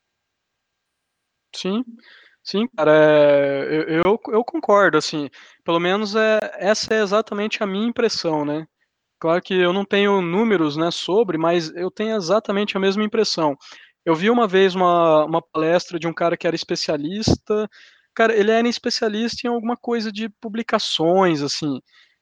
Sim, 1.55 1.85
sim, 2.43 2.69
cara, 2.77 2.93
é, 2.93 3.99
eu, 4.05 4.21
eu 4.29 4.45
concordo, 4.45 4.99
assim, 4.99 5.29
pelo 5.65 5.81
menos 5.81 6.15
é, 6.15 6.39
essa 6.59 6.95
é 6.95 7.03
exatamente 7.03 7.63
a 7.63 7.67
minha 7.67 7.89
impressão, 7.89 8.45
né? 8.45 8.67
Claro 9.19 9.41
que 9.43 9.55
eu 9.55 9.73
não 9.73 9.85
tenho 9.85 10.21
números, 10.21 10.77
né, 10.77 10.91
sobre, 10.91 11.39
mas 11.39 11.75
eu 11.75 11.91
tenho 11.91 12.17
exatamente 12.17 12.77
a 12.77 12.81
mesma 12.81 13.03
impressão. 13.03 13.57
Eu 14.07 14.15
vi 14.15 14.31
uma 14.31 14.47
vez 14.47 14.75
uma, 14.77 15.25
uma 15.25 15.43
palestra 15.43 15.99
de 15.99 16.07
um 16.07 16.15
cara 16.15 16.37
que 16.37 16.47
era 16.47 16.55
especialista, 16.55 17.69
cara, 18.15 18.35
ele 18.37 18.53
era 18.53 18.69
especialista 18.69 19.47
em 19.47 19.51
alguma 19.51 19.77
coisa 19.77 20.13
de 20.13 20.29
publicações, 20.41 21.43
assim, 21.43 21.81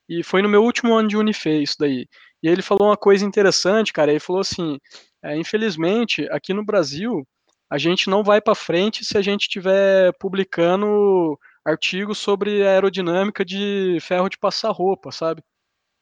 e 0.08 0.22
foi 0.24 0.40
no 0.42 0.48
meu 0.48 0.62
último 0.64 0.94
ano 0.94 1.08
de 1.08 1.16
Unifei 1.16 1.62
isso 1.62 1.76
daí. 1.78 2.08
E 2.42 2.48
ele 2.48 2.62
falou 2.62 2.88
uma 2.88 2.96
coisa 2.96 3.24
interessante, 3.26 3.92
cara, 3.92 4.10
ele 4.10 4.20
falou 4.20 4.40
assim, 4.40 4.78
é, 5.22 5.36
infelizmente, 5.36 6.26
aqui 6.30 6.54
no 6.54 6.64
Brasil, 6.64 7.26
a 7.70 7.76
gente 7.78 8.08
não 8.08 8.24
vai 8.24 8.40
para 8.40 8.54
frente 8.54 9.04
se 9.04 9.18
a 9.18 9.22
gente 9.22 9.42
estiver 9.42 10.12
publicando 10.18 11.38
artigos 11.66 12.18
sobre 12.18 12.66
aerodinâmica 12.66 13.44
de 13.44 13.98
ferro 14.00 14.28
de 14.30 14.38
passar 14.38 14.70
roupa, 14.70 15.12
sabe? 15.12 15.42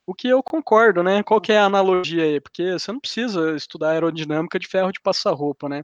O 0.06 0.14
que 0.14 0.28
eu 0.28 0.42
concordo, 0.42 1.02
né? 1.02 1.22
Qual 1.22 1.40
que 1.40 1.52
é 1.52 1.58
a 1.58 1.64
analogia 1.64 2.24
aí? 2.24 2.40
Porque 2.40 2.72
você 2.72 2.90
não 2.90 3.00
precisa 3.00 3.54
estudar 3.54 3.90
aerodinâmica 3.90 4.58
de 4.58 4.66
ferro 4.66 4.92
de 4.92 5.00
passar 5.00 5.32
roupa, 5.32 5.68
né? 5.68 5.82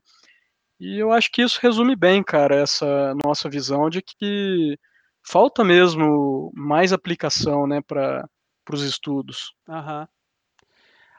E 0.80 0.98
eu 0.98 1.12
acho 1.12 1.30
que 1.30 1.42
isso 1.42 1.58
resume 1.60 1.96
bem, 1.96 2.22
cara, 2.22 2.54
essa 2.54 3.14
nossa 3.24 3.48
visão 3.48 3.90
de 3.90 4.00
que 4.00 4.78
falta 5.22 5.64
mesmo 5.64 6.52
mais 6.54 6.92
aplicação, 6.92 7.66
né, 7.66 7.80
para 7.80 8.28
os 8.72 8.82
estudos. 8.82 9.52
Uhum. 9.68 10.06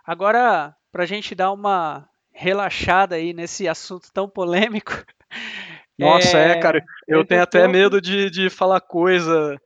Agora, 0.06 0.76
para 0.92 1.04
a 1.04 1.06
gente 1.06 1.36
dar 1.36 1.52
uma 1.52 2.10
relaxada 2.32 3.16
aí 3.16 3.34
nesse 3.34 3.68
assunto 3.68 4.12
tão 4.14 4.30
polêmico. 4.30 4.94
Nossa, 5.98 6.38
é, 6.38 6.52
é 6.52 6.60
cara, 6.60 6.84
eu 7.08 7.26
tenho 7.26 7.44
até 7.44 7.68
medo 7.68 8.00
de, 8.00 8.30
de 8.30 8.50
falar 8.50 8.80
coisa 8.80 9.60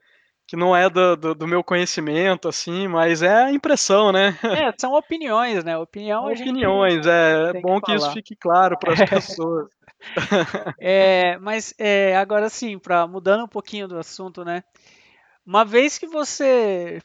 que 0.53 0.57
não 0.57 0.75
é 0.75 0.87
do, 0.87 1.15
do, 1.15 1.33
do, 1.33 1.47
meu 1.47 1.63
conhecimento, 1.63 2.47
assim, 2.47 2.87
mas 2.87 3.23
é 3.23 3.45
a 3.45 3.51
impressão, 3.51 4.11
né? 4.11 4.37
É, 4.43 4.71
são 4.77 4.93
opiniões, 4.93 5.63
né? 5.63 5.75
Opinião 5.75 6.27
Opiniões, 6.27 7.07
é, 7.07 7.53
é 7.55 7.59
bom 7.59 7.81
que, 7.81 7.87
que 7.87 7.95
isso 7.95 8.11
fique 8.11 8.35
claro 8.35 8.77
para 8.77 8.93
as 8.93 9.09
pessoas. 9.09 9.67
é, 10.79 11.39
mas 11.39 11.73
é, 11.79 12.15
agora 12.17 12.49
sim, 12.49 12.77
para 12.77 13.07
mudando 13.07 13.45
um 13.45 13.47
pouquinho 13.47 13.87
do 13.87 13.97
assunto, 13.97 14.45
né? 14.45 14.63
Uma 15.43 15.65
vez 15.65 15.97
que 15.97 16.05
você 16.05 17.01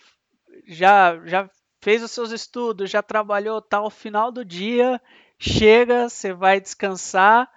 já, 0.66 1.18
já 1.24 1.48
fez 1.80 2.02
os 2.02 2.10
seus 2.10 2.32
estudos, 2.32 2.90
já 2.90 3.02
trabalhou 3.02 3.62
tal, 3.62 3.88
final 3.88 4.30
do 4.30 4.44
dia, 4.44 5.00
chega, 5.38 6.10
você 6.10 6.34
vai 6.34 6.60
descansar, 6.60 7.48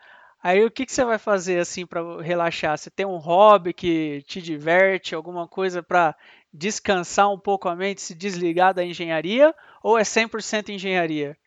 Aí 0.44 0.66
o 0.66 0.72
que, 0.72 0.86
que 0.86 0.92
você 0.92 1.06
vai 1.06 1.20
fazer 1.20 1.60
assim 1.60 1.86
para 1.86 2.22
relaxar? 2.22 2.78
Você 2.78 2.90
tem 2.90 3.06
um 3.06 3.18
hobby 3.18 3.74
que 3.74 4.24
te 4.24 4.42
diverte, 4.42 5.14
alguma 5.14 5.48
coisa 5.48 5.84
para 5.84 6.16
descansar 6.52 7.32
um 7.32 7.40
pouco 7.40 7.70
a 7.70 7.76
mente, 7.76 8.02
se 8.02 8.16
desligar 8.16 8.74
da 8.74 8.84
engenharia, 8.84 9.54
ou 9.84 9.98
é 9.98 10.04
100% 10.04 10.70
engenharia? 10.70 11.38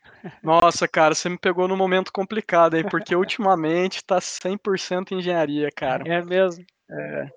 Nossa, 0.43 0.89
cara, 0.89 1.15
você 1.15 1.29
me 1.29 1.37
pegou 1.37 1.69
num 1.69 1.77
momento 1.77 2.13
complicado 2.13 2.75
aí, 2.75 2.85
porque 2.85 3.15
ultimamente 3.15 4.03
tá 4.05 4.21
100% 4.21 5.13
engenharia, 5.13 5.71
cara. 5.71 6.05
É 6.07 6.23
mesmo? 6.23 6.65
É. 6.91 7.29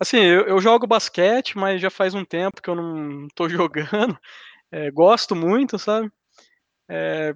Assim, 0.00 0.18
eu, 0.18 0.46
eu, 0.46 0.60
jogo 0.60 0.86
basquete, 0.86 1.58
mas 1.58 1.80
já 1.80 1.90
faz 1.90 2.14
um 2.14 2.24
tempo 2.24 2.62
que 2.62 2.70
eu 2.70 2.76
não 2.76 3.26
tô 3.34 3.48
jogando. 3.50 4.16
É, 4.70 4.90
gosto 4.90 5.34
muito, 5.34 5.78
sabe? 5.78 6.10
É, 6.88 7.34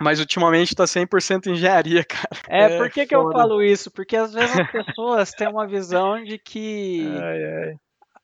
mas 0.00 0.20
ultimamente 0.20 0.74
tá 0.74 0.84
100% 0.84 1.46
engenharia, 1.48 2.04
cara. 2.06 2.42
É, 2.48 2.74
é 2.74 2.78
por 2.78 2.90
que, 2.90 3.06
que 3.06 3.14
eu 3.14 3.30
falo 3.30 3.62
isso? 3.62 3.90
Porque 3.90 4.16
às 4.16 4.32
vezes 4.32 4.58
as 4.58 4.70
pessoas 4.70 5.30
têm 5.32 5.48
uma 5.48 5.66
visão 5.66 6.22
de 6.22 6.38
que 6.38 7.06
ai, 7.20 7.44
ai. 7.44 7.74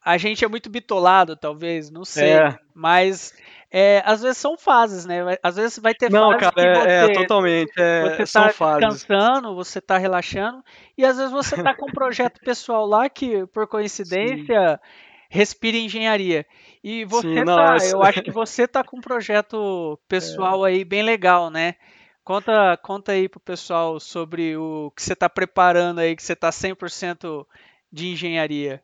a 0.04 0.18
gente 0.18 0.44
é 0.44 0.48
muito 0.48 0.68
bitolado, 0.68 1.36
talvez, 1.36 1.90
não 1.90 2.04
sei. 2.04 2.32
É. 2.32 2.56
Mas 2.74 3.34
é, 3.70 4.02
às 4.04 4.22
vezes 4.22 4.38
são 4.38 4.58
fases, 4.58 5.06
né? 5.06 5.20
Às 5.42 5.56
vezes 5.56 5.78
vai 5.78 5.94
ter 5.94 6.10
não, 6.10 6.32
fases 6.32 6.40
cara, 6.40 6.54
que 6.54 6.60
é, 6.60 6.74
você, 6.74 7.12
é, 7.12 7.14
totalmente, 7.14 7.72
é, 7.78 8.02
você 8.02 8.26
são 8.26 8.42
tá 8.42 8.52
fases. 8.52 8.88
descansando, 8.88 9.54
você 9.54 9.80
tá 9.80 9.96
relaxando, 9.96 10.62
e 10.96 11.04
às 11.06 11.16
vezes 11.16 11.32
você 11.32 11.62
tá 11.62 11.74
com 11.74 11.88
um 11.88 11.92
projeto 11.94 12.40
pessoal 12.40 12.86
lá 12.86 13.08
que, 13.08 13.46
por 13.46 13.66
coincidência, 13.66 14.80
Sim 14.82 15.11
Respire 15.32 15.78
Engenharia. 15.78 16.44
E 16.84 17.06
você 17.06 17.38
Sim, 17.38 17.44
tá, 17.46 17.78
eu 17.90 18.02
acho 18.02 18.22
que 18.22 18.30
você 18.30 18.68
tá 18.68 18.84
com 18.84 18.98
um 18.98 19.00
projeto 19.00 19.98
pessoal 20.06 20.66
é. 20.66 20.70
aí 20.70 20.84
bem 20.84 21.02
legal, 21.02 21.48
né? 21.48 21.76
Conta, 22.22 22.76
conta 22.76 23.12
aí 23.12 23.30
pro 23.30 23.40
pessoal 23.40 23.98
sobre 23.98 24.54
o 24.58 24.92
que 24.94 25.02
você 25.02 25.14
está 25.14 25.30
preparando 25.30 26.00
aí, 26.00 26.14
que 26.14 26.22
você 26.22 26.34
está 26.34 26.50
100% 26.50 27.46
de 27.90 28.08
engenharia. 28.08 28.82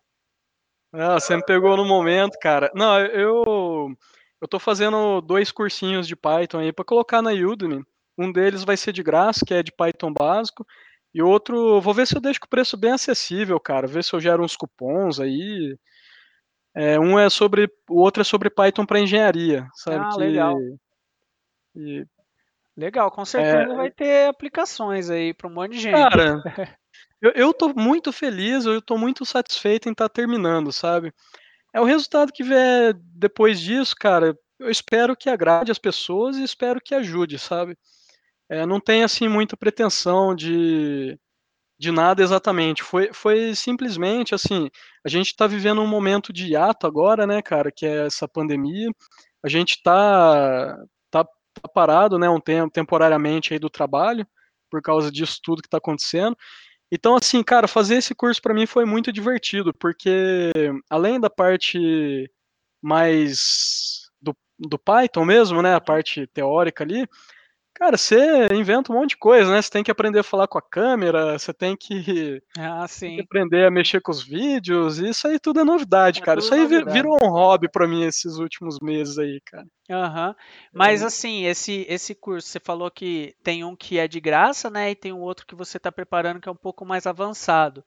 Ah, 0.90 1.20
você 1.20 1.36
me 1.36 1.44
pegou 1.44 1.76
no 1.76 1.84
momento, 1.84 2.38
cara. 2.40 2.72
Não, 2.74 2.98
eu 2.98 3.94
eu 4.40 4.48
tô 4.48 4.58
fazendo 4.58 5.20
dois 5.20 5.52
cursinhos 5.52 6.08
de 6.08 6.16
Python 6.16 6.60
aí 6.60 6.72
para 6.72 6.84
colocar 6.84 7.20
na 7.20 7.32
Udemy. 7.32 7.84
Um 8.16 8.32
deles 8.32 8.64
vai 8.64 8.76
ser 8.78 8.92
de 8.92 9.02
graça, 9.02 9.44
que 9.44 9.52
é 9.52 9.62
de 9.62 9.70
Python 9.70 10.14
básico, 10.14 10.66
e 11.12 11.20
outro, 11.20 11.78
vou 11.78 11.92
ver 11.92 12.06
se 12.06 12.16
eu 12.16 12.22
deixo 12.22 12.40
o 12.42 12.48
preço 12.48 12.74
bem 12.74 12.92
acessível, 12.92 13.60
cara. 13.60 13.86
Ver 13.86 14.02
se 14.02 14.14
eu 14.14 14.20
gero 14.20 14.42
uns 14.42 14.56
cupons 14.56 15.20
aí. 15.20 15.76
É, 16.80 16.96
um 16.96 17.18
é 17.18 17.28
sobre, 17.28 17.68
o 17.90 18.00
outro 18.00 18.20
é 18.20 18.24
sobre 18.24 18.48
Python 18.48 18.86
para 18.86 19.00
engenharia, 19.00 19.66
sabe? 19.74 19.96
Ah, 19.96 20.10
que, 20.10 20.18
legal. 20.20 20.56
E, 21.74 22.06
legal, 22.76 23.10
com 23.10 23.24
certeza 23.24 23.72
é, 23.72 23.74
vai 23.74 23.90
ter 23.90 24.28
aplicações 24.28 25.10
aí 25.10 25.34
para 25.34 25.48
um 25.48 25.52
monte 25.52 25.72
de 25.72 25.80
gente. 25.80 25.94
Cara, 25.94 26.40
eu, 27.20 27.32
eu 27.32 27.52
tô 27.52 27.74
muito 27.74 28.12
feliz, 28.12 28.64
eu 28.64 28.80
tô 28.80 28.96
muito 28.96 29.26
satisfeito 29.26 29.88
em 29.88 29.92
estar 29.92 30.08
tá 30.08 30.14
terminando, 30.14 30.70
sabe? 30.70 31.12
É 31.74 31.80
o 31.80 31.84
resultado 31.84 32.32
que 32.32 32.44
vier 32.44 32.94
depois 32.94 33.58
disso, 33.58 33.96
cara. 33.98 34.38
Eu 34.56 34.70
espero 34.70 35.16
que 35.16 35.28
agrade 35.28 35.72
as 35.72 35.78
pessoas 35.80 36.36
e 36.36 36.44
espero 36.44 36.80
que 36.80 36.94
ajude, 36.94 37.40
sabe? 37.40 37.76
É, 38.48 38.64
não 38.64 38.78
tem 38.78 39.02
assim 39.02 39.26
muita 39.26 39.56
pretensão 39.56 40.32
de 40.32 41.18
de 41.78 41.92
nada 41.92 42.22
exatamente. 42.22 42.82
Foi, 42.82 43.12
foi 43.12 43.54
simplesmente 43.54 44.34
assim: 44.34 44.70
a 45.04 45.08
gente 45.08 45.28
está 45.28 45.46
vivendo 45.46 45.80
um 45.80 45.86
momento 45.86 46.32
de 46.32 46.48
hiato 46.52 46.86
agora, 46.86 47.26
né, 47.26 47.42
cara, 47.42 47.70
que 47.72 47.86
é 47.86 48.06
essa 48.06 48.26
pandemia. 48.28 48.90
A 49.44 49.48
gente 49.48 49.72
está 49.76 50.76
tá, 51.10 51.24
tá 51.24 51.68
parado, 51.72 52.18
né, 52.18 52.28
um 52.28 52.40
tempo 52.40 52.70
temporariamente 52.72 53.52
aí 53.52 53.58
do 53.58 53.70
trabalho 53.70 54.26
por 54.70 54.82
causa 54.82 55.10
disso 55.10 55.40
tudo 55.42 55.62
que 55.62 55.68
está 55.68 55.78
acontecendo. 55.78 56.36
Então, 56.92 57.16
assim, 57.16 57.42
cara, 57.42 57.68
fazer 57.68 57.96
esse 57.96 58.14
curso 58.14 58.40
para 58.42 58.54
mim 58.54 58.66
foi 58.66 58.84
muito 58.84 59.12
divertido, 59.12 59.74
porque 59.74 60.52
além 60.90 61.20
da 61.20 61.30
parte 61.30 62.30
mais 62.82 64.08
do 64.20 64.34
do 64.58 64.78
Python 64.78 65.24
mesmo, 65.24 65.62
né? 65.62 65.74
A 65.74 65.80
parte 65.80 66.26
teórica 66.28 66.84
ali. 66.84 67.06
Cara, 67.78 67.96
você 67.96 68.48
inventa 68.52 68.92
um 68.92 68.96
monte 68.96 69.10
de 69.10 69.18
coisa, 69.18 69.52
né? 69.52 69.62
Você 69.62 69.70
tem 69.70 69.84
que 69.84 69.90
aprender 69.90 70.18
a 70.18 70.24
falar 70.24 70.48
com 70.48 70.58
a 70.58 70.62
câmera, 70.62 71.38
você 71.38 71.54
tem 71.54 71.76
que, 71.76 72.42
ah, 72.58 72.84
tem 72.98 73.14
que 73.14 73.22
aprender 73.22 73.64
a 73.64 73.70
mexer 73.70 74.00
com 74.00 74.10
os 74.10 74.20
vídeos, 74.20 74.98
isso 74.98 75.28
aí 75.28 75.38
tudo 75.38 75.60
é 75.60 75.64
novidade, 75.64 76.20
é 76.20 76.24
cara. 76.24 76.40
Isso 76.40 76.52
aí 76.52 76.62
novidade. 76.62 76.90
virou 76.90 77.16
um 77.22 77.28
hobby 77.28 77.68
para 77.70 77.86
mim 77.86 78.02
esses 78.02 78.38
últimos 78.38 78.78
meses 78.82 79.16
aí, 79.16 79.40
cara. 79.46 79.64
Uhum. 79.88 80.34
Mas 80.72 81.02
é. 81.02 81.06
assim, 81.06 81.44
esse, 81.44 81.86
esse 81.88 82.16
curso, 82.16 82.48
você 82.48 82.58
falou 82.58 82.90
que 82.90 83.36
tem 83.44 83.62
um 83.62 83.76
que 83.76 83.96
é 83.96 84.08
de 84.08 84.18
graça, 84.18 84.68
né? 84.68 84.90
E 84.90 84.96
tem 84.96 85.12
um 85.12 85.20
outro 85.20 85.46
que 85.46 85.54
você 85.54 85.76
está 85.76 85.92
preparando 85.92 86.40
que 86.40 86.48
é 86.48 86.52
um 86.52 86.56
pouco 86.56 86.84
mais 86.84 87.06
avançado. 87.06 87.84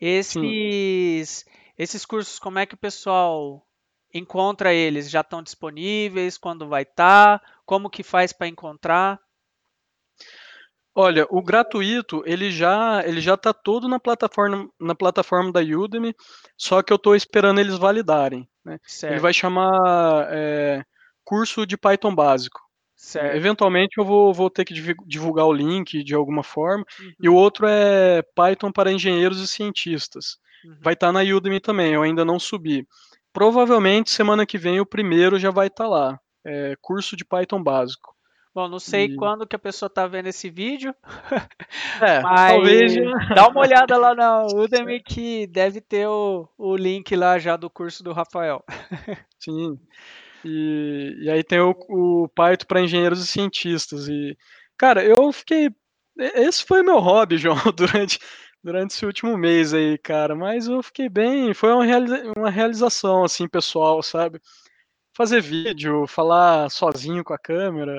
Esses, 0.00 1.46
esses 1.78 2.04
cursos, 2.04 2.40
como 2.40 2.58
é 2.58 2.66
que 2.66 2.74
o 2.74 2.78
pessoal 2.78 3.64
encontra 4.12 4.74
eles? 4.74 5.08
Já 5.08 5.20
estão 5.20 5.44
disponíveis? 5.44 6.36
Quando 6.36 6.66
vai 6.66 6.82
estar? 6.82 7.38
Tá? 7.38 7.46
Como 7.64 7.88
que 7.88 8.02
faz 8.02 8.32
para 8.32 8.48
encontrar? 8.48 9.20
Olha, 11.00 11.28
o 11.30 11.40
gratuito, 11.40 12.24
ele 12.26 12.50
já 12.50 13.04
ele 13.06 13.20
já 13.20 13.34
está 13.34 13.52
todo 13.52 13.86
na 13.86 14.00
plataforma 14.00 14.68
na 14.80 14.96
plataforma 14.96 15.52
da 15.52 15.60
Udemy, 15.60 16.12
só 16.56 16.82
que 16.82 16.92
eu 16.92 16.96
estou 16.96 17.14
esperando 17.14 17.60
eles 17.60 17.78
validarem. 17.78 18.48
Né? 18.64 18.80
Ele 19.04 19.20
vai 19.20 19.32
chamar 19.32 20.26
é, 20.28 20.82
curso 21.22 21.64
de 21.64 21.76
Python 21.76 22.12
básico. 22.12 22.60
Certo. 22.96 23.36
Eventualmente 23.36 23.98
eu 23.98 24.04
vou, 24.04 24.34
vou 24.34 24.50
ter 24.50 24.64
que 24.64 24.74
divulgar 25.06 25.46
o 25.46 25.52
link 25.52 26.02
de 26.02 26.16
alguma 26.16 26.42
forma. 26.42 26.84
Uhum. 26.98 27.12
E 27.22 27.28
o 27.28 27.34
outro 27.36 27.68
é 27.68 28.20
Python 28.34 28.72
para 28.72 28.90
engenheiros 28.90 29.40
e 29.40 29.46
cientistas. 29.46 30.36
Uhum. 30.64 30.78
Vai 30.82 30.94
estar 30.94 31.06
tá 31.06 31.12
na 31.12 31.20
Udemy 31.20 31.60
também, 31.60 31.94
eu 31.94 32.02
ainda 32.02 32.24
não 32.24 32.40
subi. 32.40 32.84
Provavelmente 33.32 34.10
semana 34.10 34.44
que 34.44 34.58
vem 34.58 34.80
o 34.80 34.86
primeiro 34.86 35.38
já 35.38 35.52
vai 35.52 35.68
estar 35.68 35.84
tá 35.84 35.90
lá. 35.90 36.20
É, 36.44 36.74
curso 36.80 37.16
de 37.16 37.24
Python 37.24 37.62
básico. 37.62 38.17
Bom, 38.58 38.66
não 38.66 38.80
sei 38.80 39.04
e... 39.04 39.14
quando 39.14 39.46
que 39.46 39.54
a 39.54 39.58
pessoa 39.58 39.86
está 39.86 40.04
vendo 40.08 40.26
esse 40.26 40.50
vídeo. 40.50 40.92
É, 42.00 42.20
mas 42.20 42.52
talvez. 42.52 42.94
Dá 43.34 43.48
uma 43.48 43.60
olhada 43.60 43.96
lá 43.96 44.14
na 44.14 44.46
Udemy 44.54 45.00
que 45.00 45.46
deve 45.48 45.80
ter 45.80 46.06
o, 46.06 46.48
o 46.56 46.76
link 46.76 47.14
lá 47.14 47.38
já 47.38 47.56
do 47.56 47.68
curso 47.68 48.02
do 48.04 48.12
Rafael. 48.12 48.64
Sim. 49.38 49.78
E, 50.44 51.16
e 51.22 51.30
aí 51.30 51.42
tem 51.42 51.60
o, 51.60 51.74
o 51.88 52.28
Python 52.28 52.66
para 52.66 52.80
engenheiros 52.80 53.20
e 53.20 53.26
cientistas. 53.26 54.08
E, 54.08 54.36
cara, 54.76 55.04
eu 55.04 55.32
fiquei. 55.32 55.70
Esse 56.16 56.64
foi 56.64 56.82
meu 56.82 57.00
hobby, 57.00 57.36
João, 57.36 57.58
durante, 57.76 58.18
durante 58.62 58.92
esse 58.92 59.04
último 59.04 59.36
mês 59.36 59.74
aí, 59.74 59.98
cara. 59.98 60.34
Mas 60.36 60.68
eu 60.68 60.82
fiquei 60.82 61.08
bem. 61.08 61.52
Foi 61.52 61.72
uma, 61.72 61.84
realiza, 61.84 62.32
uma 62.36 62.50
realização, 62.50 63.24
assim, 63.24 63.48
pessoal, 63.48 64.02
sabe? 64.02 64.40
Fazer 65.18 65.42
vídeo, 65.42 66.06
falar 66.06 66.70
sozinho 66.70 67.24
com 67.24 67.34
a 67.34 67.38
câmera. 67.38 67.92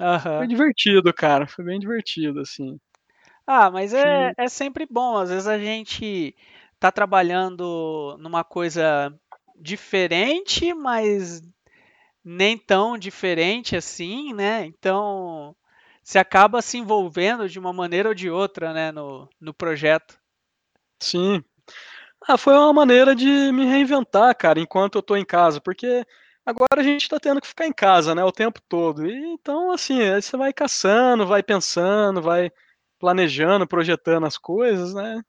É. 0.00 0.38
Foi 0.38 0.48
divertido, 0.48 1.12
cara. 1.12 1.46
Foi 1.46 1.62
bem 1.62 1.78
divertido, 1.78 2.40
assim. 2.40 2.80
Ah, 3.46 3.70
mas 3.70 3.92
é, 3.92 4.32
é 4.38 4.48
sempre 4.48 4.86
bom. 4.90 5.18
Às 5.18 5.28
vezes 5.28 5.46
a 5.46 5.58
gente 5.58 6.34
tá 6.80 6.90
trabalhando 6.90 8.16
numa 8.18 8.42
coisa 8.42 9.14
diferente, 9.54 10.72
mas 10.72 11.42
nem 12.24 12.56
tão 12.56 12.96
diferente 12.96 13.76
assim, 13.76 14.32
né? 14.32 14.64
Então 14.64 15.54
você 16.02 16.18
acaba 16.18 16.62
se 16.62 16.78
envolvendo 16.78 17.46
de 17.46 17.58
uma 17.58 17.74
maneira 17.74 18.08
ou 18.08 18.14
de 18.14 18.30
outra, 18.30 18.72
né, 18.72 18.90
no, 18.90 19.28
no 19.38 19.52
projeto. 19.52 20.18
Sim, 20.98 21.44
ah, 22.28 22.36
foi 22.38 22.54
uma 22.54 22.72
maneira 22.72 23.14
de 23.14 23.26
me 23.52 23.64
reinventar, 23.64 24.36
cara, 24.36 24.60
enquanto 24.60 24.96
eu 24.96 25.02
tô 25.02 25.16
em 25.16 25.24
casa, 25.24 25.60
porque 25.60 26.04
agora 26.44 26.80
a 26.80 26.82
gente 26.82 27.08
tá 27.08 27.18
tendo 27.20 27.40
que 27.40 27.46
ficar 27.48 27.66
em 27.66 27.72
casa, 27.72 28.14
né, 28.14 28.24
o 28.24 28.32
tempo 28.32 28.60
todo. 28.68 29.06
E, 29.06 29.14
então, 29.34 29.70
assim, 29.72 29.98
você 30.20 30.36
vai 30.36 30.52
caçando, 30.52 31.26
vai 31.26 31.42
pensando, 31.42 32.22
vai 32.22 32.50
planejando, 32.98 33.66
projetando 33.66 34.26
as 34.26 34.38
coisas, 34.38 34.94
né? 34.94 35.20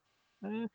É, 0.44 0.68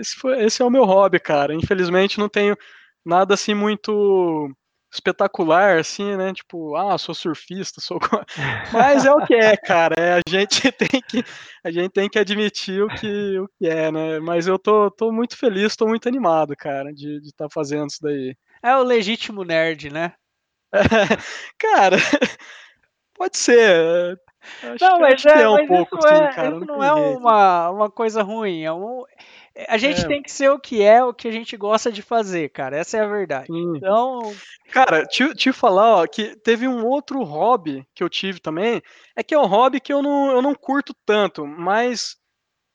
esse, 0.00 0.16
foi, 0.16 0.42
esse 0.44 0.62
é 0.62 0.64
o 0.64 0.70
meu 0.70 0.84
hobby, 0.84 1.20
cara. 1.20 1.54
Infelizmente 1.54 2.18
não 2.18 2.28
tenho 2.28 2.56
nada 3.04 3.34
assim 3.34 3.54
muito 3.54 4.50
espetacular, 4.96 5.78
assim, 5.78 6.16
né? 6.16 6.32
Tipo, 6.32 6.76
ah, 6.76 6.98
sou 6.98 7.14
surfista, 7.14 7.80
sou. 7.80 7.98
Mas 8.72 9.04
é 9.04 9.12
o 9.12 9.24
que 9.24 9.34
é, 9.34 9.56
cara. 9.56 9.94
É, 9.98 10.14
a 10.14 10.20
gente 10.28 10.60
tem 10.72 11.00
que 11.00 11.24
a 11.64 11.70
gente 11.70 11.90
tem 11.90 12.08
que 12.08 12.18
admitir 12.18 12.82
o 12.82 12.88
que, 12.88 13.38
o 13.38 13.48
que 13.58 13.66
é, 13.66 13.90
né? 13.90 14.20
Mas 14.20 14.46
eu 14.46 14.58
tô, 14.58 14.90
tô 14.90 15.12
muito 15.12 15.36
feliz, 15.36 15.76
tô 15.76 15.86
muito 15.86 16.08
animado, 16.08 16.54
cara, 16.56 16.92
de 16.92 17.18
estar 17.18 17.46
tá 17.46 17.50
fazendo 17.52 17.88
isso 17.88 17.98
daí. 18.02 18.36
É 18.62 18.76
o 18.76 18.82
legítimo 18.82 19.44
nerd, 19.44 19.90
né? 19.90 20.12
cara, 21.58 21.96
pode 23.14 23.36
ser. 23.36 24.18
Acho 24.62 24.84
não, 24.84 24.96
que, 24.96 25.00
mas, 25.00 25.26
é, 25.26 25.42
é, 25.42 25.48
um 25.48 25.54
mas 25.54 25.68
pouco, 25.68 25.98
isso, 25.98 26.06
assim, 26.06 26.22
é, 26.22 26.32
cara, 26.32 26.48
isso 26.48 26.66
não, 26.66 26.76
não 26.76 26.84
é 26.84 26.92
uma, 26.92 27.70
uma 27.70 27.90
coisa 27.90 28.22
ruim. 28.22 28.62
É 28.62 28.72
um, 28.72 29.04
a 29.68 29.78
gente 29.78 30.04
é. 30.04 30.08
tem 30.08 30.22
que 30.22 30.30
ser 30.30 30.50
o 30.50 30.58
que 30.58 30.82
é, 30.82 31.02
o 31.02 31.14
que 31.14 31.26
a 31.26 31.32
gente 31.32 31.56
gosta 31.56 31.90
de 31.90 32.02
fazer, 32.02 32.50
cara. 32.50 32.76
Essa 32.76 32.98
é 32.98 33.00
a 33.00 33.06
verdade. 33.06 33.46
Sim. 33.46 33.76
Então. 33.76 34.34
Cara, 34.70 35.04
te, 35.06 35.34
te 35.34 35.52
falar, 35.52 36.02
ó, 36.02 36.06
que 36.06 36.36
teve 36.36 36.68
um 36.68 36.84
outro 36.84 37.22
hobby 37.22 37.86
que 37.94 38.02
eu 38.02 38.08
tive 38.08 38.38
também. 38.38 38.82
É 39.14 39.22
que 39.22 39.34
é 39.34 39.38
um 39.38 39.46
hobby 39.46 39.80
que 39.80 39.92
eu 39.92 40.02
não, 40.02 40.30
eu 40.30 40.42
não 40.42 40.54
curto 40.54 40.94
tanto, 41.06 41.46
mas 41.46 42.16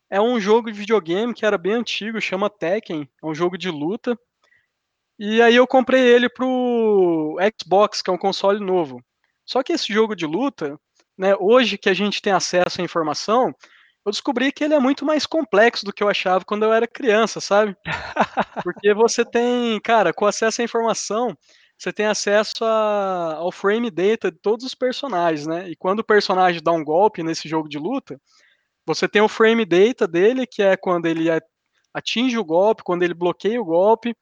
é 0.10 0.20
um 0.20 0.40
jogo 0.40 0.72
de 0.72 0.78
videogame 0.78 1.34
que 1.34 1.46
era 1.46 1.58
bem 1.58 1.74
antigo, 1.74 2.20
chama 2.20 2.50
Tekken. 2.50 3.08
É 3.22 3.26
um 3.26 3.36
jogo 3.36 3.58
de 3.58 3.70
luta. 3.70 4.18
E 5.20 5.40
aí 5.42 5.56
eu 5.56 5.68
comprei 5.68 6.02
ele 6.02 6.28
pro 6.28 7.38
Xbox, 7.62 8.02
que 8.02 8.10
é 8.10 8.14
um 8.14 8.18
console 8.18 8.60
novo. 8.60 9.04
Só 9.46 9.62
que 9.62 9.74
esse 9.74 9.94
jogo 9.94 10.16
de 10.16 10.26
luta, 10.26 10.80
né, 11.16 11.36
hoje 11.40 11.78
que 11.78 11.90
a 11.90 11.94
gente 11.94 12.22
tem 12.22 12.34
acesso 12.34 12.82
à 12.82 12.84
informação, 12.84 13.54
eu 14.06 14.12
descobri 14.12 14.52
que 14.52 14.64
ele 14.64 14.74
é 14.74 14.80
muito 14.80 15.06
mais 15.06 15.26
complexo 15.26 15.86
do 15.86 15.94
que 15.94 16.04
eu 16.04 16.10
achava 16.10 16.44
quando 16.44 16.64
eu 16.64 16.74
era 16.74 16.88
criança, 16.88 17.40
sabe? 17.40 17.76
Porque 18.64 18.94
você 18.94 19.24
tem, 19.24 19.80
cara, 19.82 20.12
com 20.14 20.26
acesso 20.26 20.62
à 20.62 20.66
informação, 20.66 21.38
você 21.78 21.92
tem 21.94 22.06
acesso 22.06 22.64
a, 22.64 23.36
ao 23.36 23.52
frame 23.52 23.90
data 23.92 24.32
de 24.32 24.38
todos 24.40 24.66
os 24.66 24.76
personagens, 24.76 25.48
né? 25.48 25.70
E 25.70 25.76
quando 25.76 26.00
o 26.00 26.04
personagem 26.04 26.62
dá 26.64 26.72
um 26.72 26.84
golpe 26.84 27.24
nesse 27.24 27.48
jogo 27.48 27.70
de 27.70 27.78
luta, 27.78 28.20
você 28.86 29.08
tem 29.08 29.22
o 29.22 29.30
frame 29.30 29.66
data 29.66 30.08
dele, 30.08 30.48
que 30.48 30.62
é 30.62 30.76
quando 30.76 31.06
ele 31.06 31.28
atinge 31.94 32.38
o 32.38 32.46
golpe, 32.46 32.84
quando 32.84 33.04
ele 33.04 33.14
bloqueia 33.14 33.62
o 33.62 33.66
golpe. 33.66 34.16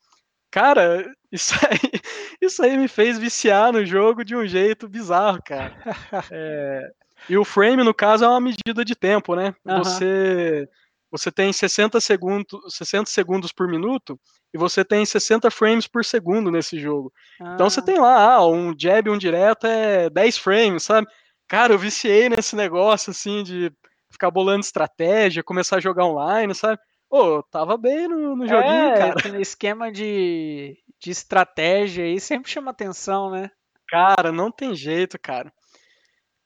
Cara, 0.51 1.05
isso 1.31 1.53
aí, 1.65 2.01
isso 2.41 2.63
aí 2.63 2.77
me 2.77 2.87
fez 2.87 3.17
viciar 3.17 3.71
no 3.71 3.85
jogo 3.85 4.23
de 4.25 4.35
um 4.35 4.45
jeito 4.45 4.87
bizarro, 4.87 5.39
cara. 5.45 5.75
É, 6.31 6.91
e 7.27 7.37
o 7.37 7.43
frame, 7.43 7.83
no 7.83 7.93
caso, 7.93 8.23
é 8.23 8.27
uma 8.27 8.39
medida 8.39 8.85
de 8.85 8.95
tempo, 8.95 9.35
né? 9.35 9.53
Uhum. 9.65 9.77
Você 9.79 10.67
você 11.11 11.31
tem 11.31 11.51
60 11.51 11.99
segundos, 11.99 12.47
60 12.69 13.09
segundos 13.09 13.51
por 13.51 13.67
minuto 13.67 14.19
e 14.53 14.57
você 14.57 14.85
tem 14.85 15.03
60 15.03 15.49
frames 15.49 15.87
por 15.87 16.05
segundo 16.05 16.51
nesse 16.51 16.79
jogo. 16.79 17.11
Ah. 17.41 17.53
Então 17.55 17.69
você 17.69 17.79
ah. 17.79 17.83
tem 17.83 17.99
lá, 17.99 18.33
ah, 18.35 18.47
um 18.47 18.75
jab, 18.77 19.09
um 19.09 19.17
direto 19.17 19.65
é 19.65 20.09
10 20.09 20.37
frames, 20.37 20.83
sabe? 20.83 21.07
Cara, 21.47 21.73
eu 21.73 21.79
viciei 21.79 22.29
nesse 22.29 22.55
negócio 22.55 23.09
assim 23.09 23.41
de 23.41 23.71
ficar 24.11 24.29
bolando 24.29 24.61
estratégia, 24.61 25.43
começar 25.43 25.77
a 25.77 25.81
jogar 25.81 26.05
online, 26.05 26.53
sabe? 26.53 26.79
Pô, 27.09 27.41
tava 27.43 27.75
bem 27.75 28.07
no, 28.07 28.35
no 28.35 28.47
joguinho, 28.47 28.89
é, 28.91 28.97
cara. 28.97 29.41
Esquema 29.41 29.91
de, 29.91 30.77
de 30.99 31.09
estratégia 31.09 32.05
aí 32.05 32.19
sempre 32.19 32.51
chama 32.51 32.69
atenção, 32.69 33.31
né? 33.31 33.49
Cara, 33.87 34.31
não 34.31 34.51
tem 34.51 34.75
jeito, 34.75 35.17
cara. 35.19 35.51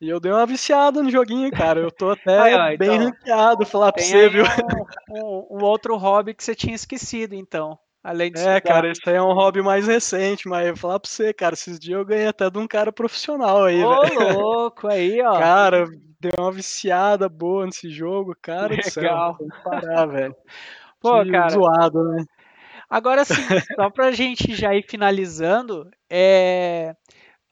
E 0.04 0.10
eu 0.10 0.20
dei 0.20 0.34
uma 0.34 0.46
viciada 0.46 1.02
no 1.02 1.10
joguinho, 1.10 1.50
cara. 1.50 1.80
Eu 1.80 1.90
tô 1.90 2.10
até 2.10 2.38
Aí, 2.44 2.54
ó, 2.54 2.78
bem 2.78 2.94
então, 2.94 3.06
ranqueado, 3.06 3.66
falar 3.66 3.94
pra 3.94 4.04
você, 4.04 4.28
viu? 4.28 4.44
Um, 5.10 5.48
um, 5.50 5.64
outro 5.64 5.96
hobby 5.96 6.34
que 6.34 6.44
você 6.44 6.54
tinha 6.54 6.76
esquecido, 6.76 7.34
então. 7.34 7.80
Além 8.04 8.30
de 8.30 8.38
É, 8.42 8.60
cara, 8.60 8.92
esse 8.92 9.00
aí 9.10 9.16
é 9.16 9.22
um 9.22 9.32
hobby 9.34 9.62
mais 9.62 9.88
recente, 9.88 10.46
mas 10.46 10.68
eu 10.68 10.74
vou 10.74 10.82
falar 10.82 11.00
pra 11.00 11.10
você, 11.10 11.34
cara, 11.34 11.54
esses 11.54 11.80
dias 11.80 11.98
eu 11.98 12.06
ganhei 12.06 12.28
até 12.28 12.50
de 12.50 12.58
um 12.58 12.68
cara 12.68 12.92
profissional 12.92 13.64
aí, 13.64 13.82
Ô, 13.82 14.02
louco, 14.34 14.90
aí, 14.90 15.22
ó. 15.22 15.40
Cara, 15.40 15.86
deu 16.20 16.34
uma 16.38 16.52
viciada 16.52 17.30
boa 17.30 17.66
nesse 17.66 17.90
jogo, 17.90 18.36
cara 18.42 18.76
Legal. 18.76 18.84
do 18.84 18.92
céu. 18.92 19.38
Parar, 19.64 20.06
velho. 20.06 20.36
Pô, 21.00 21.24
que 21.24 21.32
cara. 21.32 21.50
Zoado, 21.50 22.04
né? 22.10 22.26
Agora 22.90 23.24
sim, 23.24 23.42
só 23.74 23.90
pra 23.90 24.12
gente 24.12 24.54
já 24.54 24.76
ir 24.76 24.84
finalizando, 24.84 25.90
é 26.10 26.94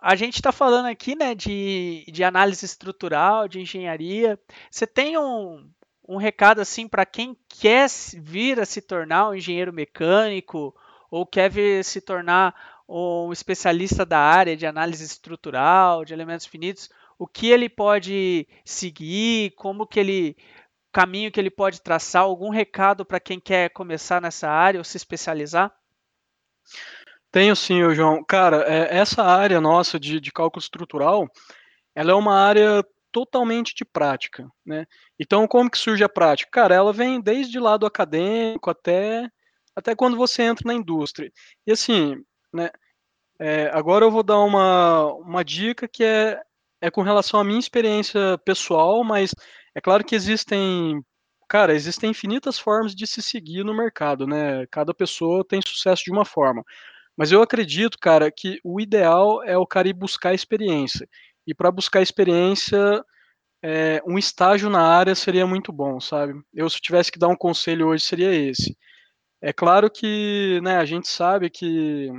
a 0.01 0.15
gente 0.15 0.35
está 0.35 0.51
falando 0.51 0.87
aqui 0.87 1.15
né, 1.15 1.35
de, 1.35 2.03
de 2.11 2.23
análise 2.23 2.65
estrutural, 2.65 3.47
de 3.47 3.59
engenharia. 3.59 4.39
Você 4.69 4.87
tem 4.87 5.15
um, 5.15 5.69
um 6.09 6.17
recado 6.17 6.59
assim 6.59 6.87
para 6.87 7.05
quem 7.05 7.37
quer 7.47 7.87
vir 8.15 8.59
a 8.59 8.65
se 8.65 8.81
tornar 8.81 9.29
um 9.29 9.35
engenheiro 9.35 9.71
mecânico 9.71 10.75
ou 11.11 11.23
quer 11.23 11.51
vir 11.51 11.85
se 11.85 12.01
tornar 12.01 12.81
um 12.89 13.31
especialista 13.31 14.03
da 14.03 14.17
área 14.17 14.57
de 14.57 14.65
análise 14.65 15.05
estrutural, 15.05 16.03
de 16.03 16.13
elementos 16.13 16.47
finitos, 16.47 16.89
o 17.17 17.27
que 17.27 17.47
ele 17.51 17.69
pode 17.69 18.47
seguir, 18.65 19.51
como 19.51 19.85
que 19.85 19.99
ele 19.99 20.35
caminho 20.91 21.31
que 21.31 21.39
ele 21.39 21.51
pode 21.51 21.79
traçar, 21.79 22.23
algum 22.23 22.49
recado 22.49 23.05
para 23.05 23.19
quem 23.19 23.39
quer 23.39 23.69
começar 23.69 24.19
nessa 24.19 24.49
área 24.49 24.79
ou 24.79 24.83
se 24.83 24.97
especializar? 24.97 25.71
Tenho 27.31 27.55
sim, 27.55 27.81
João. 27.95 28.23
Cara, 28.23 28.65
é, 28.67 28.97
essa 28.97 29.23
área 29.23 29.61
nossa 29.61 29.99
de, 29.99 30.19
de 30.19 30.31
cálculo 30.31 30.61
estrutural, 30.61 31.27
ela 31.95 32.11
é 32.11 32.15
uma 32.15 32.35
área 32.35 32.83
totalmente 33.11 33.73
de 33.75 33.85
prática, 33.85 34.47
né? 34.65 34.85
Então, 35.19 35.47
como 35.47 35.69
que 35.69 35.77
surge 35.77 36.03
a 36.03 36.09
prática? 36.09 36.49
Cara, 36.51 36.75
ela 36.75 36.93
vem 36.93 37.21
desde 37.21 37.59
lá 37.59 37.77
do 37.77 37.85
acadêmico 37.85 38.69
até, 38.69 39.29
até 39.75 39.95
quando 39.95 40.17
você 40.17 40.43
entra 40.43 40.67
na 40.67 40.73
indústria. 40.73 41.31
E 41.67 41.71
assim, 41.71 42.15
né, 42.53 42.69
é, 43.39 43.69
agora 43.73 44.05
eu 44.05 44.11
vou 44.11 44.23
dar 44.23 44.39
uma, 44.39 45.05
uma 45.15 45.43
dica 45.43 45.87
que 45.87 46.03
é, 46.03 46.41
é 46.81 46.91
com 46.91 47.01
relação 47.01 47.39
à 47.39 47.43
minha 47.43 47.59
experiência 47.59 48.37
pessoal, 48.45 49.03
mas 49.03 49.33
é 49.75 49.81
claro 49.81 50.03
que 50.05 50.15
existem, 50.15 51.03
cara, 51.49 51.73
existem 51.75 52.11
infinitas 52.11 52.59
formas 52.59 52.95
de 52.95 53.07
se 53.07 53.21
seguir 53.21 53.63
no 53.65 53.75
mercado, 53.75 54.27
né? 54.27 54.65
Cada 54.67 54.93
pessoa 54.93 55.45
tem 55.47 55.61
sucesso 55.61 56.03
de 56.05 56.11
uma 56.11 56.25
forma. 56.25 56.63
Mas 57.17 57.31
eu 57.31 57.41
acredito, 57.41 57.97
cara, 57.99 58.31
que 58.31 58.59
o 58.63 58.79
ideal 58.79 59.43
é 59.43 59.57
o 59.57 59.67
cara 59.67 59.87
ir 59.89 59.93
buscar 59.93 60.33
experiência. 60.33 61.07
E 61.47 61.53
para 61.53 61.71
buscar 61.71 62.01
experiência, 62.01 63.03
é, 63.63 64.01
um 64.07 64.17
estágio 64.19 64.69
na 64.69 64.81
área 64.81 65.15
seria 65.15 65.47
muito 65.47 65.71
bom, 65.73 65.99
sabe? 65.99 66.33
Eu, 66.53 66.69
se 66.69 66.79
tivesse 66.81 67.11
que 67.11 67.19
dar 67.19 67.27
um 67.29 67.35
conselho 67.37 67.87
hoje, 67.89 68.03
seria 68.05 68.33
esse. 68.33 68.77
É 69.41 69.53
claro 69.53 69.89
que, 69.91 70.59
né, 70.63 70.77
a 70.77 70.85
gente 70.85 71.07
sabe 71.09 71.49
que, 71.49 72.09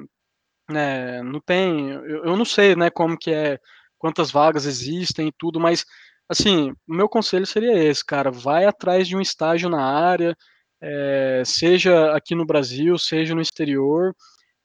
né, 0.71 1.23
não 1.23 1.41
tem, 1.41 1.91
eu, 1.91 2.25
eu 2.27 2.37
não 2.37 2.45
sei, 2.45 2.75
né, 2.77 2.91
como 2.91 3.19
que 3.19 3.31
é, 3.33 3.59
quantas 3.99 4.31
vagas 4.31 4.67
existem 4.67 5.29
e 5.29 5.33
tudo, 5.39 5.61
mas, 5.61 5.85
assim, 6.29 6.73
o 6.89 6.95
meu 6.95 7.09
conselho 7.09 7.47
seria 7.47 7.73
esse, 7.79 8.05
cara, 8.05 8.31
vai 8.31 8.65
atrás 8.67 9.09
de 9.09 9.17
um 9.17 9.21
estágio 9.21 9.69
na 9.71 9.83
área, 9.85 10.37
é, 10.83 11.43
seja 11.47 12.15
aqui 12.17 12.35
no 12.35 12.47
Brasil, 12.47 12.99
seja 12.99 13.35
no 13.35 13.41
exterior, 13.43 14.15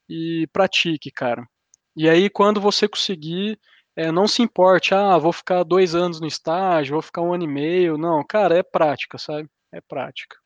e 0.09 0.47
pratique, 0.53 1.11
cara. 1.11 1.47
E 1.95 2.09
aí, 2.09 2.29
quando 2.29 2.61
você 2.61 2.87
conseguir, 2.87 3.59
é, 3.95 4.11
não 4.11 4.27
se 4.27 4.41
importe, 4.41 4.93
ah, 4.93 5.17
vou 5.17 5.33
ficar 5.33 5.63
dois 5.63 5.95
anos 5.95 6.21
no 6.21 6.27
estágio, 6.27 6.93
vou 6.93 7.01
ficar 7.01 7.21
um 7.21 7.33
ano 7.33 7.43
e 7.43 7.47
meio. 7.47 7.97
Não, 7.97 8.23
cara, 8.23 8.57
é 8.57 8.63
prática, 8.63 9.17
sabe? 9.17 9.49
É 9.71 9.81
prática. 9.81 10.37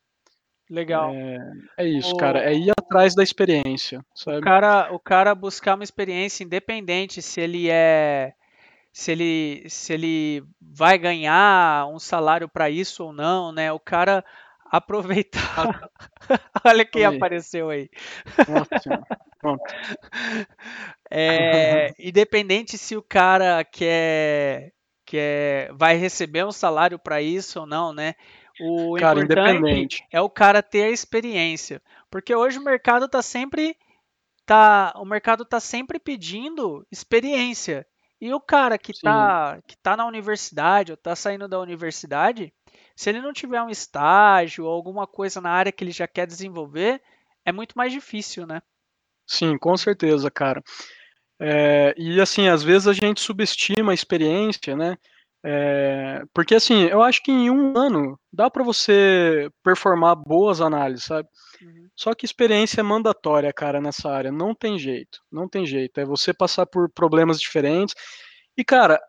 Legal. 0.70 1.12
É, 1.14 1.38
é 1.76 1.86
isso, 1.86 2.16
cara. 2.16 2.42
É 2.42 2.54
ir 2.54 2.70
atrás 2.70 3.14
da 3.14 3.22
experiência, 3.22 4.00
O 4.00 4.18
sabe? 4.18 4.40
cara, 4.40 4.90
o 4.90 4.98
cara 4.98 5.34
buscar 5.34 5.74
uma 5.74 5.84
experiência 5.84 6.44
independente 6.44 7.20
se 7.20 7.40
ele 7.42 7.68
é 7.68 8.32
se 8.90 9.12
ele 9.12 9.64
se 9.68 9.92
ele 9.92 10.42
vai 10.60 10.96
ganhar 10.96 11.86
um 11.88 11.98
salário 11.98 12.48
para 12.48 12.70
isso 12.70 13.04
ou 13.04 13.12
não, 13.12 13.52
né? 13.52 13.70
O 13.70 13.78
cara 13.78 14.24
aproveitar. 14.72 15.90
Olha 16.64 16.84
quem 16.86 17.04
aí. 17.04 17.06
apareceu 17.06 17.70
aí. 17.70 17.90
Nossa. 18.46 19.06
Pronto. 19.40 19.74
É, 21.10 21.94
independente 21.98 22.78
se 22.78 22.96
o 22.96 23.02
cara 23.02 23.64
quer, 23.64 24.72
quer 25.04 25.72
vai 25.74 25.96
receber 25.96 26.44
um 26.44 26.52
salário 26.52 26.98
para 26.98 27.20
isso 27.20 27.60
ou 27.60 27.66
não, 27.66 27.92
né? 27.92 28.14
O 28.58 28.96
Cara, 28.96 29.20
importante 29.20 29.22
independente. 29.22 30.04
é 30.12 30.20
o 30.20 30.30
cara 30.30 30.62
ter 30.62 30.84
a 30.84 30.90
experiência, 30.90 31.82
porque 32.10 32.34
hoje 32.34 32.58
o 32.58 32.64
mercado 32.64 33.06
está 33.06 33.22
sempre 33.22 33.76
tá, 34.46 34.92
o 34.96 35.04
mercado 35.04 35.44
tá 35.44 35.60
sempre 35.60 35.98
pedindo 35.98 36.86
experiência. 36.90 37.86
E 38.20 38.32
o 38.34 38.40
cara 38.40 38.78
que 38.78 38.92
Sim, 38.92 39.02
tá, 39.02 39.60
que 39.66 39.76
tá 39.78 39.96
na 39.96 40.06
universidade 40.06 40.92
ou 40.92 40.96
tá 40.96 41.16
saindo 41.16 41.48
da 41.48 41.58
universidade, 41.60 42.52
se 42.96 43.10
ele 43.10 43.20
não 43.20 43.32
tiver 43.32 43.62
um 43.62 43.70
estágio 43.70 44.64
ou 44.64 44.72
alguma 44.72 45.06
coisa 45.06 45.40
na 45.40 45.50
área 45.50 45.72
que 45.72 45.84
ele 45.84 45.92
já 45.92 46.06
quer 46.08 46.26
desenvolver, 46.26 47.02
é 47.44 47.52
muito 47.52 47.76
mais 47.76 47.92
difícil, 47.92 48.46
né? 48.46 48.62
sim, 49.26 49.56
com 49.58 49.76
certeza, 49.76 50.30
cara. 50.30 50.62
É, 51.40 51.94
e 51.98 52.20
assim, 52.20 52.48
às 52.48 52.62
vezes 52.62 52.88
a 52.88 52.92
gente 52.92 53.20
subestima 53.20 53.92
a 53.92 53.94
experiência, 53.94 54.76
né? 54.76 54.96
É, 55.44 56.22
porque 56.32 56.54
assim, 56.54 56.84
eu 56.84 57.02
acho 57.02 57.22
que 57.22 57.32
em 57.32 57.50
um 57.50 57.76
ano 57.76 58.18
dá 58.32 58.48
para 58.50 58.62
você 58.62 59.50
performar 59.62 60.14
boas 60.16 60.60
análises, 60.60 61.04
sabe? 61.06 61.28
Uhum, 61.60 61.88
Só 61.96 62.14
que 62.14 62.24
experiência 62.26 62.80
é 62.80 62.84
mandatória, 62.84 63.52
cara, 63.52 63.80
nessa 63.80 64.10
área. 64.10 64.30
Não 64.32 64.54
tem 64.54 64.78
jeito, 64.78 65.20
não 65.32 65.48
tem 65.48 65.66
jeito. 65.66 65.98
É 66.00 66.04
você 66.04 66.32
passar 66.32 66.66
por 66.66 66.88
problemas 66.90 67.40
diferentes. 67.40 67.94
E, 68.56 68.64
cara, 68.64 69.00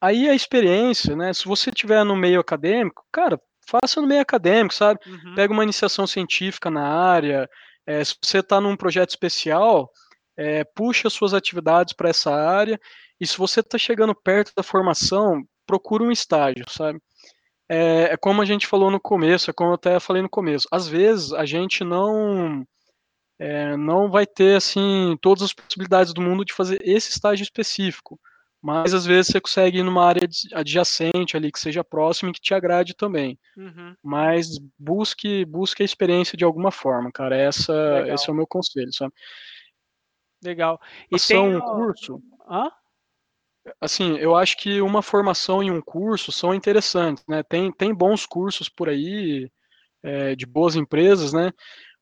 aí 0.00 0.28
a 0.28 0.34
experiência, 0.34 1.16
né? 1.16 1.32
Se 1.32 1.44
você 1.46 1.70
tiver 1.70 2.04
no 2.04 2.16
meio 2.16 2.40
acadêmico, 2.40 3.04
cara, 3.12 3.40
faça 3.68 4.00
no 4.00 4.06
meio 4.06 4.20
acadêmico, 4.22 4.74
sabe? 4.74 5.00
uhum, 5.06 5.34
Pega 5.34 5.52
uma 5.52 5.64
iniciação 5.64 6.06
científica 6.06 6.70
na 6.70 6.86
área. 6.88 7.48
é, 7.86 8.02
se 8.04 8.14
você 8.22 8.38
está 8.38 8.60
num 8.60 8.76
projeto 8.76 9.10
especial, 9.10 9.90
é, 10.36 10.64
puxa 10.64 11.08
suas 11.10 11.32
atividades 11.34 11.92
para 11.94 12.08
essa 12.10 12.32
área. 12.32 12.78
E 13.20 13.26
se 13.26 13.36
você 13.38 13.60
está 13.60 13.78
chegando 13.78 14.14
perto 14.14 14.52
da 14.56 14.62
formação, 14.62 15.42
procura 15.66 16.02
um 16.04 16.12
estágio, 16.12 16.64
sabe? 16.70 17.00
É, 17.68 18.12
é 18.12 18.16
como 18.16 18.42
a 18.42 18.44
gente 18.44 18.66
falou 18.66 18.90
no 18.90 19.00
começo, 19.00 19.50
é 19.50 19.54
como 19.54 19.70
eu 19.70 19.74
até 19.74 19.98
falei 20.00 20.22
no 20.22 20.28
começo. 20.30 20.68
Às 20.70 20.86
vezes 20.88 21.32
a 21.32 21.44
gente 21.44 21.82
não 21.84 22.64
é, 23.38 23.76
não 23.76 24.10
vai 24.10 24.26
ter 24.26 24.56
assim 24.56 25.16
todas 25.20 25.42
as 25.44 25.52
possibilidades 25.52 26.12
do 26.14 26.22
mundo 26.22 26.44
de 26.44 26.54
fazer 26.54 26.80
esse 26.82 27.10
estágio 27.10 27.42
específico, 27.42 28.18
mas 28.60 28.94
às 28.94 29.06
vezes 29.06 29.32
você 29.32 29.40
consegue 29.40 29.78
ir 29.78 29.82
numa 29.82 30.04
área 30.04 30.28
adjacente 30.54 31.36
ali 31.36 31.52
que 31.52 31.60
seja 31.60 31.84
próxima 31.84 32.30
e 32.30 32.32
que 32.32 32.40
te 32.40 32.54
agrade 32.54 32.94
também. 32.94 33.38
uhum. 33.56 33.96
Mas 34.02 34.58
busque 34.78 35.44
busque 35.44 35.82
a 35.82 35.84
experiência 35.84 36.36
de 36.36 36.44
alguma 36.44 36.70
forma, 36.70 37.10
cara. 37.12 37.36
Essa 37.36 38.04
esse 38.08 38.28
é 38.28 38.32
o 38.32 38.36
meu 38.36 38.46
conselho, 38.46 38.92
sabe? 38.92 39.12
legal. 40.42 40.80
E 41.10 41.18
tem 41.18 41.38
Formação, 41.38 41.56
um 41.56 41.60
curso, 41.60 42.22
Hã? 42.48 42.70
assim, 43.80 44.16
eu 44.18 44.36
acho 44.36 44.56
que 44.56 44.80
uma 44.80 45.02
formação 45.02 45.62
e 45.62 45.70
um 45.70 45.80
curso 45.80 46.30
são 46.32 46.54
interessantes, 46.54 47.24
né? 47.28 47.42
Tem 47.42 47.72
tem 47.72 47.94
bons 47.94 48.26
cursos 48.26 48.68
por 48.68 48.88
aí 48.88 49.50
é, 50.02 50.36
de 50.36 50.46
boas 50.46 50.76
empresas, 50.76 51.32
né? 51.32 51.52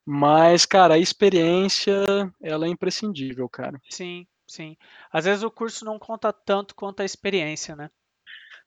Mas, 0.06 0.66
cara, 0.66 0.94
a 0.94 0.98
experiência, 0.98 1.94
ela 2.42 2.66
é 2.66 2.68
imprescindível, 2.68 3.48
cara. 3.48 3.80
Sim, 3.88 4.26
sim. 4.46 4.76
Às 5.12 5.24
vezes 5.24 5.42
o 5.42 5.50
curso 5.50 5.84
não 5.84 5.98
conta 5.98 6.32
tanto 6.32 6.74
quanto 6.74 7.00
a 7.00 7.04
experiência, 7.04 7.74
né? 7.74 7.90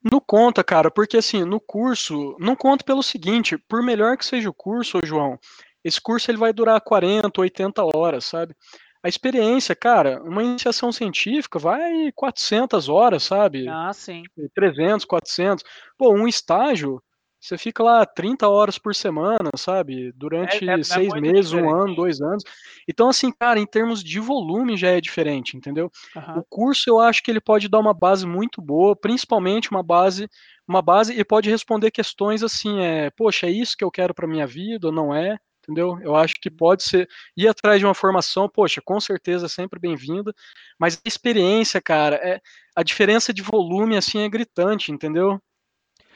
Não 0.03 0.19
conta, 0.19 0.63
cara, 0.63 0.91
porque 0.91 1.17
assim, 1.17 1.43
no 1.43 1.59
curso, 1.59 2.35
não 2.39 2.55
conta 2.55 2.83
pelo 2.83 3.01
seguinte, 3.01 3.57
por 3.57 3.81
melhor 3.81 4.15
que 4.17 4.25
seja 4.25 4.49
o 4.49 4.53
curso, 4.53 4.99
João, 5.03 5.39
esse 5.83 5.99
curso 5.99 6.29
ele 6.29 6.37
vai 6.37 6.53
durar 6.53 6.79
40, 6.81 7.41
80 7.41 7.83
horas, 7.83 8.25
sabe? 8.25 8.55
A 9.03 9.07
experiência, 9.07 9.75
cara, 9.75 10.21
uma 10.23 10.43
iniciação 10.43 10.91
científica 10.91 11.57
vai 11.57 12.11
400 12.13 12.89
horas, 12.89 13.23
sabe? 13.23 13.67
Ah, 13.67 13.93
sim. 13.93 14.23
300, 14.53 15.05
400. 15.05 15.63
Pô, 15.97 16.11
um 16.11 16.27
estágio, 16.27 17.01
você 17.39 17.57
fica 17.57 17.83
lá 17.83 18.05
30 18.05 18.47
horas 18.49 18.77
por 18.77 18.93
semana, 18.95 19.51
sabe? 19.57 20.11
É, 20.41 20.57
é, 20.73 20.77
Durante 20.77 20.83
é 20.89 20.99
seis 21.01 21.13
muito 21.13 21.31
meses, 21.31 21.53
um 21.53 21.57
diferente. 21.59 21.69
ano, 21.69 21.95
dois 21.95 22.21
anos. 22.21 22.43
Então, 22.87 23.09
assim, 23.09 23.31
cara, 23.31 23.59
em 23.59 23.65
termos 23.65 24.03
de 24.03 24.19
volume 24.19 24.77
já 24.77 24.89
é 24.89 25.01
diferente, 25.01 25.55
entendeu? 25.57 25.91
O 26.33 26.41
Aham. 26.41 26.43
curso 26.43 26.89
eu 26.89 26.99
acho 26.99 27.23
que 27.23 27.31
ele 27.31 27.41
pode 27.41 27.67
dar 27.69 27.79
uma 27.79 27.93
base 27.93 28.25
muito 28.27 28.61
boa, 28.61 28.95
principalmente 28.95 29.71
uma 29.71 29.83
base, 29.83 30.27
uma 30.67 30.81
base 30.81 31.13
e 31.19 31.23
pode 31.25 31.49
responder 31.49 31.91
questões 31.91 32.43
assim, 32.43 32.81
é, 32.81 33.09
poxa, 33.11 33.47
é 33.47 33.51
isso 33.51 33.75
que 33.77 33.83
eu 33.83 33.91
quero 33.91 34.13
para 34.13 34.27
minha 34.27 34.45
vida 34.47 34.87
ou 34.87 34.93
não 34.93 35.13
é? 35.13 35.37
Entendeu? 35.63 35.99
Eu 36.01 36.15
acho 36.15 36.35
que 36.41 36.49
pode 36.49 36.83
ser 36.83 37.09
ir 37.35 37.47
atrás 37.47 37.79
de 37.79 37.85
uma 37.85 37.93
formação, 37.93 38.47
poxa, 38.49 38.81
com 38.83 38.99
certeza 39.01 39.47
é 39.47 39.49
sempre 39.49 39.79
bem-vinda, 39.79 40.33
mas 40.79 40.95
a 40.95 41.07
experiência, 41.07 41.81
cara, 41.81 42.15
é, 42.17 42.39
a 42.75 42.83
diferença 42.83 43.33
de 43.33 43.41
volume 43.41 43.97
assim 43.97 44.19
é 44.19 44.29
gritante, 44.29 44.91
entendeu? 44.93 45.41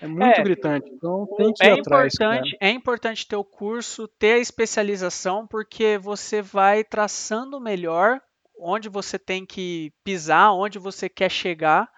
É 0.01 0.07
muito 0.07 0.41
É, 0.41 0.43
gritante. 0.43 0.91
Então 0.93 1.25
tem 1.37 1.53
que 1.53 1.65
ir 1.65 1.69
é 1.69 1.71
atrás, 1.71 2.13
cara. 2.27 2.43
importante, 2.43 2.57
é 2.59 2.69
importante 2.69 3.27
ter 3.27 3.35
o 3.35 3.43
curso, 3.43 4.07
ter 4.07 4.33
a 4.33 4.39
especialização, 4.39 5.45
porque 5.47 5.97
você 5.97 6.41
vai 6.41 6.83
traçando 6.83 7.59
melhor 7.59 8.21
onde 8.57 8.89
você 8.89 9.17
tem 9.19 9.45
que 9.45 9.91
pisar, 10.03 10.53
onde 10.53 10.77
você 10.79 11.07
quer 11.09 11.29
chegar 11.29 11.89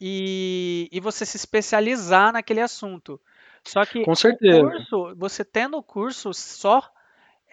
e, 0.00 0.88
e 0.92 1.00
você 1.00 1.26
se 1.26 1.36
especializar 1.36 2.32
naquele 2.32 2.60
assunto. 2.60 3.20
Só 3.64 3.86
que 3.86 4.04
Com 4.04 4.14
o 4.14 4.14
certeza. 4.14 4.60
curso, 4.60 5.14
você 5.16 5.44
tendo 5.44 5.78
o 5.78 5.82
curso 5.84 6.32
só 6.34 6.82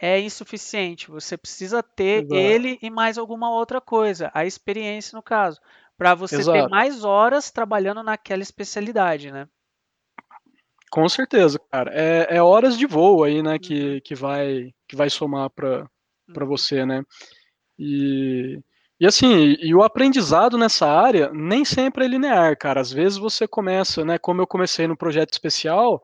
é 0.02 0.20
insuficiente. 0.22 1.10
Você 1.12 1.38
precisa 1.38 1.84
ter 1.84 2.26
Exato. 2.26 2.32
ele 2.32 2.80
e 2.82 2.90
mais 2.92 3.18
alguma 3.18 3.52
outra 3.52 3.82
coisa, 3.82 4.32
a 4.34 4.46
experiência 4.46 5.16
no 5.16 5.24
caso, 5.24 5.60
para 5.98 6.16
você 6.16 6.46
ter 6.46 6.64
Exato. 6.64 6.70
mais 6.70 7.04
horas 7.06 7.52
trabalhando 7.52 8.04
naquela 8.04 8.44
especialidade, 8.44 9.32
né? 9.32 9.48
Com 10.92 11.08
certeza, 11.10 11.60
cara. 11.72 11.92
É, 11.94 12.38
é 12.38 12.42
horas 12.42 12.78
de 12.78 12.86
voo 12.86 13.24
aí, 13.24 13.42
né, 13.44 13.58
Uhum, 13.58 13.60
que, 13.60 14.02
que 14.02 14.16
vai 14.16 14.72
que 14.88 14.96
vai 14.96 15.10
somar 15.10 15.50
para 15.50 15.90
para 16.34 16.46
uhum, 16.46 16.48
você, 16.48 16.86
né? 16.86 17.04
E 17.80 18.60
e 19.02 19.08
assim, 19.08 19.56
e 19.62 19.76
o 19.76 19.84
aprendizado 19.84 20.58
nessa 20.58 20.88
área 20.88 21.32
nem 21.34 21.66
sempre 21.66 22.06
é 22.06 22.08
linear, 22.10 22.58
cara. 22.58 22.82
Às 22.82 22.92
vezes 22.92 23.18
você 23.20 23.48
começa, 23.48 24.06
né, 24.06 24.18
como 24.20 24.42
eu 24.42 24.48
comecei 24.48 24.88
no 24.88 24.98
projeto 24.98 25.34
especial, 25.34 26.02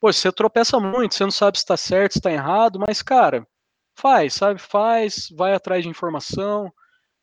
pô, 0.00 0.12
você 0.12 0.32
tropeça 0.32 0.80
muito, 0.80 1.14
você 1.14 1.24
não 1.24 1.30
sabe 1.32 1.58
se 1.58 1.64
está 1.64 1.76
certo, 1.76 2.12
se 2.14 2.18
está 2.20 2.32
errado, 2.32 2.78
mas 2.80 3.02
cara, 3.02 3.46
faz, 3.96 4.34
sabe? 4.34 4.60
Faz, 4.60 5.28
vai 5.36 5.54
atrás 5.54 5.82
de 5.84 5.88
informação, 5.90 6.72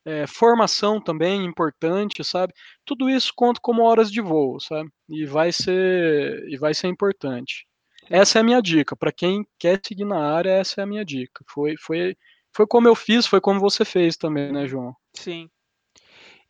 é, 0.08 0.26
formação 0.26 1.02
também 1.02 1.44
importante, 1.44 2.24
sabe? 2.24 2.54
Tudo 2.86 3.10
isso 3.10 3.34
conta 3.36 3.60
como 3.62 3.84
horas 3.84 4.10
de 4.10 4.22
voo, 4.22 4.58
sabe? 4.58 4.90
E 5.10 5.26
vai 5.26 5.52
ser, 5.52 6.48
e 6.48 6.58
vai 6.58 6.74
ser 6.74 6.88
importante. 6.88 7.68
Essa 8.10 8.40
é 8.40 8.42
a 8.42 8.44
minha 8.44 8.62
dica. 8.62 8.96
Para 8.96 9.12
quem 9.12 9.46
quer 9.60 9.82
seguir 9.86 10.06
na 10.06 10.34
área, 10.34 10.52
essa 10.52 10.80
é 10.80 10.84
a 10.86 10.88
minha 10.88 11.04
dica. 11.04 11.44
Foi, 11.50 11.76
foi, 11.78 12.16
foi 12.56 12.66
como 12.66 12.88
eu 12.88 12.96
fiz, 12.96 13.28
foi 13.28 13.42
como 13.42 13.60
você 13.60 13.84
fez 13.84 14.16
também, 14.16 14.50
né, 14.50 14.66
João? 14.66 14.96
Sim. 15.14 15.50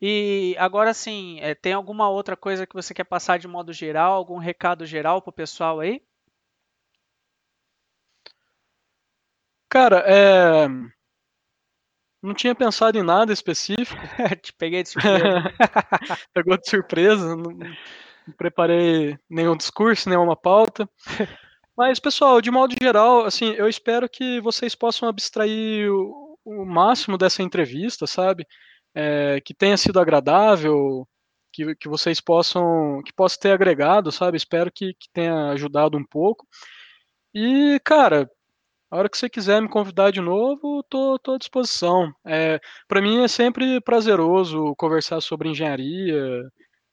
E 0.00 0.54
agora 0.56 0.94
sim, 0.94 1.40
é, 1.40 1.52
tem 1.52 1.72
alguma 1.72 2.08
outra 2.08 2.36
coisa 2.36 2.64
que 2.64 2.74
você 2.74 2.94
quer 2.94 3.02
passar 3.02 3.40
de 3.40 3.48
modo 3.48 3.72
geral, 3.72 4.12
algum 4.12 4.38
recado 4.38 4.86
geral 4.86 5.20
para 5.20 5.30
o 5.30 5.32
pessoal 5.32 5.80
aí? 5.80 6.00
Cara, 9.68 10.04
é, 10.06 10.68
não 12.22 12.34
tinha 12.34 12.54
pensado 12.54 12.98
em 12.98 13.02
nada 13.02 13.32
específico. 13.32 14.00
Te 14.42 14.52
peguei 14.52 14.82
de 14.82 14.90
surpresa. 14.90 15.54
Pegou 16.32 16.58
de 16.58 16.68
surpresa, 16.68 17.36
não, 17.36 17.52
não 17.52 18.34
preparei 18.36 19.18
nenhum 19.28 19.56
discurso, 19.56 20.08
nenhuma 20.08 20.36
pauta. 20.36 20.88
Mas, 21.76 22.00
pessoal, 22.00 22.40
de 22.40 22.50
modo 22.50 22.74
geral, 22.80 23.24
assim, 23.24 23.52
eu 23.52 23.68
espero 23.68 24.08
que 24.08 24.40
vocês 24.40 24.74
possam 24.74 25.08
abstrair 25.08 25.90
o, 25.90 26.38
o 26.44 26.64
máximo 26.66 27.16
dessa 27.16 27.42
entrevista, 27.42 28.06
sabe? 28.06 28.44
É, 28.94 29.40
que 29.40 29.54
tenha 29.54 29.76
sido 29.76 30.00
agradável, 30.00 31.06
que, 31.52 31.74
que 31.76 31.88
vocês 31.88 32.20
possam, 32.20 33.00
que 33.04 33.12
possa 33.12 33.38
ter 33.38 33.52
agregado, 33.52 34.10
sabe? 34.10 34.36
Espero 34.36 34.72
que, 34.72 34.94
que 34.94 35.08
tenha 35.12 35.50
ajudado 35.50 35.96
um 35.96 36.04
pouco. 36.04 36.46
E, 37.34 37.80
cara, 37.84 38.28
a 38.90 38.96
hora 38.96 39.08
que 39.08 39.18
você 39.18 39.28
quiser 39.28 39.60
me 39.60 39.68
convidar 39.68 40.10
de 40.10 40.20
novo, 40.20 40.82
tô, 40.84 41.18
tô 41.18 41.34
à 41.34 41.38
disposição. 41.38 42.12
É, 42.26 42.58
para 42.86 43.02
mim 43.02 43.22
é 43.22 43.28
sempre 43.28 43.80
prazeroso 43.80 44.74
conversar 44.76 45.20
sobre 45.20 45.48
engenharia, 45.48 46.42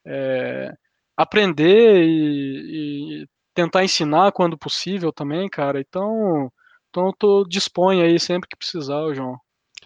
é, 0.06 0.74
aprender 1.16 2.04
e, 2.04 3.24
e, 3.24 3.28
tentar 3.54 3.84
ensinar 3.86 4.34
quando 4.34 4.58
possível 4.58 5.14
também, 5.14 5.50
cara. 5.50 5.80
Então, 5.80 6.52
então 6.90 7.14
tô 7.18 7.46
disponho 7.48 8.04
aí 8.04 8.20
sempre 8.20 8.50
que 8.50 8.58
precisar, 8.58 9.14
João. 9.14 9.38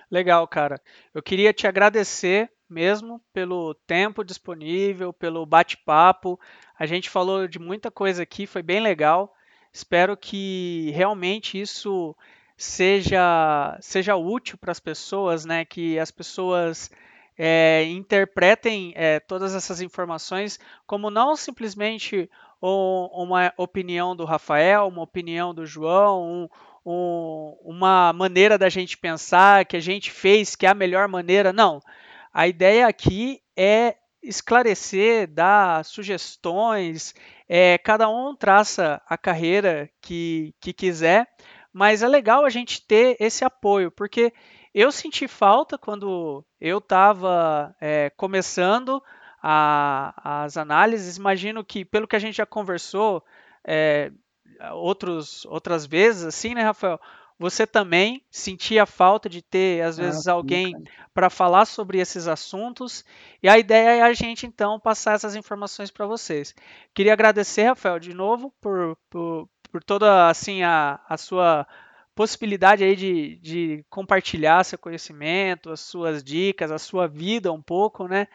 Legal, 0.10 0.48
cara. 0.48 0.82
Eu 1.14 1.22
queria 1.22 1.54
te 1.54 1.68
agradecer 1.68 2.50
mesmo 2.68 3.22
pelo 3.32 3.76
tempo 3.86 4.24
disponível, 4.24 5.14
pelo 5.14 5.46
bate-papo. 5.46 6.40
A 6.78 6.88
gente 6.88 7.10
falou 7.10 7.48
de 7.48 7.60
muita 7.60 7.92
coisa 7.92 8.24
aqui, 8.24 8.48
foi 8.48 8.64
bem 8.64 8.80
legal. 8.80 9.32
Espero 9.72 10.18
que 10.18 10.92
realmente 10.96 11.60
isso 11.60 12.16
seja, 12.58 13.78
seja 13.82 14.16
útil 14.16 14.58
para 14.58 14.72
as 14.72 14.80
pessoas, 14.80 15.46
né? 15.46 15.64
que 15.64 15.98
as 15.98 16.12
pessoas 16.12 16.92
é, 17.38 17.86
interpretem 17.86 18.92
é, 18.96 19.20
todas 19.20 19.56
essas 19.56 19.80
informações 19.80 20.60
como 20.86 21.10
não 21.10 21.36
simplesmente 21.36 22.30
uma 22.62 23.54
opinião 23.56 24.14
do 24.14 24.26
Rafael, 24.26 24.90
uma 24.90 25.04
opinião 25.04 25.54
do 25.54 25.66
João, 25.66 26.22
um, 26.24 26.50
um, 26.86 27.58
uma 27.64 28.12
maneira 28.12 28.58
da 28.58 28.68
gente 28.68 28.98
pensar 28.98 29.64
que 29.64 29.78
a 29.78 29.80
gente 29.80 30.12
fez 30.12 30.56
que 30.56 30.66
é 30.66 30.70
a 30.70 30.74
melhor 30.74 31.08
maneira. 31.08 31.54
Não. 31.54 31.82
A 32.34 32.48
ideia 32.48 32.88
aqui 32.88 33.42
é 33.56 33.96
esclarecer, 34.22 35.28
dar 35.28 35.86
sugestões. 35.86 37.16
É, 37.50 37.80
cada 37.80 38.08
um 38.08 38.36
traça 38.36 39.02
a 39.08 39.18
carreira 39.18 39.90
que, 40.00 40.54
que 40.62 40.72
quiser, 40.72 41.28
mas 41.74 42.04
é 42.04 42.08
legal 42.08 42.46
a 42.46 42.50
gente 42.50 42.86
ter 42.86 43.18
esse 43.20 43.44
apoio, 43.44 43.90
porque 43.90 44.32
eu 44.74 44.92
senti 44.92 45.28
falta 45.28 45.78
quando 45.78 46.46
eu 46.62 46.78
estava 46.78 47.76
é, 47.82 48.12
começando 48.16 49.02
a, 49.42 50.44
as 50.44 50.58
análises. 50.58 51.18
Imagino 51.18 51.64
que, 51.64 51.84
pelo 51.84 52.08
que 52.08 52.16
a 52.16 52.20
gente 52.20 52.36
já 52.38 52.46
conversou 52.46 53.24
é, 53.66 54.12
outros, 54.74 55.46
outras 55.46 55.86
vezes, 55.86 56.24
assim, 56.24 56.54
né, 56.54 56.62
Rafael? 56.62 57.00
Você 57.40 57.66
também 57.66 58.22
sentia 58.30 58.86
falta 58.86 59.30
de 59.30 59.42
ter, 59.42 59.82
às 59.82 59.98
ah, 59.98 60.04
vezes, 60.04 60.28
ah, 60.28 60.34
alguém 60.34 60.76
para 61.14 61.30
falar 61.30 61.64
sobre 61.64 61.98
esses 61.98 62.28
assuntos. 62.28 63.06
E 63.42 63.48
a 63.48 63.58
ideia 63.58 63.96
é 63.96 64.02
a 64.02 64.12
gente, 64.12 64.46
então, 64.46 64.78
passar 64.78 65.14
essas 65.16 65.38
informações 65.38 65.90
para 65.90 66.06
vocês. 66.06 66.54
Queria 66.94 67.14
agradecer, 67.14 67.64
Rafael, 67.64 67.98
de 67.98 68.14
novo, 68.14 68.54
por, 68.60 68.98
por, 69.10 69.50
por 69.72 69.82
toda 69.82 70.28
assim, 70.28 70.64
a, 70.64 71.00
a 71.08 71.16
sua 71.16 71.66
possibilidade 72.14 72.84
aí 72.84 72.98
de, 72.98 73.38
de 73.38 73.86
compartilhar 73.90 74.66
seu 74.66 74.78
conhecimento, 74.78 75.72
as 75.72 75.80
suas 75.80 76.22
dicas, 76.22 76.70
a 76.70 76.78
sua 76.78 77.08
vida 77.08 77.54
um 77.54 77.62
pouco, 77.62 78.06
né? 78.06 78.28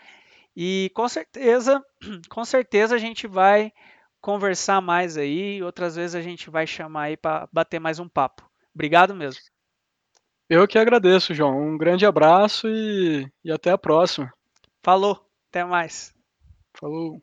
E 0.56 0.90
com 0.94 1.06
certeza, 1.06 1.84
com 2.30 2.42
certeza 2.42 2.94
a 2.94 2.98
gente 2.98 3.26
vai 3.26 3.70
conversar 4.18 4.80
mais 4.80 5.18
aí, 5.18 5.62
outras 5.62 5.96
vezes 5.96 6.14
a 6.14 6.22
gente 6.22 6.48
vai 6.48 6.66
chamar 6.66 7.02
aí 7.02 7.16
para 7.18 7.46
bater 7.52 7.78
mais 7.78 7.98
um 7.98 8.08
papo. 8.08 8.53
Obrigado 8.74 9.14
mesmo. 9.14 9.40
Eu 10.48 10.68
que 10.68 10.78
agradeço, 10.78 11.32
João. 11.32 11.58
Um 11.58 11.78
grande 11.78 12.04
abraço 12.04 12.68
e, 12.68 13.30
e 13.42 13.50
até 13.50 13.70
a 13.70 13.78
próxima. 13.78 14.32
Falou, 14.82 15.26
até 15.48 15.64
mais. 15.64 16.14
Falou. 16.78 17.22